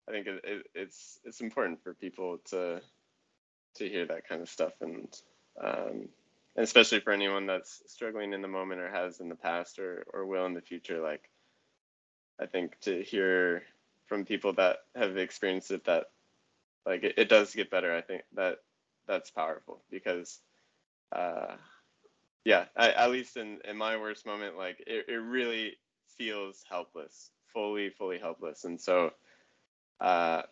I 0.09 0.12
think 0.12 0.26
it, 0.26 0.40
it, 0.44 0.66
it's 0.74 1.20
it's 1.24 1.40
important 1.40 1.82
for 1.82 1.94
people 1.94 2.38
to 2.51 2.80
to 3.76 3.88
hear 3.88 4.07
that 4.07 4.28
kind 4.28 4.42
of 4.42 4.49
stuff 4.49 4.72
and 4.80 5.09
um, 5.62 6.09
and 6.57 6.64
especially 6.64 7.01
for 7.01 7.12
anyone 7.12 7.46
that's 7.46 7.82
struggling 7.86 8.32
in 8.32 8.42
the 8.42 8.49
moment 8.49 8.80
or 8.80 8.90
has 8.90 9.20
in 9.20 9.28
the 9.28 9.34
past 9.34 9.78
or 9.78 10.07
or 10.12 10.26
will 10.26 10.46
in 10.46 10.55
the 10.55 10.62
future 10.62 11.01
like 11.03 11.30
I 12.40 12.46
think 12.46 12.78
to 12.82 13.03
hear 13.03 13.64
from 14.07 14.24
people 14.24 14.55
that 14.55 14.78
have 14.96 15.16
experienced 15.18 15.70
it 15.70 15.84
that 15.86 16.07
like 16.86 17.05
it, 17.05 17.14
it 17.18 17.28
does 17.28 17.55
get 17.55 17.70
better 17.70 17.94
I 17.94 18.03
think 18.03 18.22
that 18.34 18.59
that's 19.07 19.30
powerful 19.30 19.82
because 19.90 20.40
uh, 21.14 21.57
yeah 22.49 22.64
I, 22.76 22.92
at 22.92 23.11
least 23.11 23.36
in 23.36 23.59
in 23.64 23.76
my 23.76 23.96
worst 23.96 24.26
moment 24.26 24.57
like 24.57 24.80
it, 24.86 25.07
it 25.09 25.16
really 25.16 25.76
feels 26.16 26.64
helpless 26.68 27.30
fully 27.53 27.90
fully 27.90 28.18
helpless 28.18 28.64
and 28.64 28.80
so 28.80 29.12
uh, 30.01 30.42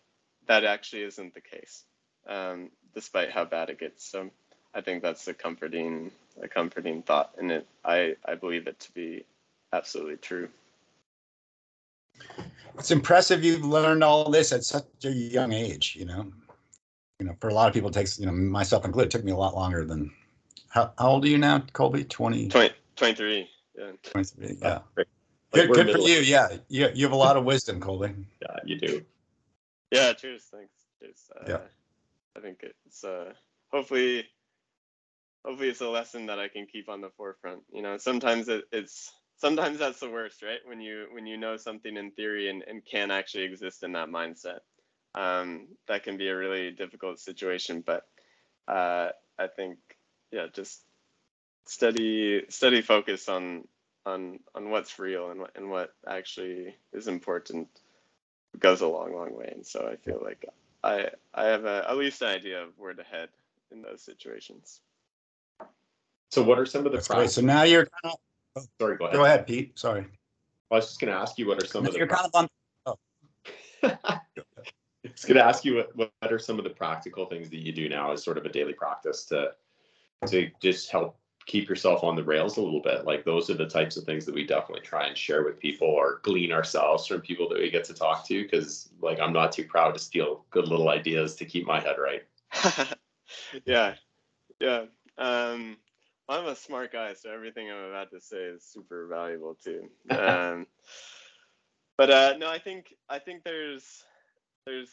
that 0.47 0.65
actually 0.65 1.03
isn't 1.03 1.35
the 1.35 1.41
case, 1.41 1.85
um, 2.29 2.71
despite 2.95 3.31
how 3.31 3.45
bad 3.45 3.71
it 3.71 3.81
gets. 3.81 4.05
So 4.11 4.31
I 4.75 4.81
think 4.81 5.03
that's 5.03 5.27
a 5.29 5.35
comforting, 5.35 6.11
a 6.43 6.49
comforting 6.49 7.03
thought, 7.03 7.33
and 7.39 7.51
it, 7.51 7.67
I, 7.85 8.17
I 8.25 8.35
believe 8.35 8.67
it 8.67 8.79
to 8.81 8.93
be 8.93 9.25
absolutely 9.73 10.17
true. 10.17 10.49
It's 12.79 12.91
impressive 12.91 13.45
you've 13.45 13.65
learned 13.65 14.05
all 14.05 14.31
this 14.31 14.53
at 14.53 14.65
such 14.65 14.85
a 15.05 15.11
young 15.11 15.53
age. 15.53 15.97
You 15.99 16.07
know, 16.07 16.33
you 17.19 17.27
know, 17.27 17.37
for 17.41 17.49
a 17.49 17.55
lot 17.55 17.69
of 17.69 17.75
people, 17.75 17.89
it 17.89 17.95
takes 17.95 18.19
you 18.19 18.27
know 18.27 18.33
myself 18.33 18.85
included, 18.85 19.09
it 19.09 19.11
took 19.17 19.25
me 19.25 19.33
a 19.33 19.37
lot 19.37 19.55
longer 19.55 19.85
than. 19.85 20.13
How, 20.77 20.93
how 20.99 21.09
old 21.09 21.25
are 21.25 21.29
you 21.29 21.39
now, 21.39 21.65
Colby? 21.73 22.05
20? 22.05 22.51
20 22.51 22.75
23. 22.97 23.49
Yeah. 23.79 23.93
23. 24.03 24.59
Yeah. 24.61 24.81
Good, 25.55 25.73
good 25.73 25.91
for 25.91 26.01
you. 26.01 26.19
Yeah, 26.19 26.49
you, 26.69 26.91
you 26.93 27.07
have 27.07 27.13
a 27.13 27.17
lot 27.17 27.39
of 27.39 27.45
wisdom, 27.47 27.81
Colby. 27.81 28.13
Yeah, 28.43 28.57
you 28.63 28.79
do. 28.79 29.03
Yeah, 29.91 30.13
cheers. 30.13 30.45
Thanks. 30.53 30.75
Cheers. 31.01 31.31
Uh, 31.35 31.45
yeah. 31.49 31.59
I 32.37 32.41
think 32.41 32.63
it's 32.85 33.05
uh, 33.05 33.33
hopefully, 33.73 34.27
hopefully 35.47 35.71
it's 35.71 35.81
a 35.81 35.89
lesson 35.89 36.27
that 36.27 36.39
I 36.39 36.49
can 36.49 36.67
keep 36.67 36.91
on 36.91 37.01
the 37.01 37.09
forefront. 37.17 37.63
You 37.73 37.81
know, 37.81 37.97
sometimes 37.97 38.49
it, 38.51 38.65
it's 38.71 39.11
sometimes 39.39 39.79
that's 39.79 40.01
the 40.01 40.11
worst, 40.11 40.43
right? 40.43 40.61
When 40.67 40.83
you 40.83 41.07
when 41.13 41.25
you 41.27 41.39
know 41.39 41.57
something 41.57 41.97
in 41.97 42.11
theory 42.11 42.51
and, 42.51 42.63
and 42.65 42.85
can't 42.85 43.11
actually 43.11 43.45
exist 43.45 43.83
in 43.83 43.93
that 43.93 44.11
mindset. 44.11 44.59
Um, 45.15 45.69
that 45.89 46.03
can 46.03 46.19
be 46.19 46.29
a 46.29 46.37
really 46.37 46.71
difficult 46.73 47.19
situation. 47.19 47.83
But 47.87 48.03
uh, 48.69 49.09
I 49.39 49.47
think, 49.47 49.79
yeah, 50.31 50.47
just 50.53 50.83
steady 51.67 52.45
steady 52.49 52.83
focus 52.83 53.29
on 53.29 53.67
on 54.05 54.39
on 54.55 54.71
what's 54.71 54.99
real 54.99 55.31
and 55.31 55.41
what 55.41 55.51
and 55.57 55.71
what 55.71 55.95
actually 56.07 56.75
is 56.93 57.09
important 57.09 57.69
goes 58.59 58.81
a 58.81 58.87
long, 58.87 59.15
long 59.15 59.37
way. 59.37 59.51
And 59.55 59.67
so 59.67 59.89
I 59.91 59.97
feel 59.97 60.21
like 60.23 60.45
I 60.83 61.11
I 61.35 61.45
have 61.47 61.65
a, 61.65 61.85
at 61.89 61.97
least 61.97 62.23
an 62.23 62.29
idea 62.29 62.63
of 62.63 62.71
where 62.79 62.95
to 62.95 63.03
head 63.03 63.29
in 63.71 63.83
those 63.83 64.03
situations. 64.03 64.81
So 66.31 66.43
what 66.43 66.59
are 66.59 66.67
some 66.67 66.87
of 66.87 66.93
the 66.93 66.99
That's 66.99 67.35
So 67.35 67.41
now 67.41 67.63
you're 67.63 67.87
kind 67.87 68.15
of 68.15 68.19
oh, 68.57 68.67
sorry, 68.81 68.97
go 68.97 69.05
ahead. 69.07 69.17
Go 69.17 69.25
ahead, 69.25 69.47
Pete. 69.47 69.79
Sorry. 69.79 70.07
I 70.71 70.75
was 70.75 70.87
just 70.87 71.01
going 71.01 71.13
to 71.13 71.19
ask 71.19 71.39
you 71.39 71.47
what 71.47 71.63
are 71.63 71.67
some 71.67 71.85
now 71.85 71.89
of 71.89 71.93
the 71.93 71.99
you're 71.99 72.09
kind 72.09 72.27
of 72.27 72.35
on. 72.35 72.49
Oh. 72.87 72.97
I 73.85 74.21
was 75.05 75.25
going 75.25 75.37
to 75.37 75.45
ask 75.45 75.65
you 75.65 75.77
what, 75.77 75.97
what 75.97 76.33
are 76.33 76.39
some 76.39 76.59
of 76.59 76.65
the 76.65 76.71
practical 76.71 77.27
things 77.27 77.49
that 77.51 77.59
you 77.59 77.73
do 77.73 77.89
now 77.89 78.13
as 78.13 78.25
sort 78.25 78.39
of 78.39 78.45
a 78.45 78.49
daily 78.49 78.73
practice 78.73 79.25
to 79.27 79.53
to 80.27 80.51
just 80.61 80.91
help 80.91 81.19
keep 81.47 81.69
yourself 81.69 82.03
on 82.03 82.17
the 82.17 82.25
rails 82.25 82.57
a 82.57 82.61
little 82.61 82.81
bit. 82.81 83.05
Like 83.05 83.25
those 83.25 83.49
are 83.51 83.55
the 83.55 83.69
types 83.69 83.97
of 83.97 84.05
things 84.05 84.27
that 84.27 84.35
we 84.35 84.45
definitely 84.45 84.85
try 84.85 85.07
and 85.07 85.17
share 85.17 85.45
with 85.45 85.61
people 85.61 85.87
or 85.89 86.21
glean 86.23 86.53
ourselves 86.53 87.07
from 87.07 87.21
people 87.21 87.49
that 87.49 87.59
we 87.59 87.71
get 87.71 87.85
to 87.85 87.95
talk 87.95 88.27
to. 88.27 88.49
Cause 88.49 88.89
like 89.01 89.21
I'm 89.21 89.33
not 89.33 89.53
too 89.53 89.65
proud 89.65 89.95
to 89.95 90.01
steal 90.01 90.45
good 90.51 90.67
little 90.67 90.89
ideas 90.89 91.37
to 91.37 91.45
keep 91.45 91.67
my 91.67 91.81
head 91.81 91.97
right. 91.99 92.25
yeah. 93.65 93.95
Yeah. 94.61 94.87
Um, 95.19 95.77
I'm 96.29 96.47
a 96.47 96.57
smart 96.57 96.93
guy, 96.93 97.15
so 97.15 97.31
everything 97.31 97.71
I'm 97.71 97.91
about 97.91 98.11
to 98.11 98.21
say 98.21 98.39
is 98.39 98.65
super 98.65 99.07
valuable 99.07 99.57
too. 99.63 99.89
Um, 100.11 100.67
but 101.97 102.11
uh, 102.11 102.35
no, 102.37 102.51
I 102.51 102.59
think 102.59 102.93
I 103.09 103.19
think 103.19 103.43
there's 103.43 104.05
there's 104.67 104.91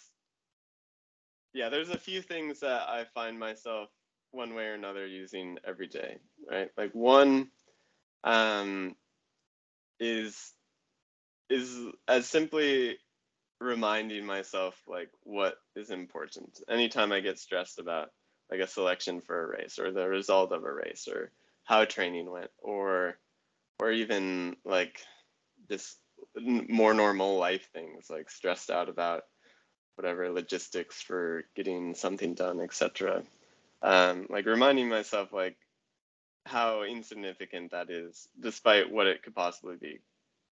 yeah, 1.53 1.69
there's 1.69 1.89
a 1.89 1.97
few 1.97 2.21
things 2.21 2.61
that 2.61 2.87
I 2.87 3.05
find 3.13 3.37
myself 3.37 3.89
one 4.33 4.55
way 4.55 4.65
or 4.65 4.75
another 4.75 5.07
using 5.07 5.59
every 5.67 5.87
day, 5.87 6.17
right? 6.51 6.69
Like 6.77 6.93
one 6.93 7.49
um, 8.23 8.95
is 9.99 10.53
is 11.49 11.77
as 12.07 12.27
simply 12.27 12.97
reminding 13.61 14.25
myself 14.25 14.79
like 14.87 15.09
what 15.23 15.55
is 15.75 15.91
important. 15.91 16.61
Anytime 16.69 17.11
I 17.13 17.21
get 17.21 17.39
stressed 17.39 17.79
about 17.79 18.09
like 18.51 18.61
a 18.61 18.67
selection 18.67 19.21
for 19.21 19.43
a 19.43 19.47
race 19.59 19.79
or 19.79 19.91
the 19.91 20.07
result 20.09 20.53
of 20.53 20.63
a 20.65 20.73
race 20.73 21.07
or 21.11 21.31
how 21.65 21.85
training 21.85 22.29
went 22.31 22.51
or 22.59 23.17
or 23.79 23.91
even 23.91 24.57
like 24.65 24.99
just 25.69 25.97
more 26.69 26.93
normal 26.93 27.37
life 27.37 27.69
things 27.73 28.09
like 28.09 28.29
stressed 28.29 28.71
out 28.71 28.89
about 28.89 29.23
whatever 29.97 30.31
logistics 30.31 31.01
for 31.03 31.45
getting 31.55 31.95
something 31.95 32.35
done, 32.35 32.61
etc. 32.61 33.23
Um, 33.83 34.27
like 34.29 34.45
reminding 34.45 34.89
myself 34.89 35.33
like 35.33 35.57
how 36.45 36.83
insignificant 36.83 37.71
that 37.71 37.89
is, 37.89 38.27
despite 38.39 38.91
what 38.91 39.07
it 39.07 39.23
could 39.23 39.35
possibly 39.35 39.75
be, 39.75 39.99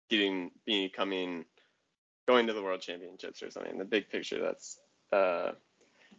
getting 0.10 0.52
becoming 0.66 1.46
going 2.28 2.48
to 2.48 2.54
the 2.54 2.62
world 2.62 2.82
championships 2.82 3.42
or 3.42 3.50
something. 3.50 3.78
The 3.78 3.86
big 3.86 4.10
picture 4.10 4.40
that's 4.42 4.78
uh, 5.12 5.52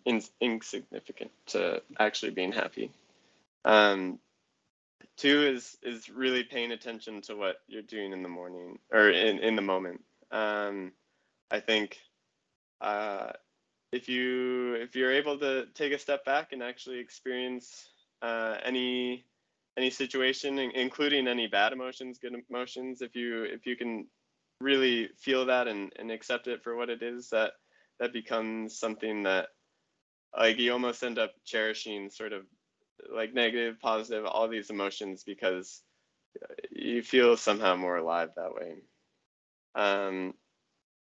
in, 0.04 0.22
insignificant 0.40 1.30
to 1.48 1.82
actually 1.98 2.32
being 2.32 2.52
happy. 2.52 2.90
Um, 3.64 4.18
two 5.16 5.42
is 5.42 5.76
is 5.82 6.08
really 6.08 6.44
paying 6.44 6.72
attention 6.72 7.20
to 7.22 7.36
what 7.36 7.60
you're 7.68 7.82
doing 7.82 8.12
in 8.12 8.22
the 8.22 8.28
morning 8.28 8.78
or 8.90 9.10
in, 9.10 9.38
in 9.38 9.56
the 9.56 9.62
moment. 9.62 10.02
Um, 10.30 10.92
I 11.50 11.60
think 11.60 11.98
uh, 12.80 13.32
if 13.92 14.08
you 14.08 14.74
if 14.74 14.96
you're 14.96 15.12
able 15.12 15.38
to 15.38 15.66
take 15.74 15.92
a 15.92 15.98
step 15.98 16.24
back 16.24 16.52
and 16.52 16.62
actually 16.62 16.98
experience 16.98 17.90
uh, 18.22 18.56
any 18.64 19.26
any 19.78 19.90
situation, 19.90 20.58
including 20.58 21.28
any 21.28 21.46
bad 21.46 21.72
emotions, 21.72 22.18
good 22.18 22.34
emotions, 22.50 23.02
if 23.02 23.14
you 23.14 23.44
if 23.44 23.66
you 23.66 23.76
can 23.76 24.06
really 24.60 25.08
feel 25.18 25.46
that 25.46 25.66
and, 25.66 25.92
and 25.98 26.10
accept 26.10 26.46
it 26.46 26.62
for 26.62 26.76
what 26.76 26.90
it 26.90 27.02
is, 27.02 27.28
that 27.30 27.52
that 28.00 28.12
becomes 28.12 28.78
something 28.78 29.22
that 29.24 29.48
like 30.36 30.58
you 30.58 30.72
almost 30.72 31.02
end 31.02 31.18
up 31.18 31.32
cherishing 31.44 32.10
sort 32.10 32.32
of 32.32 32.42
like 33.14 33.34
negative, 33.34 33.78
positive, 33.80 34.24
all 34.24 34.48
these 34.48 34.70
emotions 34.70 35.24
because 35.24 35.82
you 36.70 37.02
feel 37.02 37.36
somehow 37.36 37.76
more 37.76 37.96
alive 37.96 38.30
that 38.36 38.54
way. 38.54 38.76
Um, 39.74 40.34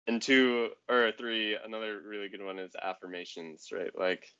and 0.07 0.21
two 0.21 0.71
or 0.89 1.13
three, 1.17 1.57
another 1.57 2.01
really 2.07 2.29
good 2.29 2.45
one 2.45 2.59
is 2.59 2.73
affirmations, 2.81 3.69
right? 3.73 3.97
Like 3.99 4.33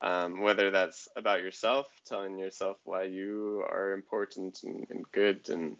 um, 0.00 0.40
whether 0.40 0.70
that's 0.70 1.08
about 1.16 1.42
yourself, 1.42 1.86
telling 2.06 2.38
yourself 2.38 2.78
why 2.84 3.04
you 3.04 3.64
are 3.68 3.92
important 3.92 4.62
and, 4.64 4.86
and 4.90 5.04
good 5.12 5.48
and, 5.48 5.76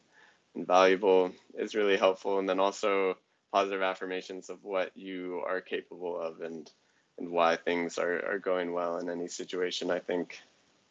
and 0.55 0.66
valuable 0.66 1.33
is 1.55 1.74
really 1.74 1.97
helpful. 1.97 2.39
And 2.39 2.49
then 2.49 2.61
also 2.61 3.16
positive 3.53 3.83
affirmations 3.83 4.49
of 4.49 4.64
what 4.64 4.97
you 4.97 5.43
are 5.47 5.61
capable 5.61 6.18
of 6.18 6.41
and 6.41 6.70
and 7.18 7.30
why 7.30 7.57
things 7.57 7.99
are, 7.99 8.24
are 8.26 8.39
going 8.39 8.72
well 8.72 8.97
in 8.97 9.11
any 9.11 9.28
situation. 9.28 9.91
I 9.91 9.99
think 9.99 10.41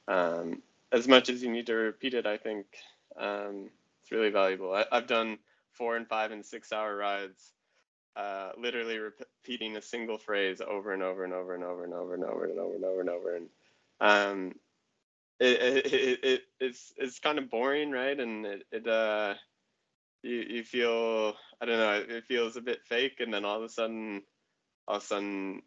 um, 0.08 0.62
as 0.92 1.08
much 1.08 1.30
as 1.30 1.42
you 1.42 1.52
need 1.52 1.66
to 1.68 1.74
repeat 1.74 2.14
it, 2.14 2.28
I 2.28 2.38
think 2.38 2.68
um, 3.18 3.70
it's 4.02 4.12
really 4.12 4.30
valuable. 4.30 4.74
I, 4.74 4.86
have 4.92 5.08
done 5.08 5.40
four 5.72 5.96
and 5.96 6.08
five 6.08 6.32
and 6.32 6.46
six 6.46 6.72
hour 6.72 6.96
rides, 6.96 7.54
uh, 8.16 8.52
literally 8.58 8.98
repeating 8.98 9.78
a 9.78 9.82
single 9.82 10.18
phrase 10.18 10.62
over 10.62 10.94
and 10.94 11.04
over 11.04 11.24
and 11.24 11.34
over 11.34 11.54
and 11.56 11.64
over 11.64 11.84
and 11.84 11.94
over 11.94 12.14
and 12.14 12.24
over 12.24 12.46
and 12.46 12.60
over 12.60 12.76
and 12.76 12.84
over 12.84 13.00
and 13.02 13.10
over. 13.10 13.36
And 13.36 13.50
um, 14.00 14.56
it, 15.40 15.62
it, 15.62 15.94
it, 15.94 16.24
it, 16.24 16.42
it's 16.60 16.94
it's 16.98 17.20
kind 17.20 17.40
of 17.40 17.50
boring, 17.50 17.92
right? 17.92 18.20
And 18.20 18.46
it, 18.46 18.66
it 18.72 18.88
uh, 18.88 19.36
you 20.24 20.46
you 20.48 20.64
feel 20.64 21.36
I 21.62 21.66
don't 21.66 21.78
know, 21.78 22.16
it 22.16 22.26
feels 22.26 22.58
a 22.58 22.62
bit 22.62 22.84
fake, 22.86 23.20
and 23.20 23.34
then 23.34 23.46
all 23.46 23.58
of 23.58 23.64
a 23.64 23.70
sudden, 23.70 24.24
all 24.88 24.98
of 24.98 25.04
a 25.04 25.06
sudden 25.06 25.62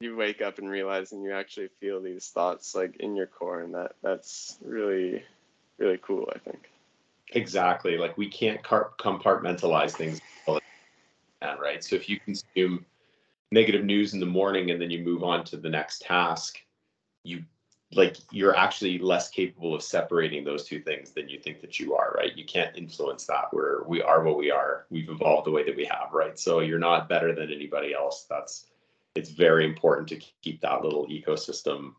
you 0.00 0.16
wake 0.16 0.42
up 0.42 0.58
and 0.58 0.68
realize 0.68 1.12
and 1.12 1.22
you 1.22 1.32
actually 1.32 1.68
feel 1.78 2.02
these 2.02 2.26
thoughts 2.28 2.74
like 2.74 2.96
in 2.96 3.14
your 3.16 3.26
core. 3.26 3.60
And 3.60 3.74
that 3.74 3.92
that's 4.02 4.58
really 4.64 5.22
really 5.78 5.98
cool 6.02 6.28
i 6.34 6.38
think. 6.38 6.68
Exactly. 7.34 7.96
Like 7.96 8.18
we 8.18 8.28
can't 8.28 8.62
compartmentalize 8.62 9.92
things 9.92 10.20
right? 11.60 11.82
So 11.82 11.96
if 11.96 12.08
you 12.08 12.18
consume 12.18 12.84
negative 13.50 13.84
news 13.84 14.14
in 14.14 14.20
the 14.20 14.26
morning 14.26 14.70
and 14.70 14.80
then 14.80 14.90
you 14.90 15.04
move 15.04 15.22
on 15.22 15.44
to 15.44 15.56
the 15.56 15.68
next 15.68 16.02
task 16.02 16.58
you 17.22 17.44
like 17.94 18.16
you're 18.30 18.56
actually 18.56 18.98
less 18.98 19.28
capable 19.28 19.74
of 19.74 19.82
separating 19.82 20.44
those 20.44 20.64
two 20.64 20.80
things 20.80 21.10
than 21.10 21.28
you 21.28 21.38
think 21.38 21.60
that 21.60 21.78
you 21.78 21.94
are 21.94 22.14
right? 22.16 22.34
You 22.34 22.44
can't 22.44 22.74
influence 22.76 23.26
that 23.26 23.52
where 23.52 23.82
we 23.86 24.00
are 24.00 24.22
what 24.22 24.38
we 24.38 24.50
are. 24.50 24.86
We've 24.88 25.10
evolved 25.10 25.46
the 25.46 25.50
way 25.50 25.62
that 25.64 25.76
we 25.76 25.84
have 25.84 26.12
right? 26.12 26.38
So 26.38 26.60
you're 26.60 26.78
not 26.78 27.08
better 27.08 27.34
than 27.34 27.52
anybody 27.52 27.92
else. 27.92 28.26
That's 28.28 28.66
it's 29.14 29.30
very 29.30 29.66
important 29.66 30.08
to 30.08 30.16
keep 30.40 30.62
that 30.62 30.82
little 30.82 31.06
ecosystem, 31.06 31.92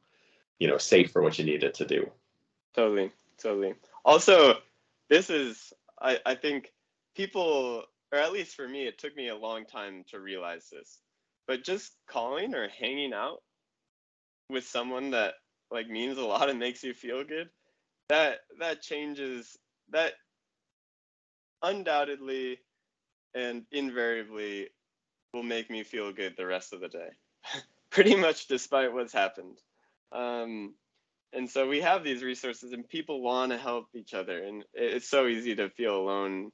you 0.58 0.68
know, 0.68 0.80
safe 0.80 1.12
for 1.12 1.22
what 1.22 1.38
you 1.38 1.46
need 1.46 1.64
it 1.64 1.76
to 1.76 1.86
do. 1.86 2.10
Totally, 2.74 3.12
totally. 3.38 3.76
Also, 4.04 4.56
this 5.10 5.30
is 5.30 5.74
I, 6.02 6.20
I 6.26 6.34
think 6.34 6.74
people 7.16 7.84
or 8.14 8.20
at 8.20 8.32
least 8.32 8.56
for 8.56 8.70
me, 8.70 8.86
it 8.86 9.00
took 9.00 9.16
me 9.16 9.30
a 9.30 9.36
long 9.36 9.66
time 9.66 10.04
to 10.12 10.20
realize 10.20 10.70
this. 10.72 11.00
But 11.48 11.64
just 11.64 11.92
calling 12.08 12.54
or 12.54 12.70
hanging 12.70 13.12
out 13.12 13.40
with 14.50 14.68
someone 14.68 15.12
that 15.12 15.34
like 15.72 15.90
means 15.90 16.20
a 16.20 16.24
lot 16.24 16.48
and 16.50 16.60
makes 16.60 16.84
you 16.84 16.94
feel 16.94 17.24
good, 17.24 17.50
that 18.10 18.42
that 18.60 18.84
changes 18.84 19.58
that 19.90 20.14
undoubtedly 21.64 22.60
and 23.34 23.64
invariably 23.72 24.68
will 25.34 25.44
make 25.44 25.72
me 25.72 25.84
feel 25.84 26.14
good 26.14 26.36
the 26.38 26.46
rest 26.46 26.72
of 26.72 26.82
the 26.82 26.90
day, 26.90 27.10
pretty 27.90 28.16
much 28.16 28.48
despite 28.48 28.94
what's 28.94 29.14
happened. 29.14 29.58
Um, 30.12 30.76
and 31.34 31.50
so 31.50 31.68
we 31.68 31.82
have 31.82 32.04
these 32.04 32.22
resources, 32.22 32.74
and 32.74 32.88
people 32.88 33.24
want 33.24 33.52
to 33.52 33.58
help 33.58 33.88
each 33.96 34.14
other, 34.14 34.44
and 34.44 34.64
it's 34.76 35.10
so 35.10 35.26
easy 35.26 35.56
to 35.56 35.72
feel 35.72 35.98
alone 35.98 36.52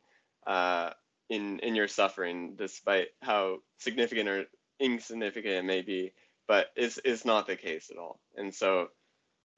uh, 0.48 0.92
in 1.30 1.60
in 1.60 1.76
your 1.76 1.88
suffering, 1.88 2.56
despite 2.56 3.10
how 3.22 3.60
significant 3.78 4.30
or 4.30 4.46
insignificant 4.80 5.54
it 5.54 5.66
may 5.66 5.82
be. 5.82 6.12
But 6.48 6.68
it's 6.76 7.00
it's 7.06 7.26
not 7.26 7.48
the 7.48 7.56
case 7.56 7.90
at 7.92 7.98
all. 7.98 8.20
And 8.36 8.54
so, 8.54 8.90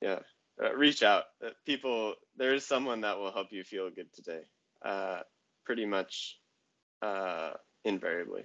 yeah, 0.01 0.19
uh, 0.61 0.73
reach 0.75 1.03
out. 1.03 1.25
Uh, 1.43 1.51
people, 1.65 2.15
there 2.35 2.53
is 2.53 2.65
someone 2.65 3.01
that 3.01 3.17
will 3.17 3.31
help 3.31 3.47
you 3.51 3.63
feel 3.63 3.89
good 3.89 4.13
today. 4.13 4.41
Uh, 4.83 5.21
pretty 5.65 5.85
much 5.85 6.37
uh, 7.01 7.51
invariably. 7.85 8.43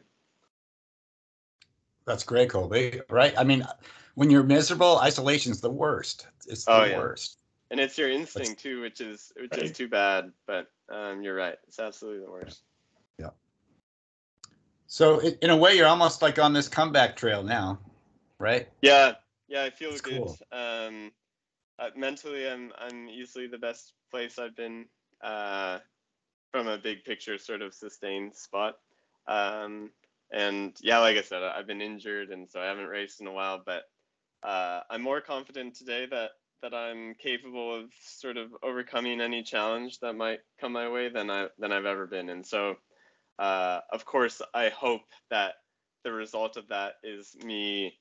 That's 2.06 2.22
great, 2.22 2.50
Colby. 2.50 3.00
Right? 3.10 3.34
I 3.36 3.42
mean, 3.42 3.66
when 4.14 4.30
you're 4.30 4.44
miserable, 4.44 4.98
isolation's 4.98 5.60
the 5.60 5.70
worst. 5.70 6.28
It's 6.46 6.64
the 6.64 6.72
oh, 6.72 6.84
yeah. 6.84 6.98
worst. 6.98 7.40
And 7.72 7.80
it's 7.80 7.98
your 7.98 8.08
instinct 8.08 8.60
too, 8.60 8.80
which 8.80 9.00
is 9.00 9.32
which 9.36 9.50
right. 9.50 9.62
is 9.62 9.72
too 9.72 9.88
bad. 9.88 10.30
But 10.46 10.68
um, 10.88 11.22
you're 11.22 11.34
right. 11.34 11.56
It's 11.66 11.80
absolutely 11.80 12.24
the 12.24 12.30
worst. 12.30 12.62
So 14.86 15.20
in 15.20 15.50
a 15.50 15.56
way, 15.56 15.76
you're 15.76 15.86
almost 15.86 16.22
like 16.22 16.38
on 16.38 16.52
this 16.52 16.68
comeback 16.68 17.16
trail 17.16 17.42
now, 17.42 17.78
right? 18.38 18.68
Yeah. 18.82 19.14
Yeah, 19.48 19.62
I 19.62 19.70
feel 19.70 19.90
That's 19.90 20.00
good. 20.00 20.22
Cool. 20.22 20.38
Um, 20.52 21.12
uh, 21.78 21.90
mentally, 21.96 22.48
I'm 22.48 22.72
I'm 22.78 23.08
easily 23.08 23.46
the 23.46 23.58
best 23.58 23.92
place 24.10 24.38
I've 24.38 24.56
been 24.56 24.86
uh, 25.22 25.78
from 26.52 26.68
a 26.68 26.78
big 26.78 27.04
picture 27.04 27.38
sort 27.38 27.62
of 27.62 27.74
sustained 27.74 28.34
spot. 28.34 28.76
Um, 29.28 29.90
and 30.32 30.74
yeah, 30.80 30.98
like 30.98 31.16
I 31.16 31.22
said, 31.22 31.42
I've 31.42 31.66
been 31.66 31.82
injured, 31.82 32.30
and 32.30 32.50
so 32.50 32.60
I 32.60 32.64
haven't 32.64 32.86
raced 32.86 33.20
in 33.20 33.26
a 33.26 33.32
while. 33.32 33.62
But 33.64 33.84
uh, 34.42 34.80
I'm 34.90 35.02
more 35.02 35.20
confident 35.20 35.74
today 35.74 36.06
that 36.10 36.30
that 36.62 36.74
I'm 36.74 37.14
capable 37.14 37.78
of 37.78 37.90
sort 38.00 38.36
of 38.36 38.50
overcoming 38.62 39.20
any 39.20 39.42
challenge 39.42 40.00
that 40.00 40.14
might 40.14 40.40
come 40.60 40.72
my 40.72 40.88
way 40.88 41.08
than 41.08 41.30
I 41.30 41.48
than 41.58 41.72
I've 41.72 41.86
ever 41.86 42.06
been. 42.06 42.30
And 42.30 42.44
so, 42.44 42.76
uh, 43.38 43.80
of 43.92 44.04
course, 44.04 44.40
I 44.54 44.70
hope 44.70 45.02
that 45.30 45.54
the 46.04 46.12
result 46.12 46.56
of 46.56 46.68
that 46.68 46.94
is 47.02 47.34
me 47.44 47.98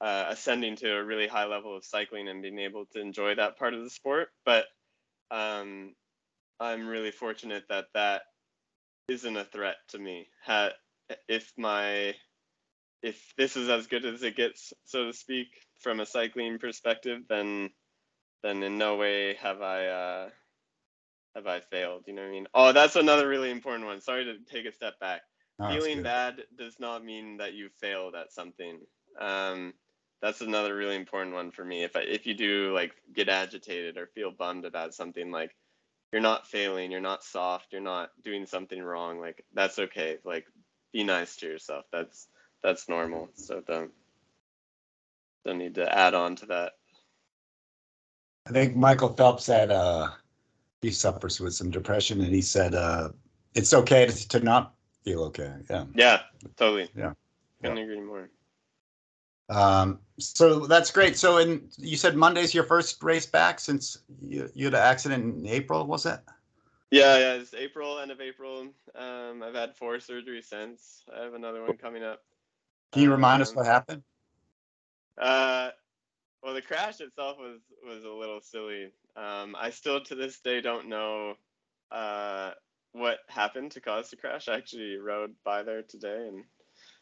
uh, 0.00 0.26
ascending 0.28 0.76
to 0.76 0.96
a 0.96 1.04
really 1.04 1.26
high 1.26 1.46
level 1.46 1.76
of 1.76 1.84
cycling 1.84 2.28
and 2.28 2.42
being 2.42 2.58
able 2.58 2.86
to 2.86 3.00
enjoy 3.00 3.34
that 3.34 3.58
part 3.58 3.74
of 3.74 3.82
the 3.82 3.90
sport. 3.90 4.28
But 4.44 4.66
um, 5.30 5.94
I'm 6.60 6.86
really 6.86 7.10
fortunate 7.10 7.64
that 7.68 7.86
that 7.94 8.22
isn't 9.08 9.36
a 9.36 9.44
threat 9.44 9.76
to 9.88 9.98
me. 9.98 10.28
Had 10.42 10.72
if 11.28 11.52
my 11.56 12.14
if 13.02 13.34
this 13.36 13.56
is 13.56 13.68
as 13.68 13.86
good 13.86 14.04
as 14.06 14.22
it 14.22 14.36
gets, 14.36 14.72
so 14.84 15.06
to 15.06 15.12
speak, 15.12 15.48
from 15.80 16.00
a 16.00 16.06
cycling 16.06 16.58
perspective, 16.58 17.22
then 17.28 17.70
then 18.42 18.62
in 18.62 18.78
no 18.78 18.96
way 18.96 19.34
have 19.34 19.60
I 19.60 19.86
uh, 19.86 20.28
have 21.34 21.46
I 21.46 21.60
failed. 21.60 22.04
You 22.06 22.14
know 22.14 22.22
what 22.22 22.28
I 22.28 22.32
mean? 22.32 22.46
Oh, 22.54 22.72
that's 22.72 22.96
another 22.96 23.28
really 23.28 23.50
important 23.50 23.86
one. 23.86 24.00
Sorry 24.00 24.24
to 24.24 24.38
take 24.52 24.66
a 24.66 24.72
step 24.72 24.98
back. 25.00 25.22
Oh, 25.58 25.68
Feeling 25.68 26.02
bad 26.02 26.42
does 26.56 26.78
not 26.80 27.04
mean 27.04 27.38
that 27.38 27.54
you 27.54 27.68
failed 27.80 28.14
at 28.14 28.32
something. 28.32 28.80
Um, 29.20 29.74
that's 30.20 30.40
another 30.40 30.74
really 30.74 30.96
important 30.96 31.34
one 31.34 31.50
for 31.50 31.64
me. 31.64 31.84
If 31.84 31.96
I, 31.96 32.00
if 32.00 32.26
you 32.26 32.34
do 32.34 32.72
like 32.74 32.92
get 33.14 33.28
agitated 33.28 33.96
or 33.96 34.06
feel 34.06 34.30
bummed 34.30 34.64
about 34.64 34.94
something, 34.94 35.30
like 35.30 35.54
you're 36.12 36.22
not 36.22 36.46
failing, 36.46 36.90
you're 36.90 37.00
not 37.00 37.24
soft, 37.24 37.72
you're 37.72 37.80
not 37.80 38.10
doing 38.22 38.46
something 38.46 38.82
wrong. 38.82 39.20
Like 39.20 39.44
that's 39.52 39.78
okay. 39.78 40.18
Like 40.24 40.46
be 40.92 41.04
nice 41.04 41.36
to 41.36 41.46
yourself. 41.46 41.84
That's 41.92 42.28
that's 42.62 42.88
normal. 42.88 43.28
So 43.34 43.60
don't 43.66 43.90
don't 45.44 45.58
need 45.58 45.74
to 45.74 45.92
add 45.98 46.14
on 46.14 46.36
to 46.36 46.46
that. 46.46 46.72
I 48.46 48.52
think 48.52 48.76
Michael 48.76 49.12
Phelps 49.12 49.44
said 49.44 49.70
uh, 49.70 50.10
he 50.84 50.90
suffers 50.90 51.40
with 51.40 51.54
some 51.54 51.70
depression, 51.70 52.20
and 52.20 52.34
he 52.34 52.42
said 52.42 52.74
uh, 52.74 53.10
it's 53.54 53.74
okay 53.74 54.06
to, 54.06 54.28
to 54.28 54.40
not 54.40 54.74
feel 55.04 55.24
okay. 55.24 55.52
Yeah. 55.68 55.84
Yeah, 55.94 56.20
totally. 56.56 56.88
Yeah. 56.96 57.12
Couldn't 57.62 57.78
agree 57.78 58.00
more. 58.00 58.28
Um, 59.48 60.00
so 60.18 60.66
that's 60.66 60.90
great. 60.90 61.16
So, 61.16 61.38
in 61.38 61.68
you 61.78 61.96
said 61.96 62.16
Monday's 62.16 62.54
your 62.54 62.64
first 62.64 63.02
race 63.02 63.26
back 63.26 63.60
since 63.60 63.98
you, 64.22 64.50
you 64.54 64.66
had 64.66 64.74
an 64.74 64.80
accident 64.80 65.36
in 65.36 65.46
April, 65.46 65.86
was 65.86 66.06
it? 66.06 66.20
Yeah, 66.90 67.18
yeah. 67.18 67.34
It's 67.34 67.54
April, 67.54 67.98
end 67.98 68.10
of 68.10 68.20
April. 68.20 68.68
Um, 68.94 69.42
I've 69.42 69.54
had 69.54 69.76
four 69.76 69.96
surgeries 69.96 70.44
since. 70.44 71.04
I 71.14 71.24
have 71.24 71.34
another 71.34 71.62
one 71.62 71.76
coming 71.76 72.02
up. 72.02 72.22
Can 72.92 73.02
you 73.02 73.10
remind 73.10 73.42
us 73.42 73.50
Um, 73.50 73.56
what 73.56 73.66
happened? 73.66 74.02
Uh, 75.18 75.70
well, 76.42 76.54
the 76.54 76.62
crash 76.62 77.00
itself 77.00 77.38
was 77.38 77.60
was 77.84 78.04
a 78.04 78.10
little 78.10 78.40
silly. 78.40 78.92
Um, 79.16 79.54
I 79.58 79.70
still 79.70 80.02
to 80.04 80.14
this 80.14 80.40
day 80.40 80.60
don't 80.60 80.88
know 80.88 81.34
uh, 81.90 82.52
what 82.92 83.18
happened 83.28 83.72
to 83.72 83.80
cause 83.80 84.10
the 84.10 84.16
crash. 84.16 84.48
I 84.48 84.56
actually 84.56 84.96
rode 84.96 85.34
by 85.44 85.62
there 85.62 85.82
today, 85.82 86.28
and 86.28 86.44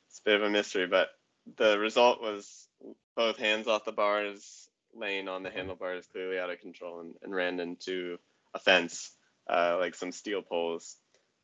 it's 0.09 0.19
a 0.19 0.25
bit 0.25 0.37
of 0.37 0.43
a 0.43 0.51
mystery. 0.51 0.87
But 0.87 1.09
the 1.57 1.79
result 1.79 2.21
was 2.21 2.69
both 3.17 3.39
hands 3.39 3.67
off 3.67 3.85
the 3.85 3.93
bars, 3.93 4.69
laying 4.95 5.29
on 5.29 5.43
the 5.43 5.51
handlebars, 5.51 6.07
clearly 6.13 6.39
out 6.39 6.51
of 6.51 6.61
control, 6.61 7.01
and, 7.01 7.15
and 7.23 7.35
ran 7.35 7.61
into 7.61 8.19
a 8.55 8.59
fence, 8.59 9.13
uh, 9.49 9.77
like 9.79 9.95
some 9.95 10.13
steel 10.13 10.43
poles. 10.43 10.97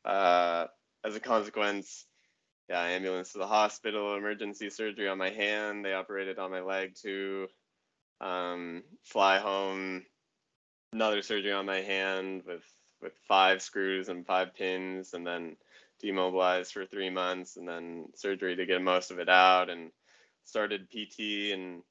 Uh, 0.05 0.67
as 1.05 1.17
a 1.17 1.21
consequence, 1.21 2.07
yeah, 2.69 2.83
ambulance 2.83 3.33
to 3.33 3.39
the 3.39 3.47
hospital, 3.47 4.17
emergency 4.17 4.69
surgery 4.69 5.09
on 5.09 5.19
my 5.19 5.31
hand. 5.31 5.85
They 5.85 5.95
operated 5.95 6.39
on 6.39 6.51
my 6.51 6.61
leg 6.61 6.95
too. 6.95 7.47
Um, 8.21 8.83
fly 9.05 9.39
home, 9.39 10.05
another 10.93 11.23
surgery 11.23 11.53
on 11.53 11.67
my 11.67 11.81
hand 11.81 12.43
with 12.47 12.65
with 13.01 13.13
five 13.29 13.63
screws 13.63 14.09
and 14.09 14.27
five 14.27 14.55
pins, 14.55 15.15
and 15.15 15.27
then 15.27 15.57
demobilized 16.01 16.73
for 16.73 16.85
three 16.85 17.11
months, 17.11 17.57
and 17.57 17.69
then 17.69 18.07
surgery 18.15 18.57
to 18.57 18.67
get 18.67 18.83
most 18.83 19.11
of 19.11 19.19
it 19.19 19.29
out, 19.29 19.71
and 19.71 19.91
started 20.45 20.89
PT, 20.91 21.53
and 21.53 21.83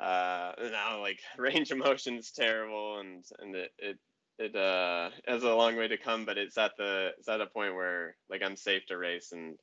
uh, 0.00 0.52
now 0.62 1.00
like 1.00 1.20
range 1.38 1.70
of 1.70 1.78
motion's 1.78 2.30
terrible, 2.32 2.98
and 2.98 3.24
and 3.40 3.54
it 3.54 3.70
it 3.78 3.98
it 4.38 4.56
uh 4.56 5.10
has 5.26 5.44
a 5.44 5.54
long 5.54 5.76
way 5.76 5.88
to 5.88 5.96
come, 5.96 6.24
but 6.24 6.38
it's 6.38 6.58
at 6.58 6.72
the 6.76 7.10
it's 7.18 7.28
at 7.28 7.40
a 7.40 7.46
point 7.46 7.74
where 7.74 8.16
like 8.28 8.42
I'm 8.42 8.56
safe 8.56 8.86
to 8.86 8.96
race 8.98 9.32
and 9.32 9.56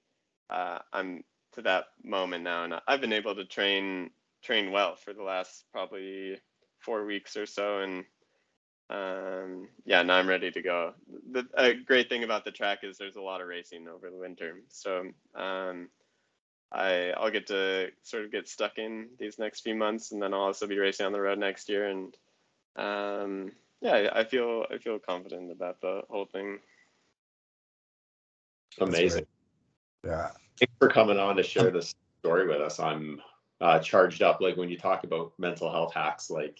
uh, 0.50 0.80
I'm 0.94 1.24
to 1.54 1.62
that 1.64 1.86
moment 2.04 2.44
now, 2.44 2.64
and 2.64 2.76
I've 2.88 3.02
been 3.02 3.14
able 3.14 3.36
to 3.36 3.46
train 3.46 4.12
train 4.44 4.72
well 4.72 4.96
for 4.96 5.14
the 5.14 5.24
last 5.24 5.66
probably 5.72 6.40
four 6.80 7.06
weeks 7.06 7.36
or 7.36 7.46
so, 7.46 7.80
and 7.80 8.06
um, 8.92 9.70
yeah, 9.86 10.02
now 10.04 10.16
I'm 10.16 10.28
ready 10.28 10.52
to 10.52 10.62
go. 10.62 10.94
The 11.32 11.48
a 11.56 11.74
great 11.74 12.10
thing 12.10 12.24
about 12.24 12.44
the 12.44 12.52
track 12.52 12.80
is 12.84 12.98
there's 12.98 13.16
a 13.16 13.22
lot 13.22 13.40
of 13.42 13.48
racing 13.48 13.88
over 13.88 14.10
the 14.10 14.18
winter, 14.18 14.58
so 14.68 15.08
um, 15.34 15.88
I 16.72 17.12
I'll 17.12 17.32
get 17.32 17.48
to 17.48 17.92
sort 18.04 18.26
of 18.26 18.32
get 18.32 18.50
stuck 18.50 18.78
in 18.78 19.08
these 19.18 19.40
next 19.40 19.62
few 19.62 19.76
months, 19.76 20.12
and 20.12 20.22
then 20.22 20.34
I'll 20.34 20.42
also 20.42 20.68
be 20.68 20.78
racing 20.78 21.06
on 21.06 21.14
the 21.14 21.22
road 21.22 21.40
next 21.40 21.70
year, 21.70 21.88
and 21.88 22.18
um, 22.76 23.52
yeah, 23.82 23.94
I 23.94 24.20
I 24.20 24.24
feel 24.26 24.66
I 24.70 24.78
feel 24.78 25.00
confident 25.00 25.52
about 25.52 25.80
the 25.80 26.02
whole 26.10 26.26
thing. 26.26 26.60
Amazing. 28.80 29.26
Yeah. 30.04 30.32
Thanks 30.60 30.74
for 30.80 30.90
coming 30.90 31.18
on 31.18 31.38
to 31.38 31.44
share 31.44 31.72
this 31.72 31.96
story 32.20 32.48
with 32.48 32.60
us. 32.60 32.80
I'm 32.80 33.22
uh, 33.62 33.80
charged 33.80 34.22
up. 34.22 34.42
Like 34.42 34.58
when 34.58 34.70
you 34.70 34.78
talk 34.78 35.06
about 35.06 35.32
mental 35.38 35.72
health 35.72 35.94
hacks, 35.94 36.30
like 36.30 36.60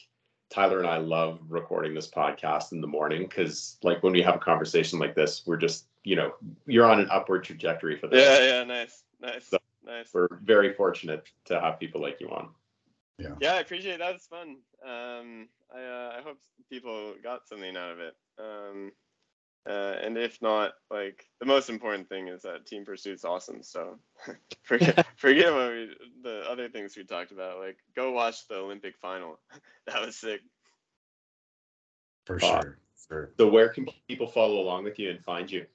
Tyler 0.52 0.80
and 0.80 0.88
I 0.88 0.98
love 0.98 1.40
recording 1.48 1.94
this 1.94 2.10
podcast 2.10 2.74
in 2.74 2.82
the 2.82 2.88
morning 2.88 3.24
because, 3.24 3.78
like, 3.84 4.04
when 4.04 4.12
we 4.12 4.22
have 4.22 4.36
a 4.36 4.40
conversation 4.40 5.00
like 5.00 5.16
this, 5.16 5.44
we're 5.48 5.58
just, 5.58 5.86
you 6.04 6.18
know, 6.18 6.34
you're 6.68 6.86
on 6.86 7.00
an 7.00 7.08
upward 7.10 7.46
trajectory 7.46 7.98
for 7.98 8.08
this. 8.08 8.22
Yeah, 8.22 8.58
yeah, 8.58 8.64
nice, 8.66 9.04
nice, 9.22 9.48
So- 9.48 9.58
nice. 9.86 10.14
We're 10.14 10.28
very 10.44 10.74
fortunate 10.74 11.28
to 11.46 11.60
have 11.60 11.80
people 11.80 12.02
like 12.02 12.20
you 12.20 12.30
on. 12.30 12.50
Yeah, 13.18 13.36
yeah, 13.40 13.54
I 13.54 13.60
appreciate 13.60 14.00
that. 14.00 14.16
It's 14.16 14.28
fun. 14.28 14.58
Um, 14.84 15.48
I 15.74 15.82
uh, 15.84 16.16
I 16.18 16.22
hope 16.24 16.38
people 16.70 17.14
got 17.24 17.48
something 17.48 17.78
out 17.78 17.92
of 17.92 18.00
it. 18.00 18.16
Um, 18.40 18.92
uh, 19.70 19.96
and 20.02 20.18
if 20.18 20.42
not, 20.42 20.74
like 20.90 21.26
the 21.40 21.46
most 21.46 21.70
important 21.70 22.10
thing 22.10 22.28
is 22.28 22.42
that 22.42 22.66
team 22.66 22.84
pursuit's 22.86 23.26
awesome. 23.26 23.62
So 23.62 24.00
forget 24.64 25.06
forget 25.18 25.54
what 25.54 25.70
we, 25.72 25.96
the 26.24 26.44
other 26.50 26.70
things 26.70 26.96
we 26.98 27.04
talked 27.04 27.32
about. 27.32 27.60
Like 27.60 27.78
go 27.96 28.12
watch 28.12 28.48
the 28.48 28.56
Olympic 28.56 28.98
final. 28.98 29.40
that 29.88 30.02
was 30.06 30.16
sick. 30.16 30.42
For 32.26 32.36
Uh, 32.38 32.62
sure. 32.62 32.78
Sure. 33.08 33.32
So, 33.38 33.48
where 33.50 33.68
can 33.68 33.88
people 34.08 34.28
follow 34.28 34.62
along 34.62 34.86
with 34.86 34.98
you 34.98 35.10
and 35.10 35.22
find 35.24 35.52
you? 35.52 35.66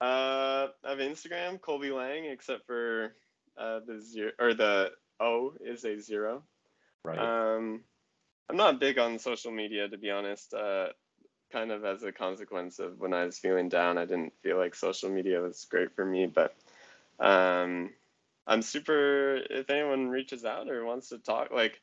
Uh, 0.00 0.68
I 0.82 0.90
have 0.90 0.98
Instagram 0.98 1.60
Colby 1.60 1.90
Lange, 1.90 2.24
except 2.30 2.66
for 2.66 3.14
uh, 3.58 3.80
the 3.86 4.00
zero 4.00 4.32
or 4.38 4.54
the 4.54 4.92
O 5.20 5.52
is 5.60 5.84
a 5.84 6.00
zero. 6.00 6.42
Right. 7.04 7.18
Um, 7.18 7.82
I'm 8.48 8.56
not 8.56 8.80
big 8.80 8.98
on 8.98 9.18
social 9.18 9.50
media, 9.50 9.88
to 9.88 9.98
be 9.98 10.10
honest. 10.10 10.54
Uh, 10.54 10.88
kind 11.52 11.70
of 11.70 11.84
as 11.84 12.02
a 12.02 12.12
consequence 12.12 12.78
of 12.78 12.98
when 12.98 13.12
I 13.12 13.24
was 13.24 13.38
feeling 13.38 13.68
down, 13.68 13.98
I 13.98 14.04
didn't 14.04 14.32
feel 14.42 14.56
like 14.56 14.74
social 14.74 15.10
media 15.10 15.40
was 15.40 15.66
great 15.70 15.94
for 15.94 16.04
me. 16.04 16.26
But 16.26 16.54
um, 17.20 17.90
I'm 18.46 18.62
super. 18.62 19.36
If 19.36 19.70
anyone 19.70 20.08
reaches 20.08 20.44
out 20.44 20.68
or 20.68 20.84
wants 20.84 21.10
to 21.10 21.18
talk, 21.18 21.50
like, 21.52 21.80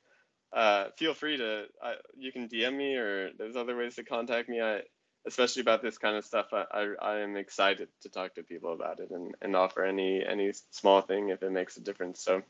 uh, 0.51 0.85
feel 0.97 1.13
free 1.13 1.37
to. 1.37 1.65
I, 1.81 1.95
you 2.17 2.31
can 2.31 2.49
DM 2.49 2.75
me, 2.75 2.95
or 2.95 3.31
there's 3.37 3.55
other 3.55 3.77
ways 3.77 3.95
to 3.95 4.03
contact 4.03 4.49
me. 4.49 4.61
I, 4.61 4.81
especially 5.27 5.61
about 5.61 5.81
this 5.81 5.97
kind 5.97 6.17
of 6.17 6.25
stuff, 6.25 6.47
I, 6.53 6.65
I, 6.71 6.87
I 7.01 7.19
am 7.19 7.37
excited 7.37 7.89
to 8.01 8.09
talk 8.09 8.35
to 8.35 8.43
people 8.43 8.73
about 8.73 8.99
it 8.99 9.11
and, 9.11 9.35
and 9.41 9.55
offer 9.55 9.83
any 9.83 10.25
any 10.25 10.51
small 10.71 11.01
thing 11.01 11.29
if 11.29 11.43
it 11.43 11.51
makes 11.51 11.77
a 11.77 11.81
difference. 11.81 12.23
So. 12.23 12.41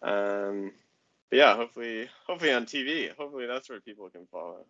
Um, 0.00 0.72
but 1.30 1.36
yeah, 1.36 1.56
hopefully, 1.56 2.08
hopefully 2.26 2.52
on 2.52 2.64
TV. 2.64 3.14
Hopefully 3.14 3.46
that's 3.46 3.68
where 3.68 3.80
people 3.80 4.08
can 4.08 4.26
follow. 4.32 4.64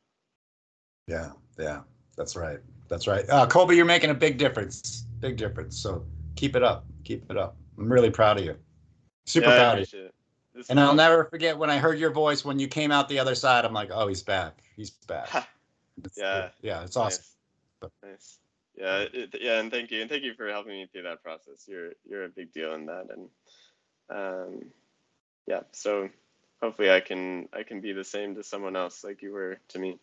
Yeah. 1.09 1.31
Yeah. 1.59 1.81
That's 2.17 2.37
right. 2.37 2.61
That's 2.89 3.07
right. 3.07 3.29
Uh, 3.29 3.47
Colby, 3.47 3.75
you're 3.77 3.85
making 3.85 4.11
a 4.11 4.15
big 4.15 4.39
difference. 4.39 5.07
Big 5.21 5.37
difference. 5.37 5.77
So 5.79 6.07
keep 6.37 6.55
it 6.55 6.63
up. 6.63 6.85
Keep 7.05 7.31
it 7.31 7.37
up. 7.37 7.57
I'm 7.77 7.93
really 7.93 8.11
proud 8.11 8.39
of 8.39 8.45
you. 8.45 8.57
Super 9.27 9.49
yeah, 9.49 9.57
proud 9.57 9.79
of 9.81 9.93
you. 9.93 10.11
And 10.69 10.79
I'll 10.79 10.95
never 10.95 11.25
forget 11.25 11.57
when 11.57 11.71
I 11.71 11.79
heard 11.79 11.99
your 11.99 12.11
voice 12.11 12.45
when 12.45 12.59
you 12.59 12.69
came 12.69 12.93
out 12.93 13.09
the 13.09 13.19
other 13.19 13.35
side. 13.35 13.65
I'm 13.65 13.73
like, 13.73 13.91
oh, 13.93 14.07
he's 14.09 14.23
back. 14.23 14.63
He's 14.77 14.91
back. 14.91 15.29
Yeah. 16.17 16.51
Yeah. 16.63 16.85
It's 16.85 16.97
awesome. 16.97 17.25
Nice. 17.83 17.91
nice. 18.05 18.39
Yeah, 18.79 19.07
it, 19.13 19.35
yeah, 19.41 19.59
and 19.59 19.73
thank 19.73 19.91
you, 19.91 20.01
and 20.01 20.09
thank 20.09 20.23
you 20.23 20.35
for 20.35 20.49
helping 20.49 20.73
me 20.73 20.87
through 20.87 21.03
that 21.03 21.23
process. 21.23 21.67
You're 21.67 21.93
you're 22.09 22.25
a 22.25 22.29
big 22.29 22.53
deal 22.53 22.75
in 22.75 22.87
that, 22.87 23.09
and 23.11 23.29
um, 24.09 24.71
yeah. 25.49 25.63
So 25.73 26.09
hopefully 26.63 26.93
I 26.93 27.01
can 27.01 27.49
I 27.53 27.65
can 27.65 27.81
be 27.81 27.93
the 27.93 28.05
same 28.05 28.37
to 28.37 28.45
someone 28.45 28.77
else 28.77 29.03
like 29.03 29.21
you 29.21 29.33
were 29.33 29.59
to 29.69 29.79
me. 29.81 29.99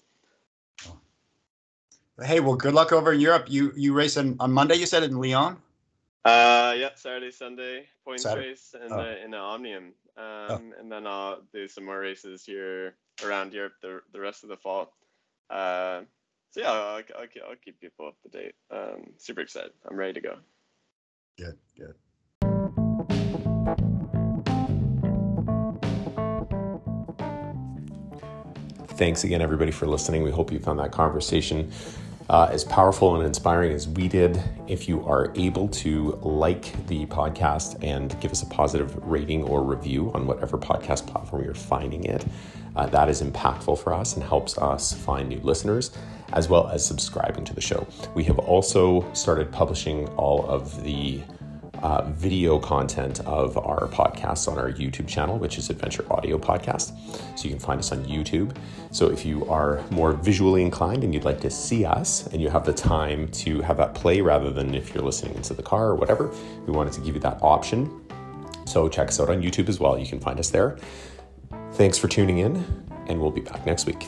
Hey, 2.24 2.40
well, 2.40 2.56
good 2.56 2.74
luck 2.74 2.94
over 2.94 3.12
in 3.12 3.20
Europe. 3.20 3.46
You 3.50 3.74
you 3.76 3.94
race 3.94 4.16
on, 4.16 4.38
on 4.40 4.52
Monday. 4.52 4.76
You 4.76 4.86
said 4.86 5.04
in 5.04 5.18
Lyon. 5.20 5.58
Uh, 6.24 6.74
yeah, 6.78 6.90
Saturday, 6.96 7.30
Sunday, 7.30 7.88
points 8.04 8.24
Saturday. 8.24 8.50
race, 8.50 8.74
and 8.82 8.92
Oh. 8.92 9.00
uh, 9.00 9.16
in 9.24 9.32
the 9.32 9.38
Omnium, 9.38 9.94
um, 10.18 10.74
and 10.80 10.92
then 10.92 11.06
I'll 11.06 11.42
do 11.54 11.68
some 11.68 11.86
more 11.86 12.00
races 12.00 12.44
here 12.46 12.96
around 13.24 13.54
Europe 13.54 13.74
the 13.82 14.02
the 14.14 14.20
rest 14.20 14.44
of 14.44 14.50
the 14.50 14.58
fall. 14.58 14.94
Uh, 15.50 16.02
so 16.52 16.62
yeah, 16.62 16.72
I'll, 16.72 17.04
I'll, 17.20 17.28
keep- 17.28 17.44
I'll 17.48 17.56
keep 17.64 17.80
people 17.82 18.08
up 18.08 18.16
to 18.24 18.30
date. 18.30 18.56
Um, 18.72 19.14
super 19.18 19.42
excited. 19.42 19.74
I'm 19.88 19.98
ready 19.98 20.14
to 20.14 20.22
go. 20.22 20.38
Good. 21.38 21.58
Good. 21.78 21.96
Thanks 28.96 29.26
again, 29.26 29.42
everybody, 29.42 29.72
for 29.72 29.88
listening. 29.88 30.24
We 30.24 30.32
hope 30.32 30.54
you 30.54 30.60
found 30.60 30.80
that 30.80 30.94
conversation 30.94 31.70
uh, 32.30 32.48
as 32.50 32.64
powerful 32.64 33.14
and 33.16 33.26
inspiring 33.26 33.74
as 33.74 33.90
we 33.90 34.08
did. 34.08 34.42
If 34.70 34.88
you 34.88 35.06
are 35.06 35.34
able 35.36 35.68
to 35.68 36.18
like 36.22 36.88
the 36.88 37.06
podcast 37.08 37.84
and 37.84 38.18
give 38.22 38.32
us 38.32 38.42
a 38.42 38.46
positive 38.46 38.96
rating 39.06 39.44
or 39.44 39.64
review 39.64 40.14
on 40.14 40.26
whatever 40.26 40.58
podcast 40.58 41.08
platform 41.08 41.44
you're 41.44 41.54
finding 41.54 42.06
it, 42.06 42.26
uh, 42.78 42.86
that 42.86 43.10
is 43.10 43.22
impactful 43.22 43.80
for 43.80 43.94
us 43.94 44.16
and 44.16 44.24
helps 44.24 44.58
us 44.58 44.94
find 44.94 45.28
new 45.28 45.42
listeners, 45.42 45.92
as 46.32 46.48
well 46.48 46.70
as 46.70 46.86
subscribing 46.86 47.44
to 47.44 47.54
the 47.54 47.60
show. 47.60 47.86
We 48.16 48.24
have 48.24 48.40
also 48.40 49.12
started 49.12 49.52
publishing 49.52 50.08
all 50.16 50.50
of 50.50 50.84
the 50.84 51.22
uh, 51.84 52.10
video 52.12 52.60
content 52.60 53.20
of 53.22 53.58
our 53.58 53.88
podcasts 53.88 54.52
on 54.52 54.58
our 54.58 54.72
YouTube 54.72 55.08
channel, 55.08 55.38
which 55.38 55.58
is 55.58 55.70
Adventure 55.70 56.06
Audio 56.12 56.38
Podcast. 56.38 56.94
So 57.38 57.44
you 57.46 57.50
can 57.50 57.60
find 57.60 57.80
us 57.80 57.92
on 57.92 58.04
YouTube. 58.06 58.56
So 58.92 59.10
if 59.10 59.26
you 59.26 59.48
are 59.50 59.84
more 59.92 60.14
visually 60.14 60.62
inclined 60.62 61.04
and 61.04 61.14
you'd 61.14 61.26
like 61.26 61.42
to 61.42 61.50
see 61.50 61.86
us 61.86 62.28
and 62.28 62.42
you 62.42 62.50
have 62.50 62.66
the 62.66 62.74
time 62.74 63.28
to 63.30 63.62
have 63.62 63.78
that 63.78 63.94
play 63.94 64.22
rather 64.22 64.52
than 64.52 64.76
if 64.76 64.94
you're 64.94 65.04
listening 65.04 65.36
into 65.36 65.54
the 65.54 65.64
car 65.64 65.88
or 65.88 65.96
whatever, 65.96 66.34
we 66.66 66.74
wanted 66.74 66.94
to 66.94 67.02
give 67.02 67.16
you 67.16 67.22
that 67.22 67.40
option. 67.42 68.02
So 68.66 68.90
check 68.90 69.10
us 69.10 69.20
out 69.20 69.30
on 69.30 69.42
YouTube 69.42 69.70
as 69.70 69.80
well. 69.80 69.98
You 69.98 70.08
can 70.08 70.20
find 70.20 70.40
us 70.40 70.50
there. 70.50 70.78
Thanks 71.74 71.98
for 71.98 72.08
tuning 72.08 72.40
in, 72.40 72.66
and 73.08 73.20
we'll 73.20 73.32
be 73.32 73.42
back 73.42 73.66
next 73.66 73.86
week. 73.86 74.08